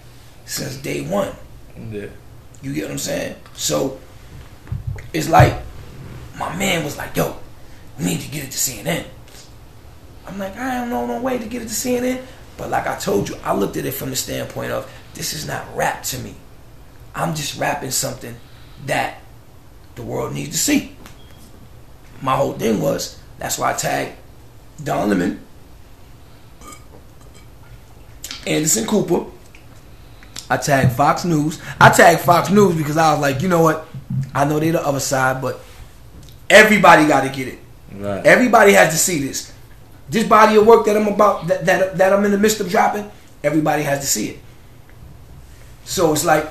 since 0.45 0.77
day 0.77 1.01
one. 1.07 1.31
Yeah. 1.91 2.07
You 2.61 2.73
get 2.73 2.83
what 2.83 2.91
I'm 2.91 2.97
saying? 2.97 3.35
So 3.53 3.99
it's 5.13 5.29
like 5.29 5.53
my 6.37 6.55
man 6.55 6.83
was 6.83 6.97
like, 6.97 7.15
"Yo, 7.15 7.35
we 7.97 8.05
need 8.05 8.21
to 8.21 8.31
get 8.31 8.43
it 8.43 8.51
to 8.51 8.57
CNN." 8.57 9.05
I'm 10.27 10.37
like, 10.37 10.57
I 10.57 10.79
don't 10.79 10.89
know 10.89 11.05
no 11.05 11.21
way 11.21 11.37
to 11.37 11.45
get 11.45 11.61
it 11.61 11.69
to 11.69 11.73
CNN. 11.73 12.23
But 12.57 12.69
like 12.69 12.87
I 12.87 12.97
told 12.97 13.29
you, 13.29 13.35
I 13.43 13.53
looked 13.55 13.77
at 13.77 13.85
it 13.85 13.93
from 13.93 14.09
the 14.09 14.15
standpoint 14.15 14.71
of 14.71 14.91
this 15.13 15.33
is 15.33 15.47
not 15.47 15.65
rap 15.75 16.03
to 16.03 16.19
me. 16.19 16.35
I'm 17.15 17.33
just 17.33 17.59
rapping 17.59 17.91
something 17.91 18.35
that 18.85 19.19
the 19.95 20.03
world 20.03 20.33
needs 20.33 20.51
to 20.51 20.57
see. 20.57 20.95
My 22.21 22.35
whole 22.35 22.53
thing 22.53 22.81
was 22.81 23.19
that's 23.39 23.57
why 23.57 23.71
I 23.71 23.73
tagged 23.73 24.15
Don 24.83 25.09
Lemon, 25.09 25.39
Anderson 28.45 28.85
Cooper. 28.85 29.31
I 30.49 30.57
tagged 30.57 30.93
Fox 30.93 31.25
News. 31.25 31.61
I 31.79 31.89
tagged 31.89 32.21
Fox 32.21 32.49
News 32.49 32.75
because 32.75 32.95
I 32.95 33.11
was 33.11 33.21
like, 33.21 33.41
you 33.41 33.49
know 33.49 33.61
what? 33.61 33.85
I 34.33 34.45
know 34.45 34.59
they're 34.59 34.71
the 34.71 34.85
other 34.85 35.01
side, 35.01 35.41
but 35.41 35.59
everybody 36.49 37.05
got 37.05 37.21
to 37.21 37.29
get 37.29 37.49
it. 37.49 37.59
Right. 37.93 38.25
Everybody 38.25 38.71
has 38.73 38.91
to 38.93 38.97
see 38.97 39.19
this. 39.19 39.53
This 40.09 40.25
body 40.25 40.55
of 40.55 40.65
work 40.65 40.85
that 40.85 40.95
I'm 40.95 41.07
about, 41.07 41.47
that, 41.47 41.65
that 41.65 41.97
that 41.97 42.13
I'm 42.13 42.23
in 42.23 42.31
the 42.31 42.37
midst 42.37 42.61
of 42.61 42.69
dropping, 42.69 43.11
everybody 43.43 43.83
has 43.83 43.99
to 43.99 44.05
see 44.05 44.29
it. 44.29 44.39
So 45.83 46.13
it's 46.13 46.23
like, 46.23 46.49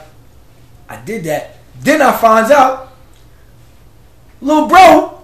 I 0.89 1.01
did 1.01 1.25
that. 1.25 1.57
Then 1.81 2.03
I 2.03 2.15
finds 2.17 2.51
out, 2.51 2.93
little 4.41 4.69
bro, 4.69 5.23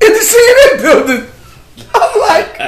in 0.00 0.12
the 0.12 0.18
CNN 0.18 0.82
building. 0.82 1.33
I'm 1.94 2.20
like, 2.20 2.60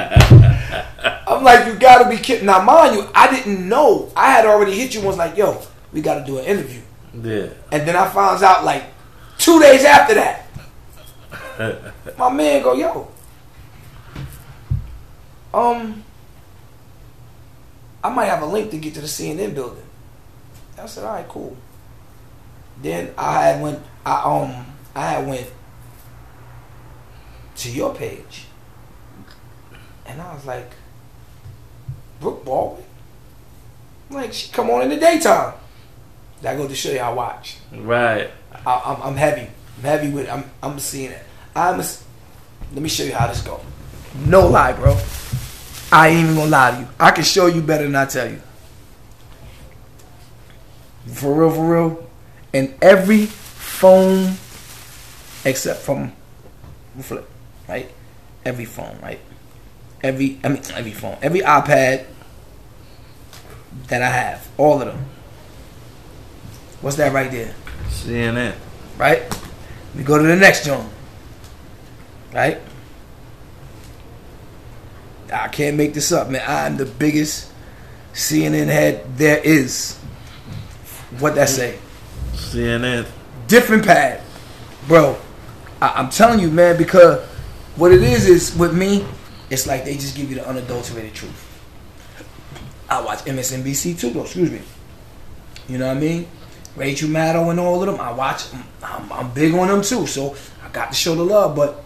I'm 1.28 1.44
like, 1.44 1.66
you 1.66 1.74
gotta 1.78 2.08
be 2.08 2.16
kidding. 2.16 2.46
Now, 2.46 2.62
mind 2.62 2.96
you, 2.96 3.08
I 3.14 3.30
didn't 3.34 3.68
know. 3.68 4.10
I 4.16 4.30
had 4.30 4.46
already 4.46 4.72
hit 4.72 4.94
you 4.94 5.02
once, 5.02 5.16
like, 5.16 5.36
yo, 5.36 5.60
we 5.92 6.00
gotta 6.00 6.24
do 6.24 6.38
an 6.38 6.44
interview. 6.44 6.80
Yeah. 7.14 7.48
And 7.72 7.86
then 7.86 7.96
I 7.96 8.08
found 8.08 8.42
out 8.42 8.64
like 8.64 8.84
two 9.38 9.60
days 9.60 9.84
after 9.84 10.14
that. 10.14 10.46
my 12.18 12.30
man 12.30 12.62
go, 12.62 12.74
yo. 12.74 13.08
Um, 15.54 16.04
I 18.04 18.10
might 18.10 18.26
have 18.26 18.42
a 18.42 18.46
link 18.46 18.70
to 18.72 18.78
get 18.78 18.94
to 18.94 19.00
the 19.00 19.06
CNN 19.06 19.54
building. 19.54 19.82
I 20.78 20.86
said, 20.86 21.04
all 21.04 21.14
right, 21.14 21.28
cool. 21.28 21.56
Then 22.82 23.14
I 23.16 23.42
had 23.42 23.62
went, 23.62 23.80
I 24.04 24.22
um, 24.22 24.66
I 24.94 25.10
had 25.10 25.26
went 25.26 25.50
to 27.56 27.70
your 27.70 27.94
page 27.94 28.45
and 30.06 30.20
I 30.20 30.34
was 30.34 30.46
like, 30.46 30.70
Brooke 32.20 32.44
Baldwin? 32.44 32.84
like, 34.10 34.32
she 34.32 34.50
come 34.52 34.70
on 34.70 34.82
in 34.82 34.90
the 34.90 34.96
daytime. 34.96 35.54
That 36.42 36.56
go 36.56 36.68
to 36.68 36.74
show 36.74 36.90
you 36.90 36.98
I 36.98 37.12
watch. 37.12 37.58
Right. 37.72 38.30
I, 38.64 39.00
am 39.04 39.16
heavy. 39.16 39.50
I'm 39.78 39.82
heavy 39.82 40.10
with. 40.10 40.28
I'm. 40.28 40.44
I'm 40.62 40.78
seeing 40.78 41.10
it. 41.10 41.22
I'm. 41.54 41.80
A, 41.80 41.84
let 42.72 42.82
me 42.82 42.88
show 42.88 43.04
you 43.04 43.14
how 43.14 43.26
this 43.26 43.40
go. 43.42 43.60
No 44.26 44.46
lie, 44.46 44.72
bro. 44.72 44.98
I 45.92 46.08
ain't 46.08 46.24
even 46.24 46.36
gonna 46.36 46.50
lie 46.50 46.70
to 46.72 46.80
you. 46.80 46.88
I 46.98 47.10
can 47.10 47.24
show 47.24 47.46
you 47.46 47.62
better 47.62 47.84
than 47.84 47.94
I 47.94 48.06
tell 48.06 48.30
you. 48.30 48.40
For 51.06 51.32
real, 51.32 51.50
for 51.50 51.72
real. 51.72 52.10
And 52.52 52.74
every 52.82 53.26
phone, 53.26 54.34
except 55.44 55.80
from 55.80 56.12
flip, 57.00 57.28
right? 57.68 57.90
Every 58.44 58.64
phone, 58.64 58.98
right? 59.02 59.20
Every 60.06 60.38
I 60.42 60.48
mean 60.48 60.62
every 60.74 60.92
phone, 60.92 61.18
every 61.22 61.40
iPad 61.40 62.06
that 63.88 64.02
I 64.02 64.08
have, 64.08 64.48
all 64.56 64.80
of 64.80 64.86
them. 64.86 65.04
What's 66.80 66.96
that 66.96 67.12
right 67.12 67.30
there? 67.30 67.54
CNN. 67.88 68.54
Right? 68.98 69.22
We 69.94 70.02
go 70.02 70.18
to 70.18 70.24
the 70.24 70.36
next 70.36 70.68
one. 70.68 70.88
right? 72.32 72.60
I 75.32 75.48
can't 75.48 75.76
make 75.76 75.94
this 75.94 76.12
up, 76.12 76.30
man. 76.30 76.42
I'm 76.46 76.76
the 76.76 76.84
biggest 76.84 77.50
CNN 78.12 78.66
head 78.66 79.16
there 79.16 79.38
is. 79.38 79.96
What 81.18 81.34
that 81.34 81.48
say? 81.48 81.78
CNN. 82.34 83.06
Different 83.48 83.84
pad, 83.84 84.22
bro. 84.86 85.16
I, 85.80 85.94
I'm 85.96 86.10
telling 86.10 86.40
you, 86.40 86.50
man, 86.50 86.76
because 86.76 87.24
what 87.76 87.92
it 87.92 88.02
is 88.02 88.28
is 88.28 88.56
with 88.56 88.74
me, 88.74 89.04
it's 89.50 89.66
like 89.66 89.84
they 89.84 89.94
just 89.94 90.16
give 90.16 90.28
you 90.30 90.36
the 90.36 90.46
unadulterated 90.48 91.14
truth. 91.14 91.52
I 92.88 93.00
watch 93.02 93.20
MSNBC 93.24 93.98
too, 93.98 94.10
though. 94.10 94.22
Excuse 94.22 94.50
me. 94.50 94.60
You 95.68 95.78
know 95.78 95.88
what 95.88 95.96
I 95.96 96.00
mean? 96.00 96.28
Rachel 96.76 97.08
Maddow 97.08 97.50
and 97.50 97.58
all 97.58 97.82
of 97.82 97.86
them. 97.86 98.00
I 98.00 98.12
watch. 98.12 98.52
Um, 98.52 98.64
I'm, 98.82 99.12
I'm 99.12 99.30
big 99.32 99.54
on 99.54 99.68
them 99.68 99.82
too, 99.82 100.06
so 100.06 100.36
I 100.64 100.68
got 100.68 100.90
to 100.90 100.94
show 100.94 101.14
the 101.14 101.24
love. 101.24 101.56
But 101.56 101.82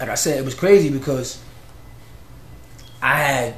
like 0.00 0.08
I 0.08 0.14
said, 0.14 0.38
it 0.38 0.44
was 0.44 0.54
crazy 0.54 0.90
because 0.90 1.40
I 3.02 3.16
had 3.16 3.56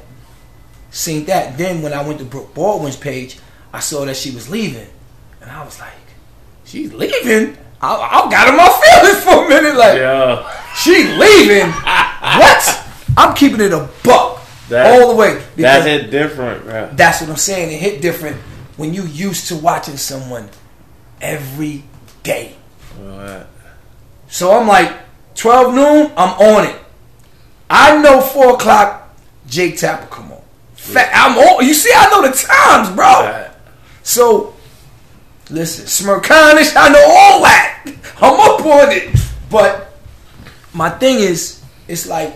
seen 0.91 1.25
that. 1.25 1.57
Then 1.57 1.81
when 1.81 1.93
I 1.93 2.05
went 2.05 2.19
to 2.19 2.25
Brooke 2.25 2.53
Baldwin's 2.53 2.97
page, 2.97 3.37
I 3.71 3.79
saw 3.79 4.05
that 4.05 4.15
she 4.15 4.31
was 4.31 4.49
leaving, 4.49 4.87
and 5.41 5.49
I 5.49 5.63
was 5.63 5.79
like, 5.79 5.93
"She's 6.65 6.93
leaving." 6.93 7.57
I, 7.81 7.95
I 7.95 8.29
got 8.31 8.47
in 8.47 8.55
my 8.55 8.69
feelings 8.69 9.23
for 9.25 9.45
a 9.45 9.49
minute, 9.49 9.75
like, 9.75 9.97
Yeah. 9.97 10.73
she 10.73 11.03
leaving? 11.17 11.69
what? 12.39 12.82
I'm 13.17 13.35
keeping 13.35 13.61
it 13.61 13.73
a 13.73 13.89
buck 14.03 14.41
That- 14.69 15.01
all 15.01 15.09
the 15.09 15.15
way. 15.15 15.41
That 15.57 15.85
hit 15.85 16.09
different, 16.11 16.63
bro. 16.65 16.89
That's 16.93 17.21
what 17.21 17.29
I'm 17.29 17.37
saying. 17.37 17.71
It 17.71 17.77
hit 17.79 18.01
different 18.01 18.37
when 18.77 18.93
you 18.93 19.03
used 19.03 19.47
to 19.49 19.55
watching 19.55 19.97
someone 19.97 20.49
every 21.21 21.83
day. 22.23 22.55
Right. 22.99 23.45
So 24.27 24.57
I'm 24.57 24.67
like, 24.67 24.91
12 25.35 25.73
noon, 25.73 26.11
I'm 26.17 26.33
on 26.39 26.65
it. 26.67 26.75
I 27.69 27.97
know 28.01 28.21
4 28.21 28.53
o'clock, 28.55 29.15
Jake 29.47 29.77
Tapper 29.77 30.07
come 30.07 30.31
on. 30.31 30.41
Fa- 30.75 31.09
I'm 31.15 31.37
on. 31.37 31.65
You 31.65 31.73
see, 31.73 31.91
I 31.95 32.09
know 32.09 32.21
the 32.27 32.35
times, 32.35 32.89
bro. 32.95 33.05
Right. 33.05 33.49
So, 34.03 34.53
listen, 35.49 35.85
Smerconish, 35.85 36.73
I 36.75 36.89
know 36.89 37.05
all 37.07 37.41
that. 37.43 37.85
I'm 38.21 38.39
up 38.39 38.65
on 38.65 38.91
it. 38.91 39.15
But 39.49 39.93
my 40.73 40.89
thing 40.89 41.19
is, 41.19 41.63
it's 41.87 42.07
like, 42.07 42.35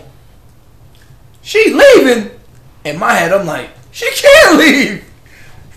she 1.48 1.72
leaving. 1.72 2.30
In 2.84 2.98
my 2.98 3.14
head, 3.14 3.32
I'm 3.32 3.46
like, 3.46 3.70
she 3.90 4.10
can't 4.12 4.58
leave. 4.58 5.04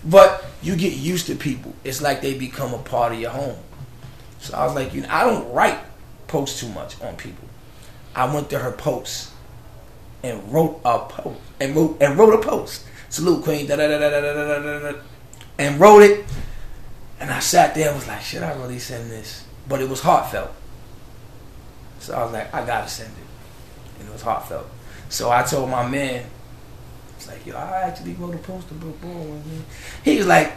But 0.04 0.44
you 0.60 0.76
get 0.76 0.92
used 0.92 1.26
to 1.28 1.34
people. 1.34 1.74
It's 1.82 2.02
like 2.02 2.20
they 2.20 2.36
become 2.36 2.74
a 2.74 2.78
part 2.78 3.14
of 3.14 3.18
your 3.18 3.30
home. 3.30 3.56
So 4.38 4.54
I 4.54 4.66
was 4.66 4.74
like, 4.74 4.92
you 4.92 5.00
know, 5.00 5.08
I 5.10 5.24
don't 5.24 5.50
write 5.50 5.78
posts 6.26 6.60
too 6.60 6.68
much 6.68 7.00
on 7.00 7.16
people. 7.16 7.48
I 8.14 8.32
went 8.32 8.50
to 8.50 8.58
her 8.58 8.70
post 8.70 9.30
and 10.22 10.52
wrote 10.52 10.78
a 10.84 10.98
post 10.98 11.40
and 11.58 11.74
wrote 11.74 11.96
and 12.02 12.18
wrote 12.18 12.34
a 12.34 12.46
post. 12.46 12.84
Salute 13.08 13.42
Queen, 13.42 13.66
da 13.66 13.76
da 13.76 13.88
da 13.88 13.98
da 13.98 14.10
da 14.10 14.20
da 14.20 14.58
da 14.58 14.92
da, 14.92 14.98
and 15.58 15.80
wrote 15.80 16.02
it. 16.02 16.26
And 17.18 17.30
I 17.30 17.38
sat 17.38 17.74
there 17.74 17.88
and 17.88 17.96
was 17.96 18.06
like, 18.06 18.20
should 18.20 18.42
I 18.42 18.52
really 18.60 18.78
send 18.78 19.10
this? 19.10 19.46
But 19.66 19.80
it 19.80 19.88
was 19.88 20.02
heartfelt. 20.02 20.50
So 22.00 22.14
I 22.14 22.24
was 22.24 22.32
like, 22.32 22.52
I 22.52 22.66
gotta 22.66 22.88
send 22.88 23.12
it. 23.12 24.00
And 24.00 24.08
it 24.10 24.12
was 24.12 24.20
heartfelt. 24.20 24.66
So 25.12 25.30
I 25.30 25.42
told 25.42 25.68
my 25.68 25.86
man, 25.86 26.24
it's 27.18 27.28
like, 27.28 27.44
yo, 27.44 27.54
I 27.54 27.82
actually 27.82 28.14
wrote 28.14 28.34
a 28.34 28.38
poster 28.38 28.74
book. 28.74 28.96
He 30.02 30.16
was 30.16 30.26
like, 30.26 30.50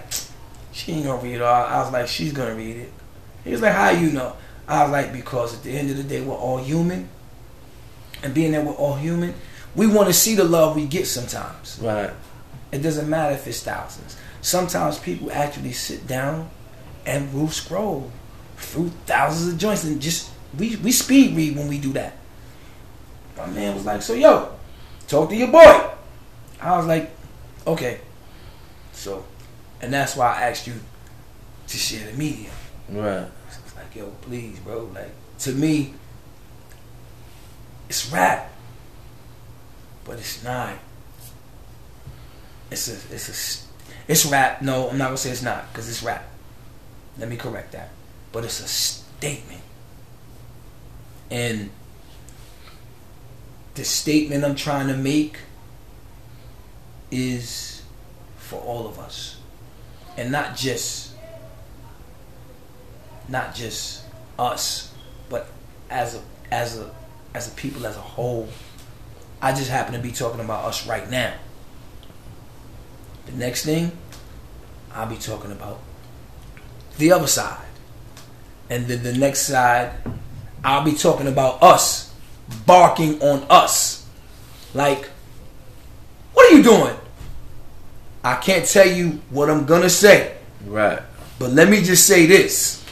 she 0.71 0.93
ain't 0.93 1.05
gonna 1.05 1.21
read 1.21 1.35
it 1.35 1.41
all. 1.41 1.65
I 1.65 1.81
was 1.81 1.91
like, 1.91 2.07
she's 2.07 2.31
gonna 2.31 2.55
read 2.55 2.77
it. 2.77 2.93
He 3.43 3.51
was 3.51 3.61
like, 3.61 3.73
how 3.73 3.89
you 3.89 4.11
know? 4.11 4.33
I 4.65 4.83
was 4.83 4.93
like, 4.93 5.11
because 5.11 5.57
at 5.57 5.63
the 5.63 5.71
end 5.71 5.89
of 5.91 5.97
the 5.97 6.03
day, 6.03 6.21
we're 6.21 6.35
all 6.35 6.57
human. 6.57 7.09
And 8.23 8.33
being 8.33 8.53
that 8.53 8.63
we're 8.63 8.71
all 8.71 8.95
human, 8.95 9.33
we 9.75 9.87
want 9.87 10.07
to 10.07 10.13
see 10.13 10.35
the 10.35 10.45
love 10.45 10.77
we 10.77 10.85
get 10.85 11.05
sometimes. 11.05 11.77
Right. 11.81 12.11
It 12.71 12.77
doesn't 12.77 13.09
matter 13.09 13.35
if 13.35 13.45
it's 13.47 13.61
thousands. 13.61 14.15
Sometimes 14.39 14.97
people 14.99 15.33
actually 15.33 15.73
sit 15.73 16.07
down 16.07 16.49
and 17.05 17.33
will 17.33 17.49
scroll 17.49 18.09
through 18.55 18.91
thousands 19.05 19.51
of 19.51 19.59
joints 19.59 19.83
and 19.83 20.01
just 20.01 20.31
we 20.57 20.77
we 20.77 20.93
speed 20.93 21.35
read 21.35 21.57
when 21.57 21.67
we 21.67 21.77
do 21.77 21.91
that. 21.91 22.13
My 23.37 23.47
man 23.47 23.75
was 23.75 23.85
like, 23.85 24.01
"So 24.01 24.13
yo, 24.13 24.51
talk 25.07 25.29
to 25.29 25.35
your 25.35 25.49
boy." 25.49 25.89
I 26.61 26.77
was 26.77 26.87
like, 26.87 27.11
"Okay." 27.67 27.99
So, 28.93 29.25
and 29.81 29.93
that's 29.93 30.15
why 30.15 30.35
I 30.35 30.49
asked 30.49 30.67
you 30.67 30.73
to 31.67 31.77
share 31.77 32.09
the 32.09 32.17
media. 32.17 32.49
Right. 32.89 33.27
It's 33.47 33.75
like, 33.75 33.95
yo, 33.95 34.09
please, 34.21 34.59
bro. 34.59 34.89
Like 34.93 35.11
to 35.39 35.51
me, 35.51 35.93
it's 37.89 38.11
rap, 38.11 38.51
but 40.05 40.17
it's 40.17 40.43
not. 40.43 40.73
It's 42.71 42.87
a, 42.87 43.13
it's 43.13 43.29
a, 43.29 44.11
it's 44.11 44.25
rap. 44.25 44.61
No, 44.61 44.89
I'm 44.89 44.97
not 44.97 45.05
gonna 45.05 45.17
say 45.17 45.31
it's 45.31 45.43
not 45.43 45.71
because 45.71 45.89
it's 45.89 46.03
rap. 46.03 46.27
Let 47.17 47.29
me 47.29 47.37
correct 47.37 47.73
that. 47.73 47.89
But 48.31 48.43
it's 48.43 48.59
a 48.59 48.67
statement, 48.67 49.61
and 51.31 51.69
the 53.75 53.83
statement 53.83 54.43
I'm 54.43 54.55
trying 54.55 54.87
to 54.87 54.95
make 54.95 55.37
is 57.11 57.83
for 58.37 58.59
all 58.59 58.87
of 58.87 58.97
us, 58.99 59.37
and 60.17 60.31
not 60.31 60.55
just 60.55 61.13
not 63.27 63.53
just 63.53 64.03
us, 64.39 64.93
but 65.29 65.47
as 65.89 66.15
a 66.15 66.21
as 66.51 66.79
a 66.79 66.89
as 67.33 67.51
a 67.51 67.55
people 67.55 67.85
as 67.85 67.97
a 67.97 68.01
whole. 68.01 68.47
I 69.41 69.51
just 69.51 69.69
happen 69.69 69.93
to 69.93 69.99
be 69.99 70.11
talking 70.11 70.39
about 70.39 70.65
us 70.65 70.87
right 70.87 71.09
now. 71.09 71.33
The 73.25 73.33
next 73.33 73.65
thing, 73.65 73.91
I'll 74.93 75.09
be 75.09 75.17
talking 75.17 75.51
about 75.51 75.79
the 76.97 77.11
other 77.11 77.27
side. 77.27 77.61
And 78.69 78.87
then 78.87 79.03
the 79.03 79.13
next 79.13 79.41
side, 79.41 79.91
I'll 80.63 80.83
be 80.83 80.93
talking 80.93 81.27
about 81.27 81.61
us 81.61 82.14
barking 82.65 83.21
on 83.21 83.45
us. 83.49 84.07
Like, 84.73 85.09
what 86.33 86.51
are 86.51 86.55
you 86.55 86.63
doing? 86.63 86.95
I 88.23 88.35
can't 88.35 88.65
tell 88.65 88.87
you 88.87 89.21
what 89.29 89.49
I'm 89.49 89.65
gonna 89.65 89.89
say. 89.89 90.37
Right. 90.65 91.01
But 91.37 91.51
let 91.51 91.69
me 91.69 91.81
just 91.81 92.07
say 92.07 92.25
this. 92.25 92.83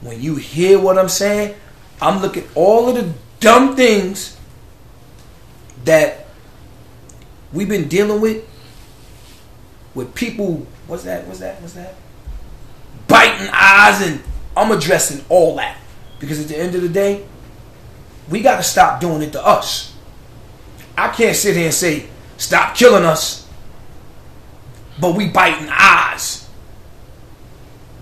When 0.00 0.20
you 0.20 0.36
hear 0.36 0.78
what 0.78 0.98
I'm 0.98 1.08
saying, 1.08 1.54
I'm 2.00 2.20
looking 2.20 2.48
all 2.54 2.88
of 2.88 2.94
the 2.94 3.12
dumb 3.40 3.76
things 3.76 4.36
that 5.84 6.26
we've 7.52 7.68
been 7.68 7.88
dealing 7.88 8.20
with 8.20 8.44
with 9.94 10.14
people 10.14 10.66
what's 10.86 11.04
that 11.04 11.26
what's 11.26 11.40
that 11.40 11.60
what's 11.60 11.74
that 11.74 11.94
biting 13.08 13.48
eyes 13.52 14.00
and 14.06 14.22
I'm 14.56 14.70
addressing 14.70 15.24
all 15.28 15.56
that 15.56 15.76
because 16.18 16.40
at 16.40 16.48
the 16.48 16.56
end 16.56 16.74
of 16.74 16.82
the 16.82 16.88
day 16.88 17.26
we 18.32 18.40
got 18.40 18.56
to 18.56 18.62
stop 18.62 19.00
doing 19.00 19.22
it 19.22 19.32
to 19.32 19.46
us 19.46 19.94
I 20.96 21.08
can't 21.08 21.36
sit 21.36 21.54
here 21.56 21.66
and 21.66 21.74
say 21.74 22.06
stop 22.38 22.74
killing 22.74 23.04
us 23.04 23.48
but 25.00 25.14
we 25.16 25.28
biting 25.28 25.68
eyes 25.70 26.48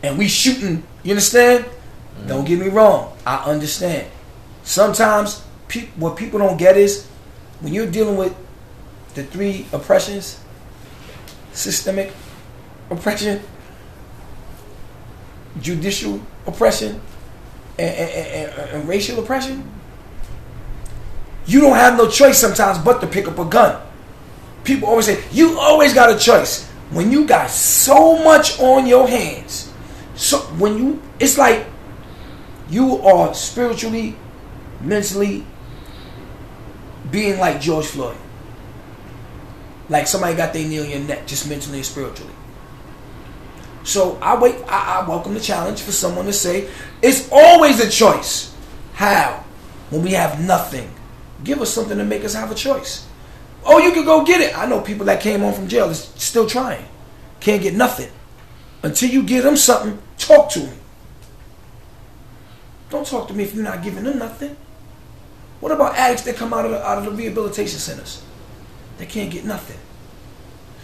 and 0.02 0.16
we 0.18 0.28
shooting. 0.28 0.82
You 1.02 1.12
understand? 1.12 1.66
Don't 2.26 2.44
get 2.46 2.58
me 2.58 2.68
wrong. 2.68 3.16
I 3.26 3.36
understand. 3.44 4.08
Sometimes 4.64 5.42
pe- 5.68 5.88
what 5.96 6.16
people 6.16 6.38
don't 6.38 6.56
get 6.56 6.76
is 6.76 7.06
when 7.60 7.72
you're 7.74 7.86
dealing 7.90 8.16
with 8.16 8.34
the 9.14 9.24
three 9.24 9.66
oppressions, 9.72 10.40
systemic 11.52 12.12
oppression, 12.90 13.42
judicial 15.60 16.20
oppression, 16.46 17.00
and, 17.78 17.90
and, 17.96 18.26
and- 18.58 18.70
and 18.70 18.88
racial 18.88 19.18
oppression. 19.20 19.70
You 21.50 21.60
don't 21.60 21.74
have 21.74 21.96
no 21.96 22.08
choice 22.08 22.38
sometimes 22.38 22.78
but 22.78 23.00
to 23.00 23.08
pick 23.08 23.26
up 23.26 23.36
a 23.40 23.44
gun. 23.44 23.82
People 24.62 24.86
always 24.86 25.06
say, 25.06 25.24
you 25.32 25.58
always 25.58 25.92
got 25.92 26.08
a 26.08 26.16
choice. 26.16 26.64
When 26.92 27.10
you 27.10 27.26
got 27.26 27.50
so 27.50 28.22
much 28.22 28.60
on 28.60 28.86
your 28.86 29.08
hands, 29.08 29.72
so 30.14 30.38
when 30.60 30.78
you, 30.78 31.02
it's 31.18 31.36
like 31.36 31.66
you 32.68 32.98
are 32.98 33.34
spiritually, 33.34 34.14
mentally 34.80 35.44
being 37.10 37.40
like 37.40 37.60
George 37.60 37.86
Floyd. 37.86 38.16
Like 39.88 40.06
somebody 40.06 40.36
got 40.36 40.52
their 40.52 40.68
knee 40.68 40.78
on 40.78 40.88
your 40.88 41.00
neck, 41.00 41.26
just 41.26 41.48
mentally 41.48 41.78
and 41.78 41.86
spiritually. 41.86 42.32
So 43.82 44.20
I 44.22 44.38
wait. 44.38 44.54
I, 44.68 45.00
I 45.00 45.08
welcome 45.08 45.34
the 45.34 45.40
challenge 45.40 45.82
for 45.82 45.90
someone 45.90 46.26
to 46.26 46.32
say 46.32 46.70
it's 47.02 47.28
always 47.32 47.80
a 47.80 47.90
choice. 47.90 48.54
How? 48.92 49.44
When 49.90 50.02
we 50.02 50.12
have 50.12 50.40
nothing, 50.40 50.88
give 51.44 51.60
us 51.60 51.72
something 51.72 51.98
to 51.98 52.04
make 52.04 52.24
us 52.24 52.34
have 52.34 52.50
a 52.50 52.54
choice. 52.54 53.06
Oh, 53.64 53.78
you 53.78 53.92
can 53.92 54.04
go 54.04 54.24
get 54.24 54.40
it. 54.40 54.56
I 54.56 54.66
know 54.66 54.80
people 54.80 55.06
that 55.06 55.20
came 55.20 55.40
home 55.40 55.52
from 55.52 55.68
jail 55.68 55.88
is 55.90 56.04
still 56.16 56.46
trying, 56.46 56.84
can't 57.40 57.62
get 57.62 57.74
nothing. 57.74 58.10
Until 58.82 59.10
you 59.10 59.22
give 59.22 59.44
them 59.44 59.56
something, 59.56 60.00
talk 60.16 60.50
to 60.50 60.60
them. 60.60 60.78
Don't 62.88 63.06
talk 63.06 63.28
to 63.28 63.34
me 63.34 63.44
if 63.44 63.54
you're 63.54 63.62
not 63.64 63.82
giving 63.82 64.04
them 64.04 64.18
nothing. 64.18 64.56
What 65.60 65.72
about 65.72 65.94
addicts 65.96 66.22
that 66.22 66.36
come 66.36 66.54
out 66.54 66.64
of 66.64 66.70
the, 66.70 66.84
out 66.84 66.98
of 66.98 67.04
the 67.04 67.10
rehabilitation 67.10 67.78
centers? 67.78 68.22
They 68.98 69.06
can't 69.06 69.30
get 69.30 69.44
nothing. 69.44 69.78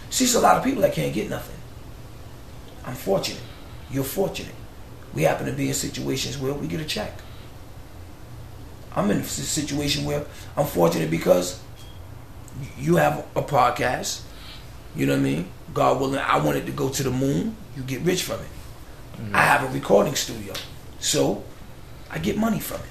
See, 0.09 0.25
it's 0.25 0.35
a 0.35 0.39
lot 0.39 0.57
of 0.57 0.63
people 0.63 0.81
that 0.83 0.93
can't 0.93 1.13
get 1.13 1.29
nothing. 1.29 1.57
I'm 2.85 2.95
fortunate. 2.95 3.41
You're 3.91 4.03
fortunate. 4.03 4.55
We 5.13 5.23
happen 5.23 5.47
to 5.47 5.51
be 5.51 5.67
in 5.67 5.73
situations 5.73 6.37
where 6.37 6.53
we 6.53 6.67
get 6.67 6.79
a 6.79 6.85
check. 6.85 7.19
I'm 8.97 9.11
in 9.11 9.17
a 9.19 9.23
situation 9.23 10.05
where 10.05 10.25
I'm 10.57 10.65
fortunate 10.65 11.11
because 11.11 11.61
you 12.79 12.95
have 12.95 13.19
a 13.35 13.43
podcast. 13.43 14.23
You 14.95 15.05
know 15.05 15.13
what 15.13 15.19
I 15.19 15.23
mean? 15.23 15.47
God 15.71 16.01
willing, 16.01 16.17
I 16.17 16.39
wanted 16.39 16.65
to 16.65 16.71
go 16.71 16.89
to 16.89 17.03
the 17.03 17.11
moon. 17.11 17.55
You 17.75 17.83
get 17.83 18.01
rich 18.01 18.23
from 18.23 18.39
it. 18.39 18.47
Mm-hmm. 19.17 19.35
I 19.35 19.41
have 19.41 19.69
a 19.69 19.71
recording 19.71 20.15
studio. 20.15 20.53
So 20.99 21.43
I 22.09 22.17
get 22.17 22.37
money 22.37 22.59
from 22.59 22.81
it. 22.81 22.87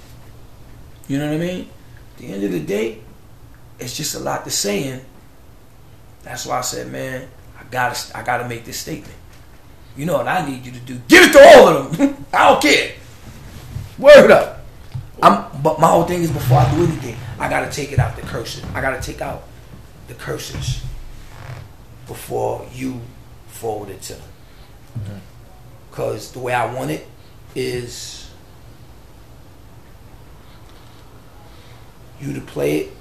You 1.08 1.18
know 1.18 1.26
what 1.26 1.34
I 1.34 1.44
mean? 1.44 1.68
At 2.12 2.18
the 2.18 2.26
end 2.32 2.44
of 2.44 2.52
the 2.52 2.60
day, 2.60 3.00
it's 3.80 3.96
just 3.96 4.14
a 4.14 4.20
lot 4.20 4.44
to 4.44 4.50
say. 4.50 4.84
And 4.84 5.04
that's 6.22 6.46
why 6.46 6.58
I 6.58 6.60
said, 6.60 6.86
man, 6.92 7.28
I 7.58 7.64
gotta, 7.68 8.16
I 8.16 8.22
gotta 8.22 8.48
make 8.48 8.64
this 8.64 8.78
statement. 8.78 9.14
You 9.96 10.06
know 10.06 10.18
what 10.18 10.28
I 10.28 10.48
need 10.48 10.64
you 10.64 10.70
to 10.70 10.78
do? 10.78 11.00
Give 11.08 11.24
it 11.24 11.32
to 11.32 11.40
all 11.40 11.66
of 11.66 11.96
them. 11.96 12.26
I 12.32 12.48
don't 12.48 12.62
care. 12.62 12.92
Word 13.98 14.30
up. 14.30 14.55
I'm, 15.22 15.62
but 15.62 15.80
my 15.80 15.88
whole 15.88 16.04
thing 16.04 16.22
is 16.22 16.30
before 16.30 16.58
I 16.58 16.70
do 16.74 16.84
anything, 16.84 17.16
I 17.38 17.48
gotta 17.48 17.70
take 17.70 17.92
it 17.92 17.98
out 17.98 18.16
the 18.16 18.22
curses. 18.22 18.64
I 18.74 18.80
gotta 18.80 19.00
take 19.00 19.20
out 19.20 19.44
the 20.08 20.14
curses 20.14 20.82
before 22.06 22.66
you 22.72 23.00
forward 23.48 23.90
it 23.90 24.02
to 24.02 24.14
them. 24.14 25.20
Because 25.90 26.26
mm-hmm. 26.26 26.38
the 26.38 26.44
way 26.44 26.54
I 26.54 26.72
want 26.72 26.90
it 26.90 27.06
is 27.54 28.30
you 32.20 32.32
to 32.34 32.40
play 32.40 32.78
it. 32.78 32.92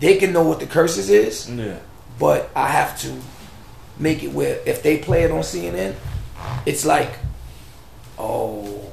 They 0.00 0.16
can 0.16 0.32
know 0.32 0.42
what 0.42 0.60
the 0.60 0.66
curses 0.66 1.10
is. 1.10 1.48
Yeah. 1.50 1.78
But 2.18 2.50
I 2.54 2.68
have 2.68 2.98
to 3.00 3.16
make 3.98 4.22
it 4.22 4.32
where 4.32 4.60
if 4.66 4.82
they 4.82 4.98
play 4.98 5.22
it 5.22 5.30
on 5.30 5.40
CNN, 5.40 5.94
it's 6.66 6.84
like, 6.84 7.10
oh, 8.18 8.92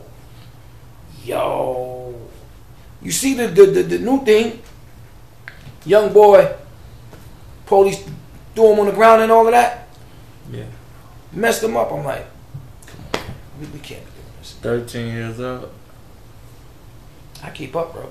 yo. 1.24 2.07
You 3.02 3.12
see 3.12 3.34
the 3.34 3.48
the, 3.48 3.66
the, 3.66 3.84
the 3.84 4.00
new 4.00 4.24
thing, 4.26 4.62
young 5.86 6.12
boy, 6.14 6.56
police 7.66 8.04
threw 8.56 8.74
him 8.74 8.80
on 8.80 8.86
the 8.88 8.92
ground 8.92 9.22
and 9.22 9.32
all 9.32 9.46
of 9.46 9.52
that. 9.52 9.88
Yeah. 10.52 10.66
Messed 11.32 11.64
him 11.64 11.78
up. 11.78 11.92
I'm 11.92 12.04
like, 12.04 12.26
come 12.86 13.06
on, 13.14 13.22
we, 13.60 13.68
we 13.68 13.80
can't 13.80 14.04
be 14.04 14.12
doing 14.12 14.34
this. 14.40 14.54
13 14.62 15.08
years 15.08 15.40
old. 15.40 15.72
I 17.44 17.52
keep 17.52 17.76
up, 17.76 17.94
bro. 17.94 18.10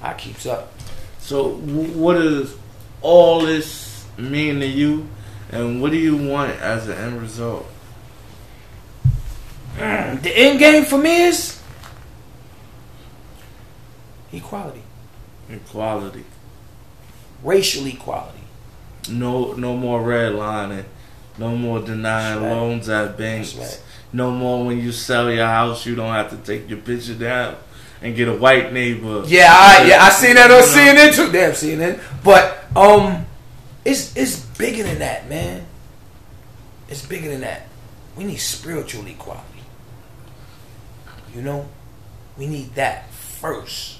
I 0.00 0.14
keeps 0.14 0.46
up. 0.46 0.72
So, 1.18 1.54
what 1.54 2.14
does 2.14 2.56
all 3.00 3.40
this 3.40 4.06
mean 4.16 4.60
to 4.60 4.66
you, 4.66 5.08
and 5.50 5.80
what 5.80 5.90
do 5.90 5.96
you 5.96 6.16
want 6.16 6.52
as 6.60 6.88
an 6.88 6.96
end 6.96 7.20
result? 7.20 7.66
Mm, 9.76 10.22
the 10.22 10.36
end 10.36 10.58
game 10.58 10.84
for 10.84 10.98
me 10.98 11.24
is 11.24 11.60
equality. 14.34 14.82
Equality. 15.50 16.24
Racial 17.42 17.86
equality. 17.86 18.40
No, 19.10 19.52
no 19.52 19.76
more 19.76 20.00
redlining. 20.00 20.84
No 21.36 21.56
more 21.56 21.80
denying 21.80 22.42
right. 22.42 22.50
loans 22.50 22.88
at 22.88 23.18
banks. 23.18 23.54
Right. 23.54 23.82
No 24.12 24.30
more 24.30 24.64
when 24.64 24.80
you 24.80 24.92
sell 24.92 25.30
your 25.30 25.46
house, 25.46 25.84
you 25.84 25.94
don't 25.94 26.12
have 26.12 26.30
to 26.30 26.36
take 26.36 26.68
your 26.68 26.78
picture 26.78 27.14
down 27.14 27.56
and 28.00 28.14
get 28.14 28.28
a 28.28 28.36
white 28.36 28.72
neighbor. 28.72 29.24
Yeah, 29.26 29.48
I, 29.50 29.86
yeah, 29.88 30.02
I 30.02 30.10
seen 30.10 30.36
that 30.36 30.50
on 30.50 30.62
CNN 30.62 31.14
too. 31.16 31.32
Damn 31.32 31.52
CNN, 31.52 32.00
but 32.22 32.64
um, 32.76 33.26
it's 33.84 34.16
it's 34.16 34.38
bigger 34.56 34.84
than 34.84 35.00
that, 35.00 35.28
man. 35.28 35.66
It's 36.88 37.04
bigger 37.04 37.30
than 37.30 37.40
that. 37.40 37.66
We 38.16 38.24
need 38.24 38.36
spiritual 38.36 39.06
equality. 39.06 39.42
You 41.34 41.42
know, 41.42 41.68
we 42.38 42.46
need 42.46 42.74
that 42.76 43.10
first. 43.10 43.98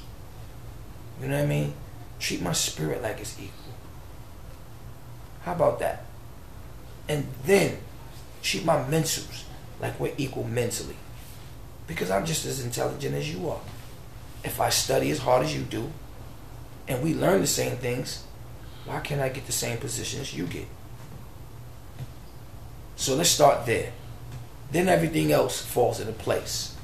You 1.20 1.28
know 1.28 1.36
what 1.36 1.44
I 1.44 1.46
mean? 1.46 1.74
Treat 2.18 2.42
my 2.42 2.52
spirit 2.52 3.02
like 3.02 3.20
it's 3.20 3.38
equal. 3.38 3.74
How 5.42 5.52
about 5.52 5.78
that? 5.80 6.04
And 7.08 7.26
then 7.44 7.78
treat 8.42 8.64
my 8.64 8.76
mentals 8.76 9.44
like 9.80 9.98
we're 10.00 10.14
equal 10.16 10.44
mentally. 10.44 10.96
Because 11.86 12.10
I'm 12.10 12.24
just 12.24 12.46
as 12.46 12.64
intelligent 12.64 13.14
as 13.14 13.32
you 13.32 13.48
are. 13.50 13.60
If 14.42 14.60
I 14.60 14.70
study 14.70 15.10
as 15.10 15.18
hard 15.18 15.44
as 15.44 15.54
you 15.54 15.62
do, 15.62 15.90
and 16.88 17.02
we 17.02 17.14
learn 17.14 17.40
the 17.40 17.46
same 17.46 17.76
things, 17.76 18.24
why 18.84 19.00
can't 19.00 19.20
I 19.20 19.28
get 19.28 19.46
the 19.46 19.52
same 19.52 19.78
positions 19.78 20.34
you 20.34 20.46
get? 20.46 20.66
So 22.96 23.14
let's 23.14 23.30
start 23.30 23.66
there. 23.66 23.92
Then 24.70 24.88
everything 24.88 25.32
else 25.32 25.60
falls 25.60 26.00
into 26.00 26.12
place. 26.12 26.74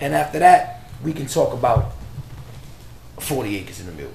And 0.00 0.14
after 0.14 0.38
that, 0.38 0.90
we 1.02 1.12
can 1.12 1.26
talk 1.26 1.52
about 1.52 1.92
40 3.18 3.56
acres 3.56 3.80
in 3.80 3.86
the 3.86 3.92
middle. 3.92 4.12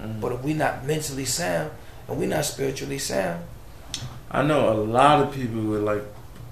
Mm-hmm. 0.00 0.20
But 0.20 0.32
if 0.32 0.42
we're 0.42 0.56
not 0.56 0.84
mentally 0.84 1.24
sound 1.24 1.70
and 2.08 2.18
we're 2.18 2.28
not 2.28 2.44
spiritually 2.44 2.98
sound, 2.98 3.44
I 4.30 4.42
know 4.42 4.72
a 4.72 4.74
lot 4.74 5.20
of 5.20 5.34
people 5.34 5.62
with 5.62 5.82
like 5.82 6.02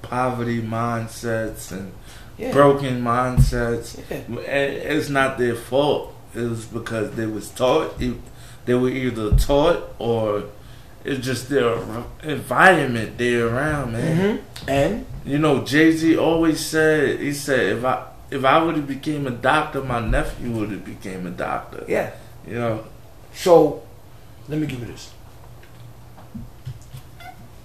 poverty 0.02 0.60
mindsets 0.60 1.72
and 1.72 1.92
yeah. 2.36 2.52
broken 2.52 3.02
mindsets. 3.02 3.98
Yeah. 4.10 4.36
It's 4.46 5.08
not 5.08 5.38
their 5.38 5.54
fault. 5.54 6.14
It 6.34 6.42
was 6.42 6.66
because 6.66 7.12
they 7.16 7.26
was 7.26 7.50
taught. 7.50 7.98
They 7.98 8.74
were 8.74 8.90
either 8.90 9.36
taught 9.36 9.94
or 9.98 10.44
it's 11.04 11.24
just 11.24 11.48
their 11.48 11.78
environment 12.22 13.16
they're 13.16 13.48
around, 13.48 13.92
man. 13.92 14.38
Mm-hmm. 14.38 14.70
And 14.70 15.06
you 15.24 15.38
know, 15.38 15.64
Jay 15.64 15.92
Z 15.92 16.16
always 16.16 16.64
said 16.64 17.20
he 17.20 17.32
said 17.32 17.78
if 17.78 17.84
I 17.84 18.09
if 18.30 18.44
I 18.44 18.62
would 18.62 18.76
have 18.76 18.86
became 18.86 19.26
a 19.26 19.30
doctor, 19.30 19.82
my 19.82 20.00
nephew 20.00 20.50
would 20.52 20.70
have 20.70 20.84
became 20.84 21.26
a 21.26 21.30
doctor. 21.30 21.84
Yeah. 21.88 22.12
You 22.46 22.54
know. 22.54 22.84
So 23.34 23.82
let 24.48 24.58
me 24.58 24.66
give 24.66 24.80
you 24.80 24.86
this 24.86 25.12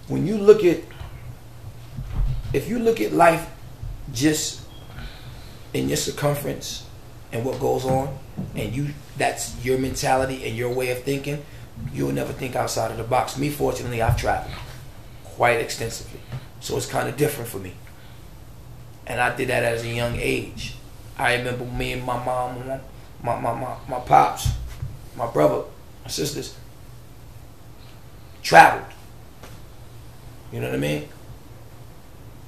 when 0.07 0.27
you 0.27 0.37
look 0.37 0.63
at 0.63 0.79
if 2.53 2.69
you 2.69 2.79
look 2.79 3.01
at 3.01 3.11
life 3.11 3.49
just 4.13 4.61
in 5.73 5.87
your 5.87 5.97
circumference 5.97 6.85
and 7.31 7.43
what 7.43 7.59
goes 7.59 7.85
on 7.85 8.17
and 8.55 8.73
you 8.73 8.93
that's 9.17 9.63
your 9.65 9.77
mentality 9.77 10.45
and 10.45 10.55
your 10.55 10.71
way 10.71 10.91
of 10.91 11.01
thinking 11.03 11.43
you'll 11.91 12.11
never 12.11 12.31
think 12.31 12.55
outside 12.55 12.91
of 12.91 12.97
the 12.97 13.03
box 13.03 13.37
me 13.37 13.49
fortunately 13.49 14.01
i've 14.01 14.17
traveled 14.17 14.53
quite 15.23 15.59
extensively 15.59 16.19
so 16.59 16.77
it's 16.77 16.85
kind 16.85 17.09
of 17.09 17.17
different 17.17 17.49
for 17.49 17.57
me 17.57 17.73
and 19.07 19.19
i 19.19 19.35
did 19.35 19.49
that 19.49 19.63
as 19.63 19.83
a 19.83 19.87
young 19.89 20.15
age 20.17 20.75
i 21.17 21.35
remember 21.35 21.65
me 21.65 21.93
and 21.93 22.03
my 22.03 22.23
mom 22.23 22.57
my, 23.23 23.39
my, 23.39 23.53
my, 23.53 23.75
my 23.87 23.99
pops 23.99 24.49
my 25.15 25.29
brother 25.31 25.63
my 26.03 26.09
sisters 26.09 26.55
traveled 28.43 28.85
you 30.55 30.61
know 30.61 30.67
what 30.67 30.75
I 30.75 30.79
mean? 30.79 31.09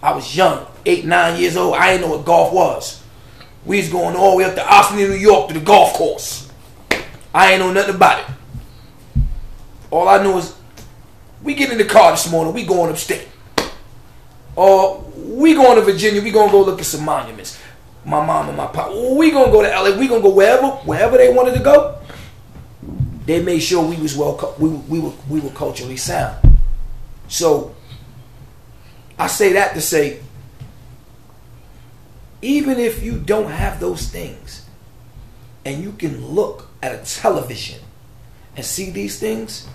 I 0.01 0.13
was 0.13 0.35
young, 0.35 0.65
eight, 0.85 1.03
nine 1.03 1.37
years 1.39 1.57
old. 1.57 1.75
I 1.75 1.91
didn't 1.91 2.07
know 2.07 2.15
what 2.15 2.25
golf 2.25 2.53
was. 2.53 3.03
We 3.65 3.79
was 3.79 3.89
going 3.89 4.15
all 4.15 4.31
the 4.31 4.37
way 4.37 4.43
up 4.45 4.55
to 4.55 4.65
Austin, 4.65 4.97
New 4.97 5.11
York 5.11 5.49
to 5.49 5.53
the 5.53 5.59
golf 5.59 5.93
course. 5.93 6.49
I 7.33 7.51
ain't 7.51 7.59
know 7.59 7.73
nothing 7.73 7.95
about 7.95 8.19
it. 8.21 9.23
All 9.91 10.07
I 10.07 10.23
knew 10.23 10.37
is 10.37 10.55
we 11.43 11.53
get 11.53 11.69
in 11.69 11.77
the 11.77 11.85
car 11.85 12.11
this 12.11 12.31
morning, 12.31 12.53
we 12.53 12.65
going 12.65 12.91
upstate. 12.91 13.27
Or 14.57 15.01
we 15.15 15.53
going 15.53 15.75
to 15.75 15.83
Virginia, 15.83 16.19
we 16.19 16.31
gonna 16.31 16.51
go 16.51 16.63
look 16.63 16.79
at 16.79 16.85
some 16.85 17.05
monuments. 17.05 17.61
My 18.03 18.25
mom 18.25 18.47
and 18.47 18.57
my 18.57 18.65
pop, 18.65 18.91
we 19.15 19.29
gonna 19.29 19.51
go 19.51 19.61
to 19.61 19.69
LA, 19.69 19.95
we 19.97 20.07
gonna 20.07 20.21
go 20.21 20.33
wherever, 20.33 20.67
wherever 20.83 21.15
they 21.15 21.31
wanted 21.31 21.53
to 21.53 21.59
go. 21.63 21.99
They 23.25 23.43
made 23.43 23.59
sure 23.59 23.85
we 23.85 23.97
was 23.97 24.17
well, 24.17 24.55
we, 24.57 24.69
we 24.69 24.99
were 24.99 25.13
we 25.29 25.41
were 25.41 25.51
culturally 25.51 25.97
sound. 25.97 26.37
So 27.27 27.75
I 29.19 29.27
say 29.27 29.53
that 29.53 29.75
to 29.75 29.81
say, 29.81 30.21
even 32.41 32.79
if 32.79 33.03
you 33.03 33.19
don't 33.19 33.51
have 33.51 33.79
those 33.79 34.07
things, 34.07 34.65
and 35.65 35.83
you 35.83 35.91
can 35.91 36.25
look 36.25 36.67
at 36.81 36.95
a 36.95 37.05
television 37.05 37.81
and 38.55 38.65
see 38.65 38.89
these 38.89 39.19
things, 39.19 39.67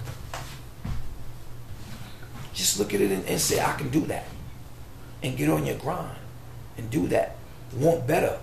just 2.52 2.80
look 2.80 2.92
at 2.94 3.00
it 3.00 3.12
and, 3.12 3.24
and 3.26 3.40
say, 3.40 3.60
I 3.60 3.74
can 3.74 3.88
do 3.90 4.00
that. 4.06 4.24
And 5.22 5.36
get 5.36 5.48
on 5.48 5.66
your 5.66 5.76
grind 5.76 6.16
and 6.76 6.90
do 6.90 7.06
that. 7.08 7.36
Want 7.74 8.06
better. 8.06 8.38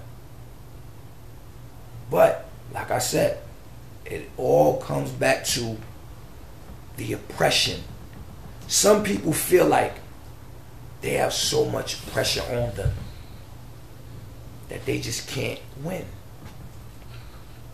But, 2.10 2.50
like 2.74 2.90
I 2.90 3.00
said, 3.00 3.40
it 4.06 4.30
all 4.38 4.78
comes 4.78 5.12
back 5.12 5.46
to 5.46 5.78
the 6.98 7.14
oppression. 7.14 7.82
Some 8.68 9.04
people 9.04 9.34
feel 9.34 9.66
like 9.68 9.96
they 11.02 11.12
have 11.12 11.34
so 11.34 11.66
much 11.66 12.06
pressure 12.08 12.42
on 12.44 12.76
them 12.76 12.94
that 14.70 14.86
they 14.86 15.00
just 15.00 15.28
can't 15.28 15.60
win. 15.84 16.06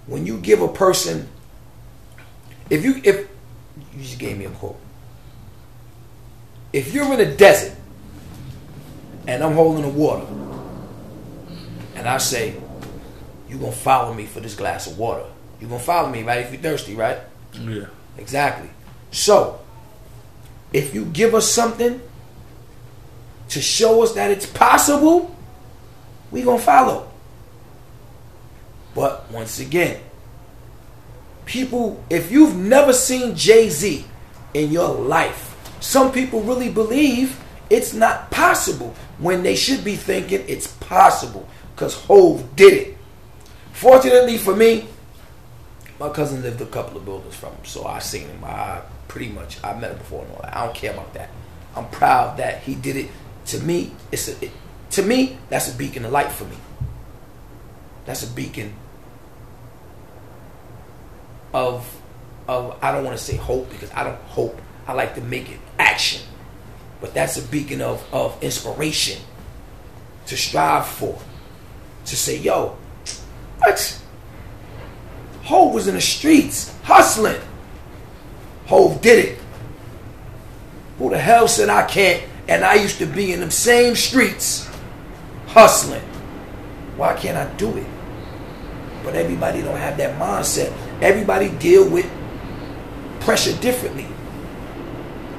when 0.08 0.26
you 0.26 0.38
give 0.38 0.62
a 0.62 0.68
person, 0.68 1.28
if 2.70 2.84
you 2.84 3.01
if 3.03 3.28
you 3.93 4.03
just 4.03 4.20
gave 4.20 4.38
me 4.38 4.45
a 4.45 4.49
quote. 4.49 4.80
If 6.74 6.93
you're 6.93 7.12
in 7.14 7.20
a 7.20 7.36
desert 7.36 7.78
and 9.28 9.43
I'm 9.43 9.53
holding 9.53 9.84
the 9.84 9.89
water, 9.89 10.26
and 11.95 12.07
I 12.07 12.17
say, 12.17 12.55
You're 13.49 13.59
gonna 13.59 13.71
follow 13.71 14.13
me 14.13 14.26
for 14.26 14.39
this 14.39 14.55
glass 14.55 14.88
of 14.88 14.97
water? 14.97 15.26
You're 15.59 15.69
gonna 15.69 15.82
follow 15.82 16.09
me, 16.09 16.23
right? 16.23 16.39
If 16.45 16.51
you're 16.51 16.61
thirsty, 16.61 16.95
right? 16.95 17.19
Yeah. 17.53 17.86
Exactly. 18.17 18.69
So, 19.11 19.59
if 20.73 20.93
you 20.93 21.05
give 21.05 21.34
us 21.34 21.49
something 21.49 22.01
to 23.49 23.61
show 23.61 24.03
us 24.03 24.13
that 24.13 24.32
it's 24.32 24.45
possible, 24.45 25.36
we 26.32 26.41
gonna 26.41 26.59
follow. 26.59 27.09
But 28.93 29.30
once 29.32 29.59
again, 29.59 30.01
people, 31.45 32.03
if 32.09 32.32
you've 32.32 32.55
never 32.55 32.93
seen 32.93 33.36
Jay 33.36 33.69
Z 33.69 34.05
in 34.53 34.71
your 34.71 34.89
life, 34.89 35.55
some 35.80 36.11
people 36.11 36.41
really 36.41 36.69
believe 36.69 37.39
it's 37.70 37.93
not 37.93 38.32
possible 38.32 38.93
when 39.18 39.43
they 39.43 39.55
should 39.55 39.84
be 39.84 39.95
thinking 39.95 40.43
it's 40.47 40.68
possible 40.68 41.47
because 41.76 41.95
Hove 41.95 42.55
did 42.55 42.74
it. 42.74 42.97
Fortunately 43.74 44.38
for 44.38 44.55
me, 44.55 44.88
my 45.99 46.09
cousin 46.09 46.41
lived 46.41 46.61
a 46.61 46.66
couple 46.66 46.97
of 46.97 47.05
buildings 47.05 47.36
from 47.36 47.53
him, 47.53 47.66
so 47.66 47.86
I 47.86 47.99
seen 47.99 48.28
him. 48.28 48.43
I 48.43 48.82
pretty 49.07 49.30
much 49.30 49.63
I 49.63 49.74
met 49.78 49.91
him 49.91 49.97
before 49.97 50.24
and 50.24 50.32
all 50.34 50.41
that. 50.41 50.55
I 50.55 50.66
don't 50.66 50.76
care 50.76 50.93
about 50.93 51.13
that. 51.13 51.30
I'm 51.76 51.89
proud 51.89 52.38
that 52.38 52.63
he 52.63 52.76
did 52.76 52.95
it. 52.95 53.09
To 53.47 53.59
me, 53.59 53.91
it's 54.11 54.28
a 54.28 54.45
it, 54.45 54.51
to 54.91 55.03
me 55.03 55.38
that's 55.49 55.74
a 55.74 55.78
beacon 55.78 56.05
of 56.05 56.11
light 56.11 56.32
for 56.32 56.45
me. 56.45 56.55
That's 58.05 58.24
a 58.24 58.28
beacon 58.34 58.74
of 61.53 61.89
of 62.47 62.78
I 62.82 62.91
don't 62.91 63.03
want 63.03 63.18
to 63.18 63.24
say 63.24 63.36
hope 63.36 63.70
because 63.70 63.91
I 63.91 64.03
don't 64.03 64.22
hope. 64.24 64.61
I 64.88 64.93
like 64.93 65.16
to 65.16 65.22
make 65.22 65.49
it 65.49 65.59
action. 65.80 66.22
But 67.02 67.14
that's 67.14 67.38
a 67.38 67.41
beacon 67.41 67.82
of 67.82 68.04
of 68.14 68.41
inspiration 68.43 69.22
to 70.28 70.38
strive 70.38 70.88
for. 70.88 71.20
To 72.06 72.16
say, 72.16 72.38
yo, 72.38 72.78
what? 73.58 74.02
Hove 75.43 75.74
was 75.74 75.88
in 75.88 75.96
the 75.96 76.02
streets 76.02 76.74
hustling. 76.84 77.39
Hove 78.68 79.02
did 79.02 79.26
it. 79.26 79.39
Who 80.98 81.10
the 81.10 81.20
hell 81.20 81.48
said 81.48 81.70
I 81.70 81.86
can't? 81.88 82.24
And 82.48 82.64
I 82.64 82.76
used 82.76 83.00
to 83.00 83.06
be 83.06 83.32
in 83.34 83.39
them 83.39 83.52
same 83.52 83.96
streets 83.96 84.70
hustling. 85.48 86.02
Why 86.96 87.16
can't 87.16 87.38
I 87.38 87.52
do 87.58 87.76
it? 87.78 87.88
But 89.04 89.16
everybody 89.16 89.62
don't 89.62 89.78
have 89.78 89.98
that 89.98 90.20
mindset. 90.20 90.72
Everybody 91.02 91.50
deal 91.50 91.88
with 91.89 92.10
pressure 93.20 93.56
differently. 93.62 94.08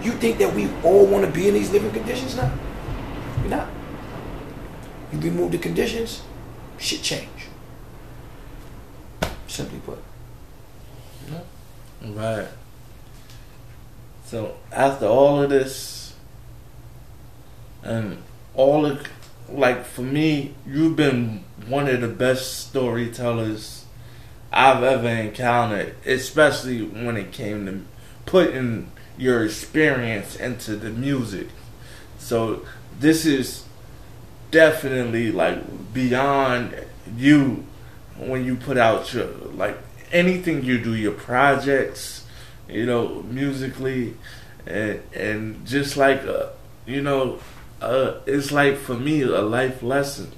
You 0.07 0.13
think 0.13 0.39
that 0.39 0.55
we 0.55 0.69
all 0.85 1.05
want 1.05 1.25
to 1.25 1.31
be 1.33 1.49
in 1.49 1.55
these 1.55 1.73
living 1.73 1.91
conditions 1.91 2.37
now? 2.37 2.53
We're 3.43 3.49
not. 3.49 3.67
You 5.13 5.19
remove 5.19 5.51
the 5.51 5.59
conditions, 5.59 6.23
shit 6.79 7.03
change. 7.03 7.49
Simply 9.49 9.81
put. 9.81 9.99
Right. 12.05 12.47
So 14.27 14.55
after 14.71 15.07
all 15.07 15.43
of 15.43 15.51
this, 15.51 16.15
and 17.83 18.23
all 18.55 18.87
of, 18.87 19.09
like 19.49 19.85
for 19.85 20.03
me, 20.03 20.55
you've 20.65 20.95
been 20.95 21.43
one 21.67 21.89
of 21.89 22.01
the 22.01 22.07
best 22.07 22.69
storytellers 22.69 23.87
I've 24.53 24.85
ever 24.85 25.09
encountered, 25.09 25.97
especially 26.07 26.85
when 26.85 27.17
it 27.17 27.33
came 27.33 27.67
to 27.67 27.81
putting 28.25 28.93
your 29.19 29.45
experience 29.45 30.37
into 30.37 30.77
the 30.77 30.91
music. 30.91 31.49
So 32.19 32.65
this 32.99 33.27
is 33.27 33.65
definitely 34.51 35.33
like 35.33 35.93
beyond 35.93 36.75
you 37.17 37.65
when 38.19 38.45
you 38.45 38.57
put 38.57 38.79
out 38.79 39.13
your 39.13 39.27
like 39.55 39.77
anything 40.13 40.65
you 40.65 40.79
do 40.79 40.95
your 40.95 41.13
projects 41.13 42.25
you 42.69 42.87
know 42.87 43.23
musically 43.25 44.15
and 44.67 45.01
and 45.13 45.67
just 45.67 45.97
like 45.97 46.23
uh, 46.25 46.47
you 46.87 47.03
know 47.03 47.39
uh, 47.81 48.15
it's 48.27 48.53
like 48.53 48.77
for 48.77 48.95
me 48.95 49.23
a 49.23 49.43
life 49.43 49.83
lesson 49.83 50.31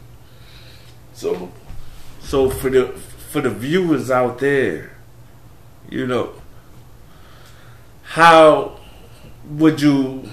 so 1.13 1.51
so 2.21 2.51
for 2.51 2.71
the 2.71 2.89
for 3.31 3.41
the 3.41 3.51
viewers 3.51 4.11
out 4.11 4.39
there 4.39 4.97
you 5.89 6.07
know 6.07 6.33
how 8.19 8.77
would 9.49 9.81
you 9.81 10.29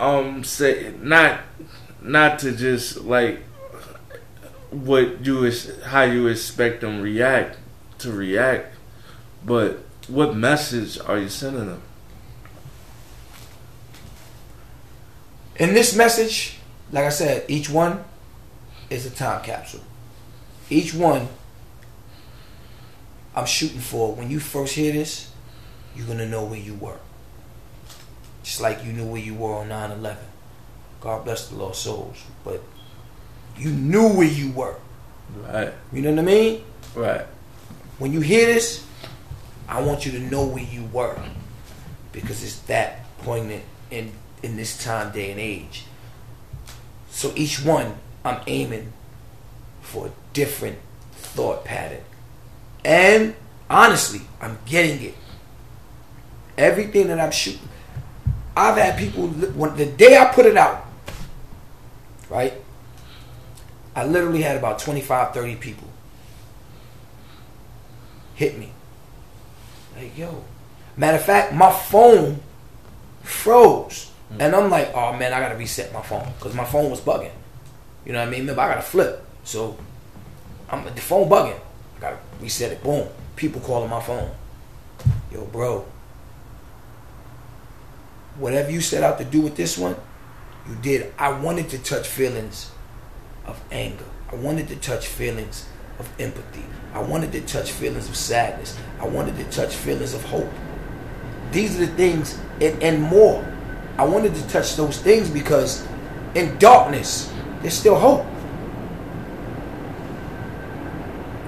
um 0.00 0.42
say 0.42 0.92
not 1.00 1.38
not 2.02 2.36
to 2.36 2.50
just 2.50 2.96
like 3.02 3.38
what 4.70 5.24
you 5.24 5.44
is 5.44 5.80
how 5.84 6.02
you 6.02 6.26
expect 6.26 6.80
them 6.80 7.00
react 7.00 7.58
to 7.98 8.10
react, 8.10 8.74
but 9.44 9.84
what 10.08 10.34
message 10.34 10.98
are 10.98 11.16
you 11.16 11.28
sending 11.28 11.66
them? 11.66 11.82
In 15.54 15.74
this 15.74 15.94
message, 15.94 16.58
like 16.90 17.04
I 17.04 17.10
said, 17.10 17.44
each 17.46 17.70
one 17.70 18.02
is 18.90 19.06
a 19.06 19.10
time 19.10 19.44
capsule. 19.44 19.84
Each 20.68 20.92
one 20.92 21.28
I'm 23.36 23.46
shooting 23.46 23.78
for. 23.78 24.12
When 24.12 24.28
you 24.28 24.40
first 24.40 24.74
hear 24.74 24.92
this, 24.92 25.30
you're 25.94 26.06
gonna 26.06 26.28
know 26.28 26.44
where 26.44 26.58
you 26.58 26.74
were. 26.74 26.98
Just 28.42 28.60
like 28.60 28.84
you 28.84 28.92
knew 28.92 29.06
where 29.06 29.20
you 29.20 29.34
were 29.34 29.54
on 29.54 29.68
9-11. 29.68 30.16
God 31.00 31.24
bless 31.24 31.48
the 31.48 31.56
lost 31.56 31.82
souls. 31.82 32.22
But 32.44 32.62
you 33.56 33.70
knew 33.70 34.08
where 34.08 34.28
you 34.28 34.50
were. 34.52 34.76
Right. 35.36 35.72
You 35.92 36.02
know 36.02 36.10
what 36.10 36.18
I 36.18 36.22
mean? 36.22 36.64
Right. 36.94 37.26
When 37.98 38.12
you 38.12 38.20
hear 38.20 38.46
this, 38.46 38.86
I 39.68 39.80
want 39.82 40.04
you 40.04 40.12
to 40.12 40.20
know 40.20 40.46
where 40.46 40.64
you 40.64 40.84
were. 40.86 41.18
Because 42.12 42.42
it's 42.42 42.58
that 42.60 43.04
poignant 43.18 43.64
in, 43.90 44.12
in 44.42 44.56
this 44.56 44.82
time, 44.82 45.12
day, 45.12 45.30
and 45.30 45.40
age. 45.40 45.84
So 47.10 47.32
each 47.36 47.64
one, 47.64 47.94
I'm 48.24 48.40
aiming 48.46 48.92
for 49.80 50.08
a 50.08 50.10
different 50.32 50.78
thought 51.12 51.64
pattern. 51.64 52.02
And 52.84 53.34
honestly, 53.70 54.22
I'm 54.40 54.58
getting 54.66 55.02
it. 55.02 55.14
Everything 56.56 57.08
that 57.08 57.20
I'm 57.20 57.30
shooting. 57.30 57.68
I've 58.56 58.76
had 58.76 58.98
people, 58.98 59.28
when 59.28 59.76
the 59.76 59.86
day 59.86 60.16
I 60.16 60.26
put 60.26 60.46
it 60.46 60.56
out, 60.56 60.86
right? 62.30 62.54
I 63.96 64.04
literally 64.04 64.42
had 64.42 64.56
about 64.56 64.78
25, 64.78 65.34
30 65.34 65.56
people 65.56 65.88
hit 68.34 68.58
me. 68.58 68.72
Like, 69.96 70.16
yo. 70.16 70.44
Matter 70.96 71.16
of 71.16 71.24
fact, 71.24 71.52
my 71.52 71.70
phone 71.70 72.40
froze. 73.22 74.10
Mm. 74.32 74.40
And 74.40 74.56
I'm 74.56 74.70
like, 74.70 74.92
oh 74.94 75.12
man, 75.12 75.32
I 75.32 75.40
gotta 75.40 75.56
reset 75.56 75.92
my 75.92 76.02
phone. 76.02 76.26
Because 76.38 76.54
my 76.54 76.64
phone 76.64 76.90
was 76.90 77.00
bugging. 77.00 77.32
You 78.04 78.12
know 78.12 78.20
what 78.20 78.28
I 78.28 78.30
mean? 78.30 78.40
Remember, 78.40 78.62
I 78.62 78.68
gotta 78.68 78.82
flip. 78.82 79.24
So, 79.44 79.76
I'm 80.70 80.84
the 80.84 81.00
phone 81.00 81.28
bugging. 81.28 81.58
I 81.98 82.00
gotta 82.00 82.18
reset 82.40 82.72
it. 82.72 82.82
Boom. 82.82 83.08
People 83.36 83.60
calling 83.60 83.90
my 83.90 84.00
phone. 84.00 84.30
Yo, 85.32 85.44
bro. 85.46 85.84
Whatever 88.36 88.70
you 88.70 88.80
set 88.80 89.02
out 89.02 89.18
to 89.18 89.24
do 89.24 89.40
with 89.40 89.56
this 89.56 89.78
one, 89.78 89.96
you 90.68 90.74
did. 90.76 91.12
I 91.18 91.38
wanted 91.38 91.68
to 91.70 91.78
touch 91.78 92.08
feelings 92.08 92.70
of 93.46 93.62
anger. 93.70 94.04
I 94.30 94.36
wanted 94.36 94.68
to 94.68 94.76
touch 94.76 95.06
feelings 95.06 95.68
of 95.98 96.10
empathy. 96.18 96.64
I 96.92 97.02
wanted 97.02 97.32
to 97.32 97.40
touch 97.42 97.70
feelings 97.70 98.08
of 98.08 98.16
sadness. 98.16 98.76
I 99.00 99.06
wanted 99.06 99.36
to 99.36 99.44
touch 99.50 99.74
feelings 99.74 100.14
of 100.14 100.24
hope. 100.24 100.50
These 101.52 101.76
are 101.76 101.86
the 101.86 101.92
things 101.94 102.38
and, 102.60 102.82
and 102.82 103.02
more. 103.02 103.46
I 103.98 104.04
wanted 104.04 104.34
to 104.34 104.48
touch 104.48 104.74
those 104.74 104.98
things 104.98 105.30
because 105.30 105.86
in 106.34 106.58
darkness, 106.58 107.32
there's 107.60 107.74
still 107.74 107.96
hope. 107.96 108.26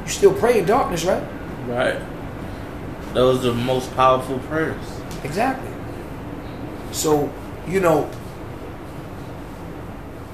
You 0.05 0.11
still 0.13 0.35
pray 0.35 0.61
in 0.61 0.67
darkness, 0.67 1.05
right? 1.05 1.23
Right. 1.67 2.01
Those 3.15 3.45
are 3.45 3.49
the 3.49 3.55
most 3.55 3.93
powerful 3.97 4.39
prayers. 4.41 4.85
Exactly. 5.25 5.76
So, 6.97 7.31
you 7.69 7.81
know, 7.81 8.05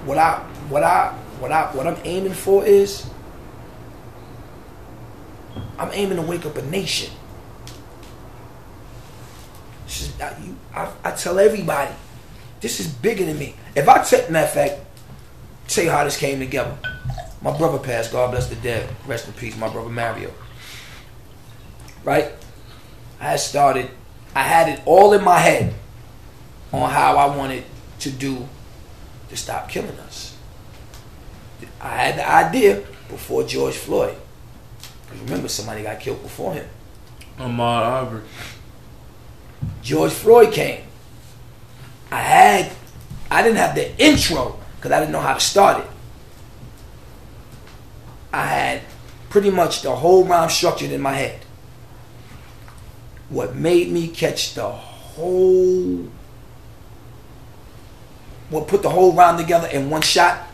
what 0.04 0.16
I 0.16 0.38
what 0.68 0.84
I 0.84 1.08
what 1.40 1.50
I 1.50 1.66
what 1.74 1.88
I'm 1.88 1.96
aiming 2.04 2.34
for 2.34 2.64
is 2.64 3.04
I'm 5.76 5.90
aiming 5.92 6.18
to 6.18 6.22
wake 6.22 6.46
up 6.46 6.56
a 6.56 6.62
nation. 6.62 7.12
Is- 9.88 10.12
I, 10.20 10.38
you, 10.40 10.56
I, 10.72 10.88
I 11.04 11.10
tell 11.10 11.40
everybody, 11.40 11.92
this 12.60 12.78
is 12.78 12.86
bigger 12.86 13.24
than 13.24 13.40
me. 13.40 13.56
If 13.74 13.88
I 13.88 14.04
take, 14.04 14.30
matter 14.30 14.46
of 14.46 14.52
fact, 14.54 14.80
you 15.76 15.90
how 15.90 16.04
this 16.04 16.16
came 16.16 16.38
together. 16.38 16.78
My 17.42 17.56
brother 17.58 17.78
passed, 17.78 18.12
God 18.12 18.30
bless 18.30 18.46
the 18.48 18.54
dead, 18.56 18.88
rest 19.08 19.26
in 19.26 19.32
peace, 19.32 19.56
my 19.56 19.68
brother 19.68 19.90
Mario. 19.90 20.30
right? 22.04 22.30
I 23.20 23.30
had 23.32 23.40
started, 23.40 23.90
I 24.36 24.42
had 24.44 24.68
it 24.68 24.80
all 24.86 25.12
in 25.12 25.24
my 25.24 25.38
head 25.40 25.74
on 26.72 26.90
how 26.90 27.16
I 27.16 27.36
wanted 27.36 27.64
to 28.00 28.10
do 28.10 28.48
to 29.28 29.36
stop 29.36 29.68
killing 29.68 29.98
us. 30.00 30.36
I 31.80 31.96
had 31.96 32.16
the 32.16 32.28
idea 32.28 32.82
before 33.08 33.44
George 33.44 33.74
Floyd. 33.74 34.16
Remember, 35.24 35.48
somebody 35.48 35.82
got 35.82 36.00
killed 36.00 36.22
before 36.22 36.54
him. 36.54 36.66
Ahmaud 37.38 37.82
Arbery. 37.82 38.22
George 39.82 40.12
Floyd 40.12 40.52
came. 40.52 40.82
I 42.10 42.20
had, 42.20 42.72
I 43.30 43.42
didn't 43.42 43.58
have 43.58 43.74
the 43.74 43.96
intro 44.02 44.58
because 44.76 44.92
I 44.92 45.00
didn't 45.00 45.12
know 45.12 45.20
how 45.20 45.34
to 45.34 45.40
start 45.40 45.84
it. 45.84 45.90
I 48.32 48.46
had 48.46 48.82
pretty 49.28 49.50
much 49.50 49.82
the 49.82 49.94
whole 49.94 50.24
rhyme 50.24 50.50
structured 50.50 50.90
in 50.90 51.00
my 51.00 51.12
head. 51.12 51.40
What 53.28 53.54
made 53.54 53.90
me 53.90 54.08
catch 54.08 54.54
the 54.54 54.68
whole, 54.68 56.06
what 58.52 58.68
put 58.68 58.82
the 58.82 58.90
whole 58.90 59.12
round 59.14 59.38
together 59.38 59.66
in 59.68 59.88
one 59.88 60.02
shot. 60.02 60.46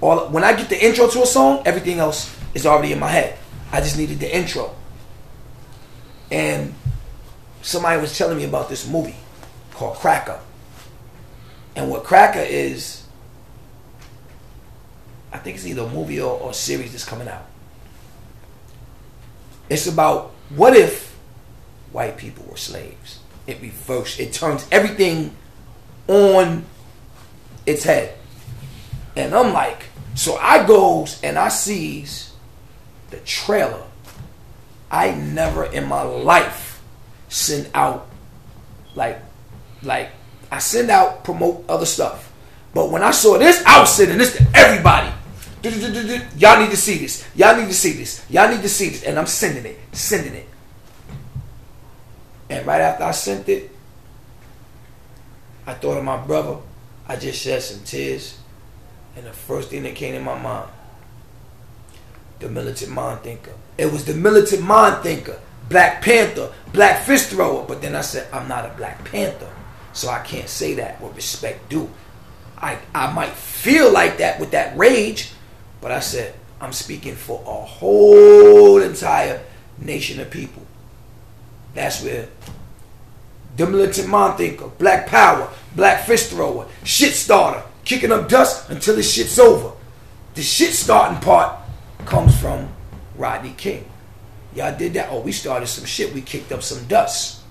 All 0.00 0.28
when 0.28 0.44
I 0.44 0.54
get 0.54 0.68
the 0.68 0.82
intro 0.82 1.08
to 1.08 1.22
a 1.22 1.26
song, 1.26 1.62
everything 1.66 1.98
else 1.98 2.34
is 2.54 2.64
already 2.64 2.92
in 2.92 3.00
my 3.00 3.08
head. 3.08 3.36
I 3.72 3.80
just 3.80 3.98
needed 3.98 4.20
the 4.20 4.34
intro. 4.34 4.74
And 6.30 6.72
somebody 7.62 8.00
was 8.00 8.16
telling 8.16 8.36
me 8.36 8.44
about 8.44 8.68
this 8.68 8.88
movie 8.88 9.16
called 9.72 9.96
Cracka. 9.96 10.38
And 11.74 11.90
what 11.90 12.04
Cracka 12.04 12.48
is, 12.48 13.04
I 15.32 15.38
think 15.38 15.56
it's 15.56 15.66
either 15.66 15.82
a 15.82 15.88
movie 15.88 16.20
or, 16.20 16.40
or 16.40 16.50
a 16.50 16.54
series 16.54 16.92
that's 16.92 17.04
coming 17.04 17.28
out. 17.28 17.44
It's 19.68 19.86
about 19.86 20.32
what 20.50 20.76
if 20.76 21.16
white 21.90 22.16
people 22.16 22.46
were 22.48 22.56
slaves? 22.56 23.18
It 23.46 23.60
reverses, 23.60 24.20
it 24.20 24.32
turns 24.32 24.66
everything 24.70 25.34
on 26.08 26.64
its 27.66 27.84
head. 27.84 28.16
And 29.16 29.34
I'm 29.34 29.52
like, 29.52 29.84
so 30.14 30.36
I 30.36 30.66
goes 30.66 31.20
and 31.22 31.38
I 31.38 31.48
sees 31.48 32.32
the 33.10 33.18
trailer. 33.18 33.82
I 34.90 35.12
never 35.12 35.64
in 35.64 35.86
my 35.86 36.02
life 36.02 36.82
send 37.28 37.68
out 37.74 38.08
like 38.94 39.20
like 39.82 40.10
I 40.50 40.58
send 40.58 40.90
out 40.90 41.24
promote 41.24 41.64
other 41.68 41.86
stuff. 41.86 42.32
But 42.72 42.90
when 42.90 43.02
I 43.02 43.10
saw 43.10 43.38
this, 43.38 43.64
I 43.66 43.80
was 43.80 43.94
sending 43.94 44.18
this 44.18 44.36
to 44.36 44.46
everybody. 44.54 45.12
Y'all 46.36 46.60
need 46.60 46.70
to 46.70 46.76
see 46.76 46.98
this. 46.98 47.26
Y'all 47.34 47.56
need 47.58 47.68
to 47.68 47.74
see 47.74 47.92
this. 47.92 48.24
Y'all 48.30 48.48
need 48.50 48.62
to 48.62 48.68
see 48.68 48.90
this. 48.90 49.02
And 49.02 49.18
I'm 49.18 49.26
sending 49.26 49.64
it, 49.64 49.78
sending 49.92 50.34
it. 50.34 50.48
And 52.48 52.66
right 52.66 52.80
after 52.80 53.04
I 53.04 53.10
sent 53.10 53.48
it, 53.48 53.70
I 55.66 55.74
thought 55.74 55.98
of 55.98 56.04
my 56.04 56.18
brother. 56.18 56.58
I 57.08 57.16
just 57.16 57.40
shed 57.40 57.62
some 57.62 57.84
tears. 57.84 58.38
And 59.16 59.26
the 59.26 59.32
first 59.32 59.70
thing 59.70 59.82
that 59.84 59.94
came 59.94 60.14
in 60.14 60.22
my 60.22 60.38
mind, 60.38 60.68
the 62.38 62.48
militant 62.48 62.90
mind 62.90 63.20
thinker. 63.20 63.52
It 63.78 63.90
was 63.90 64.04
the 64.04 64.14
militant 64.14 64.62
mind 64.62 65.02
thinker, 65.02 65.40
Black 65.68 66.02
Panther, 66.02 66.52
Black 66.72 67.02
fist 67.02 67.30
thrower. 67.30 67.64
But 67.66 67.80
then 67.80 67.94
I 67.94 68.02
said, 68.02 68.28
I'm 68.32 68.48
not 68.48 68.66
a 68.66 68.74
Black 68.76 69.04
Panther. 69.04 69.50
So 69.92 70.10
I 70.10 70.18
can't 70.20 70.48
say 70.48 70.74
that 70.74 71.00
with 71.00 71.16
respect 71.16 71.70
due. 71.70 71.90
I, 72.58 72.78
I 72.94 73.12
might 73.12 73.32
feel 73.32 73.92
like 73.92 74.18
that 74.18 74.40
with 74.40 74.50
that 74.50 74.76
rage, 74.76 75.32
but 75.80 75.92
I 75.92 76.00
said, 76.00 76.34
I'm 76.60 76.72
speaking 76.72 77.14
for 77.14 77.42
a 77.46 77.64
whole 77.64 78.80
entire 78.80 79.42
nation 79.78 80.20
of 80.20 80.30
people. 80.30 80.66
That's 81.74 82.02
where 82.02 82.28
militant 83.64 84.08
mind 84.08 84.36
thinker, 84.36 84.68
black 84.78 85.06
power, 85.06 85.48
black 85.74 86.04
fist 86.04 86.30
thrower, 86.30 86.66
shit 86.84 87.14
starter, 87.14 87.62
kicking 87.84 88.12
up 88.12 88.28
dust 88.28 88.68
until 88.68 88.96
the 88.96 89.02
shit's 89.02 89.38
over. 89.38 89.72
The 90.34 90.42
shit 90.42 90.74
starting 90.74 91.20
part 91.20 91.58
comes 92.04 92.38
from 92.38 92.68
Rodney 93.16 93.54
King. 93.56 93.88
Y'all 94.54 94.76
did 94.76 94.94
that? 94.94 95.08
Oh, 95.10 95.20
we 95.20 95.32
started 95.32 95.66
some 95.66 95.84
shit. 95.84 96.14
We 96.14 96.22
kicked 96.22 96.52
up 96.52 96.62
some 96.62 96.86
dust. 96.86 97.42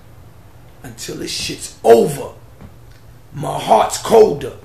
Until 0.82 1.16
this 1.16 1.32
shit's 1.32 1.78
over. 1.82 2.32
My 3.32 3.58
heart's 3.58 3.98
colder. 3.98 4.56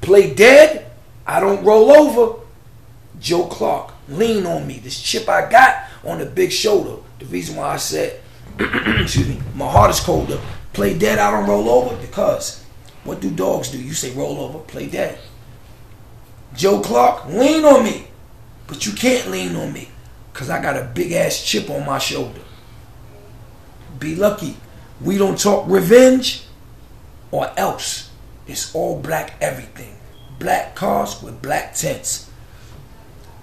Play 0.00 0.34
dead, 0.34 0.90
I 1.26 1.40
don't 1.40 1.64
roll 1.64 1.90
over. 1.92 2.40
Joe 3.20 3.46
Clark, 3.46 3.92
lean 4.08 4.44
on 4.44 4.66
me. 4.66 4.78
This 4.78 5.00
chip 5.00 5.28
I 5.28 5.48
got 5.48 5.84
on 6.04 6.18
the 6.18 6.26
big 6.26 6.52
shoulder. 6.52 7.02
The 7.18 7.26
reason 7.26 7.56
why 7.56 7.68
I 7.68 7.76
said, 7.76 8.20
excuse 9.00 9.28
me, 9.28 9.40
my 9.54 9.70
heart 9.70 9.90
is 9.90 10.00
colder. 10.00 10.40
Play 10.72 10.98
dead, 10.98 11.18
I 11.18 11.30
don't 11.30 11.48
roll 11.48 11.68
over 11.68 11.96
because 12.00 12.64
what 13.04 13.20
do 13.20 13.30
dogs 13.30 13.70
do? 13.70 13.80
You 13.80 13.92
say 13.92 14.12
roll 14.12 14.38
over, 14.38 14.58
play 14.60 14.88
dead. 14.88 15.18
Joe 16.54 16.80
Clark, 16.80 17.26
lean 17.26 17.64
on 17.64 17.84
me. 17.84 18.08
But 18.66 18.86
you 18.86 18.92
can't 18.92 19.30
lean 19.30 19.56
on 19.56 19.72
me 19.72 19.88
because 20.32 20.50
I 20.50 20.62
got 20.62 20.76
a 20.76 20.90
big 20.94 21.12
ass 21.12 21.44
chip 21.44 21.68
on 21.70 21.84
my 21.84 21.98
shoulder. 21.98 22.40
Be 23.98 24.14
lucky. 24.14 24.56
We 25.00 25.18
don't 25.18 25.38
talk 25.38 25.64
revenge 25.68 26.44
or 27.30 27.50
else. 27.58 28.10
It's 28.46 28.74
all 28.74 29.00
black 29.00 29.34
everything. 29.40 29.96
Black 30.38 30.74
cars 30.74 31.22
with 31.22 31.42
black 31.42 31.74
tents. 31.74 32.30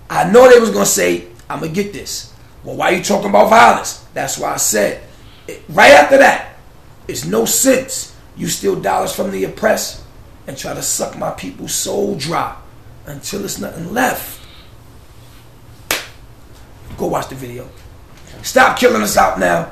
I 0.09 0.30
know 0.30 0.49
they 0.51 0.59
was 0.59 0.72
gonna 0.72 0.86
say, 0.86 1.28
I'm 1.49 1.59
gonna 1.59 1.72
get 1.72 1.93
this. 1.93 2.31
Well, 2.64 2.76
why 2.76 2.91
are 2.91 2.95
you 2.95 3.03
talking 3.03 3.30
about 3.30 3.49
violence? 3.49 4.05
That's 4.14 4.38
why 4.38 4.53
I 4.53 4.57
said, 4.57 5.03
it, 5.47 5.64
right 5.70 5.91
after 5.91 6.18
that, 6.18 6.55
it's 7.07 7.26
no 7.26 7.45
sense 7.45 8.16
you 8.38 8.47
steal 8.47 8.80
dollars 8.80 9.14
from 9.14 9.32
the 9.32 9.43
oppressed 9.43 10.03
and 10.47 10.57
try 10.57 10.74
to 10.74 10.82
suck 10.82 11.18
my 11.18 11.32
people's 11.32 11.74
soul 11.74 12.16
dry 12.16 12.55
until 13.05 13.39
there's 13.39 13.59
nothing 13.59 13.93
left. 13.93 14.39
Go 16.97 17.07
watch 17.07 17.30
the 17.30 17.36
video. 17.36 17.68
Stop 18.43 18.78
killing 18.78 19.01
us 19.01 19.18
out 19.18 19.39
now. 19.39 19.72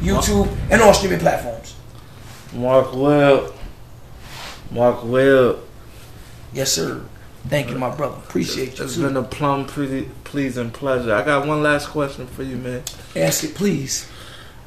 YouTube 0.00 0.48
and 0.70 0.80
all 0.80 0.94
streaming 0.94 1.18
platforms. 1.18 1.74
Mark 2.54 2.94
Webb. 2.94 3.52
Mark 4.70 5.04
Webb. 5.04 5.58
Yes, 6.52 6.72
sir. 6.72 7.02
Thank 7.48 7.70
you, 7.70 7.78
my 7.78 7.94
brother. 7.94 8.16
Appreciate 8.16 8.78
you. 8.78 8.84
It's 8.84 8.94
too. 8.94 9.02
been 9.02 9.16
a 9.16 9.22
plum 9.22 9.66
pretty 9.66 10.08
pleasing 10.28 10.70
pleasure. 10.70 11.14
I 11.14 11.24
got 11.24 11.46
one 11.46 11.62
last 11.62 11.88
question 11.88 12.26
for 12.26 12.42
you, 12.42 12.56
man. 12.56 12.82
Ask 13.16 13.44
it, 13.44 13.54
please. 13.54 14.06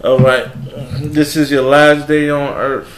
All 0.04 0.18
right. 0.20 0.48
This 1.00 1.36
is 1.36 1.52
your 1.52 1.62
last 1.62 2.08
day 2.08 2.30
on 2.30 2.56
earth. 2.58 2.92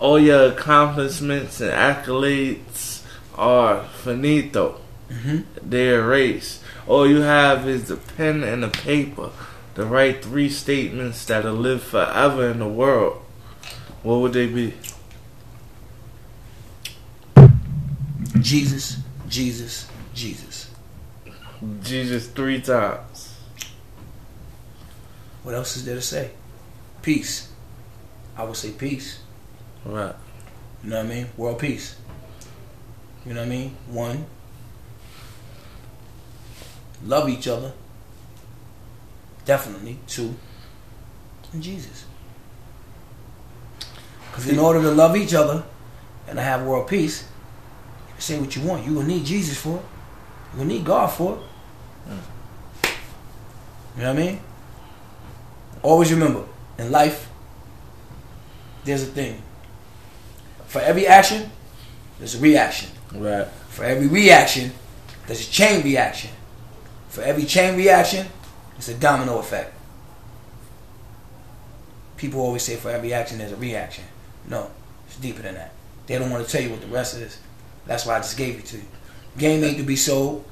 All 0.00 0.18
your 0.18 0.46
accomplishments 0.52 1.60
and 1.60 1.72
accolades 1.72 3.02
are 3.36 3.84
finito. 4.02 4.80
Mhm. 5.10 5.44
They're 5.62 6.00
erased. 6.00 6.60
All 6.88 7.06
you 7.06 7.20
have 7.20 7.68
is 7.68 7.84
the 7.84 7.96
pen 7.96 8.42
and 8.42 8.62
the 8.64 8.68
paper 8.68 9.30
to 9.76 9.84
write 9.84 10.24
three 10.24 10.50
statements 10.50 11.24
that'll 11.24 11.54
live 11.54 11.82
forever 11.82 12.50
in 12.50 12.58
the 12.58 12.66
world. 12.66 13.18
What 14.02 14.20
would 14.20 14.32
they 14.32 14.46
be? 14.46 14.74
Jesus, 18.40 18.96
Jesus, 19.28 19.86
Jesus. 20.14 20.49
Jesus 21.82 22.28
three 22.28 22.60
times. 22.60 23.36
What 25.42 25.54
else 25.54 25.76
is 25.76 25.84
there 25.84 25.94
to 25.94 26.02
say? 26.02 26.30
Peace. 27.02 27.50
I 28.36 28.44
would 28.44 28.56
say 28.56 28.70
peace. 28.70 29.20
Right. 29.84 30.14
You 30.82 30.90
know 30.90 30.96
what 30.96 31.06
I 31.06 31.08
mean? 31.08 31.26
World 31.36 31.58
peace. 31.58 31.96
You 33.26 33.34
know 33.34 33.40
what 33.40 33.46
I 33.46 33.50
mean? 33.50 33.76
One. 33.88 34.26
Love 37.04 37.28
each 37.28 37.48
other. 37.48 37.72
Definitely. 39.44 39.98
Two. 40.06 40.34
And 41.52 41.62
Jesus. 41.62 42.04
Because 44.30 44.48
in 44.48 44.58
order 44.58 44.80
to 44.80 44.90
love 44.90 45.16
each 45.16 45.34
other 45.34 45.64
and 46.28 46.36
to 46.36 46.42
have 46.42 46.64
world 46.64 46.88
peace, 46.88 47.22
you 48.08 48.14
can 48.14 48.20
say 48.20 48.38
what 48.38 48.54
you 48.56 48.62
want. 48.62 48.86
You 48.86 48.94
will 48.94 49.02
need 49.02 49.24
Jesus 49.24 49.58
for 49.58 49.76
it. 49.76 49.82
You 50.52 50.60
will 50.60 50.66
need 50.66 50.84
God 50.84 51.08
for 51.08 51.36
it. 51.36 51.49
You 52.10 54.02
know 54.02 54.14
what 54.14 54.22
I 54.22 54.26
mean? 54.26 54.40
Always 55.82 56.12
remember, 56.12 56.44
in 56.78 56.90
life, 56.90 57.28
there's 58.84 59.02
a 59.02 59.06
thing. 59.06 59.42
For 60.66 60.80
every 60.80 61.06
action, 61.06 61.50
there's 62.18 62.34
a 62.34 62.38
reaction. 62.38 62.90
Right. 63.14 63.46
For 63.68 63.84
every 63.84 64.06
reaction, 64.06 64.72
there's 65.26 65.46
a 65.46 65.50
chain 65.50 65.82
reaction. 65.82 66.30
For 67.08 67.22
every 67.22 67.44
chain 67.44 67.76
reaction, 67.76 68.26
it's 68.76 68.88
a 68.88 68.94
domino 68.94 69.38
effect. 69.38 69.74
People 72.16 72.40
always 72.40 72.62
say 72.62 72.76
for 72.76 72.90
every 72.90 73.12
action, 73.12 73.38
there's 73.38 73.52
a 73.52 73.56
reaction. 73.56 74.04
No, 74.48 74.70
it's 75.06 75.16
deeper 75.16 75.42
than 75.42 75.54
that. 75.54 75.72
They 76.06 76.18
don't 76.18 76.30
want 76.30 76.46
to 76.46 76.50
tell 76.50 76.62
you 76.62 76.70
what 76.70 76.80
the 76.80 76.86
rest 76.86 77.16
is. 77.16 77.38
That's 77.86 78.06
why 78.06 78.16
I 78.16 78.18
just 78.18 78.36
gave 78.36 78.58
it 78.58 78.66
to 78.66 78.76
you. 78.76 78.84
Game 79.38 79.64
ain't 79.64 79.78
to 79.78 79.82
be 79.82 79.96
sold. 79.96 80.44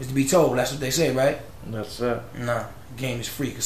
Is 0.00 0.08
to 0.08 0.14
be 0.14 0.24
told. 0.24 0.58
That's 0.58 0.72
what 0.72 0.80
they 0.80 0.90
say, 0.90 1.14
right? 1.14 1.38
That's 1.66 2.00
it. 2.00 2.20
Nah, 2.38 2.64
game 2.96 3.20
is 3.20 3.28
free. 3.28 3.56